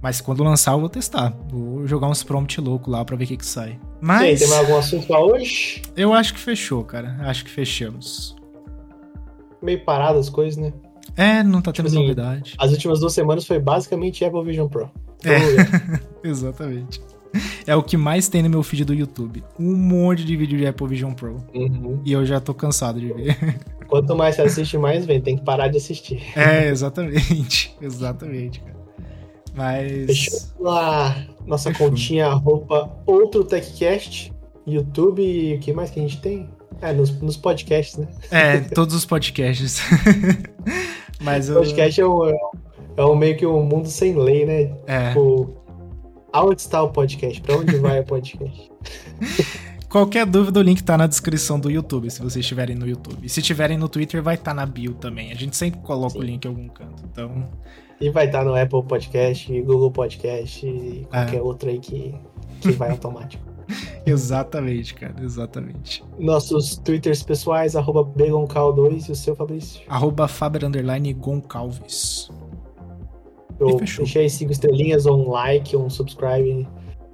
Mas 0.00 0.20
quando 0.20 0.42
lançar, 0.42 0.72
eu 0.72 0.80
vou 0.80 0.88
testar. 0.88 1.32
Vou 1.48 1.86
jogar 1.86 2.08
uns 2.08 2.24
prompt 2.24 2.60
louco 2.60 2.90
lá 2.90 3.04
pra 3.04 3.16
ver 3.16 3.24
o 3.24 3.26
que, 3.28 3.36
que 3.36 3.46
sai. 3.46 3.78
Mas. 4.00 4.22
E 4.22 4.24
aí, 4.24 4.38
tem 4.38 4.48
mais 4.48 4.60
algum 4.60 4.76
assunto 4.76 5.06
pra 5.06 5.20
hoje? 5.20 5.80
Eu 5.96 6.12
acho 6.12 6.34
que 6.34 6.40
fechou, 6.40 6.82
cara. 6.82 7.16
Acho 7.20 7.44
que 7.44 7.50
fechamos. 7.50 8.34
Meio 9.62 9.84
parado 9.84 10.18
as 10.18 10.28
coisas, 10.28 10.56
né? 10.56 10.72
É, 11.16 11.42
não 11.44 11.60
tá 11.62 11.72
tendo 11.72 11.86
Tipo 11.86 11.88
assim, 11.88 12.02
novidade. 12.02 12.54
As 12.58 12.72
últimas 12.72 12.98
duas 12.98 13.12
semanas 13.12 13.46
foi 13.46 13.60
basicamente 13.60 14.24
Apple 14.24 14.44
Vision 14.44 14.68
Pro. 14.68 14.90
É. 15.24 15.38
Lugar. 15.38 16.02
Exatamente. 16.24 17.00
É 17.64 17.76
o 17.76 17.82
que 17.82 17.96
mais 17.96 18.28
tem 18.28 18.42
no 18.42 18.50
meu 18.50 18.62
feed 18.62 18.84
do 18.84 18.92
YouTube. 18.92 19.44
Um 19.58 19.76
monte 19.76 20.24
de 20.24 20.36
vídeo 20.36 20.58
de 20.58 20.66
Apple 20.66 20.88
Vision 20.88 21.12
Pro. 21.12 21.36
Uhum. 21.54 22.00
E 22.04 22.12
eu 22.12 22.26
já 22.26 22.40
tô 22.40 22.52
cansado 22.52 22.98
de 22.98 23.12
ver. 23.12 23.38
Quanto 23.86 24.16
mais 24.16 24.34
você 24.34 24.42
assiste, 24.42 24.76
mais 24.76 25.06
vem. 25.06 25.20
Tem 25.20 25.36
que 25.36 25.44
parar 25.44 25.68
de 25.68 25.76
assistir. 25.76 26.20
É, 26.34 26.68
exatamente. 26.68 27.76
Exatamente, 27.80 28.60
cara. 28.60 28.76
Mas. 29.54 30.06
Fechou 30.06 30.40
lá 30.60 31.24
nossa 31.46 31.70
Fechou. 31.70 31.88
continha 31.88 32.28
arroba 32.28 32.90
outro 33.06 33.44
TechCast, 33.44 34.32
YouTube 34.66 35.22
e 35.22 35.54
o 35.54 35.58
que 35.58 35.72
mais 35.72 35.90
que 35.90 36.00
a 36.00 36.02
gente 36.02 36.20
tem? 36.20 36.48
É, 36.80 36.92
nos, 36.92 37.10
nos 37.20 37.36
podcasts, 37.36 37.96
né? 37.96 38.08
É, 38.30 38.58
todos 38.58 38.94
os 38.94 39.04
podcasts. 39.04 39.80
Mas 41.20 41.48
eu. 41.48 41.56
Podcast 41.56 42.00
é, 42.00 42.06
um, 42.06 42.28
é 42.96 43.04
um 43.04 43.14
meio 43.14 43.36
que 43.36 43.46
um 43.46 43.62
mundo 43.62 43.88
sem 43.88 44.16
lei, 44.16 44.44
né? 44.44 44.74
É. 44.86 45.08
Tipo, 45.08 45.61
aonde 46.32 46.60
está 46.62 46.82
o 46.82 46.90
podcast? 46.90 47.40
Pra 47.40 47.56
onde 47.56 47.76
vai 47.76 48.00
o 48.00 48.04
podcast? 48.04 48.70
Qualquer 49.88 50.24
dúvida, 50.24 50.58
o 50.58 50.62
link 50.62 50.82
tá 50.82 50.96
na 50.96 51.06
descrição 51.06 51.60
do 51.60 51.70
YouTube, 51.70 52.10
se 52.10 52.18
vocês 52.20 52.36
estiverem 52.36 52.74
no 52.74 52.88
YouTube. 52.88 53.18
E 53.26 53.28
se 53.28 53.40
estiverem 53.40 53.76
no 53.76 53.88
Twitter, 53.88 54.22
vai 54.22 54.36
estar 54.36 54.54
na 54.54 54.64
bio 54.64 54.94
também. 54.94 55.30
A 55.30 55.34
gente 55.34 55.54
sempre 55.56 55.80
coloca 55.80 56.16
o 56.16 56.20
Sim. 56.22 56.26
link 56.28 56.44
em 56.44 56.48
algum 56.48 56.68
canto. 56.68 57.02
Então, 57.04 57.48
E 58.00 58.08
vai 58.10 58.24
estar 58.26 58.42
no 58.44 58.54
Apple 58.56 58.82
Podcast, 58.84 59.60
Google 59.62 59.90
Podcast 59.90 60.66
e 60.66 61.06
qualquer 61.10 61.36
É. 61.36 61.42
outro 61.42 61.68
aí 61.68 61.78
que, 61.78 62.14
que 62.62 62.72
vai 62.72 62.90
automático. 62.90 63.44
exatamente, 64.06 64.94
cara, 64.94 65.14
exatamente. 65.22 66.02
Nossos 66.18 66.76
Twitters 66.78 67.22
pessoais, 67.22 67.76
arroba 67.76 68.02
BegonCal2 68.02 69.08
e 69.08 69.12
o 69.12 69.14
seu 69.14 69.36
Fabrício. 69.36 69.82
Arroba 69.88 70.26
Faber 70.26 70.64
Underline 70.64 71.12
Goncalves. 71.12 72.30
Eu 73.70 73.76
deixei 73.76 74.28
cinco 74.28 74.52
estrelinhas, 74.52 75.06
ou 75.06 75.18
um 75.18 75.30
like, 75.30 75.76
ou 75.76 75.84
um 75.84 75.90
subscribe, 75.90 76.66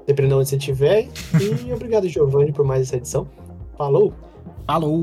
dependendo 0.07 0.35
de 0.35 0.41
onde 0.41 0.49
você 0.49 0.57
estiver. 0.57 1.09
E 1.41 1.71
obrigado, 1.73 2.09
Giovanni, 2.09 2.53
por 2.53 2.65
mais 2.65 2.83
essa 2.83 2.97
edição. 2.97 3.29
Falou! 3.77 4.13
Falou! 4.67 4.99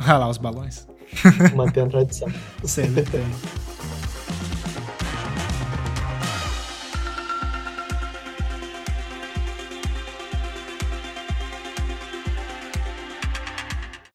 Olha 0.00 0.18
lá 0.18 0.28
os 0.28 0.38
balões. 0.38 0.86
Mantendo 1.54 1.86
a 1.86 1.90
tradição. 1.90 2.28
Sempre 2.64 3.02
tem. 3.02 3.24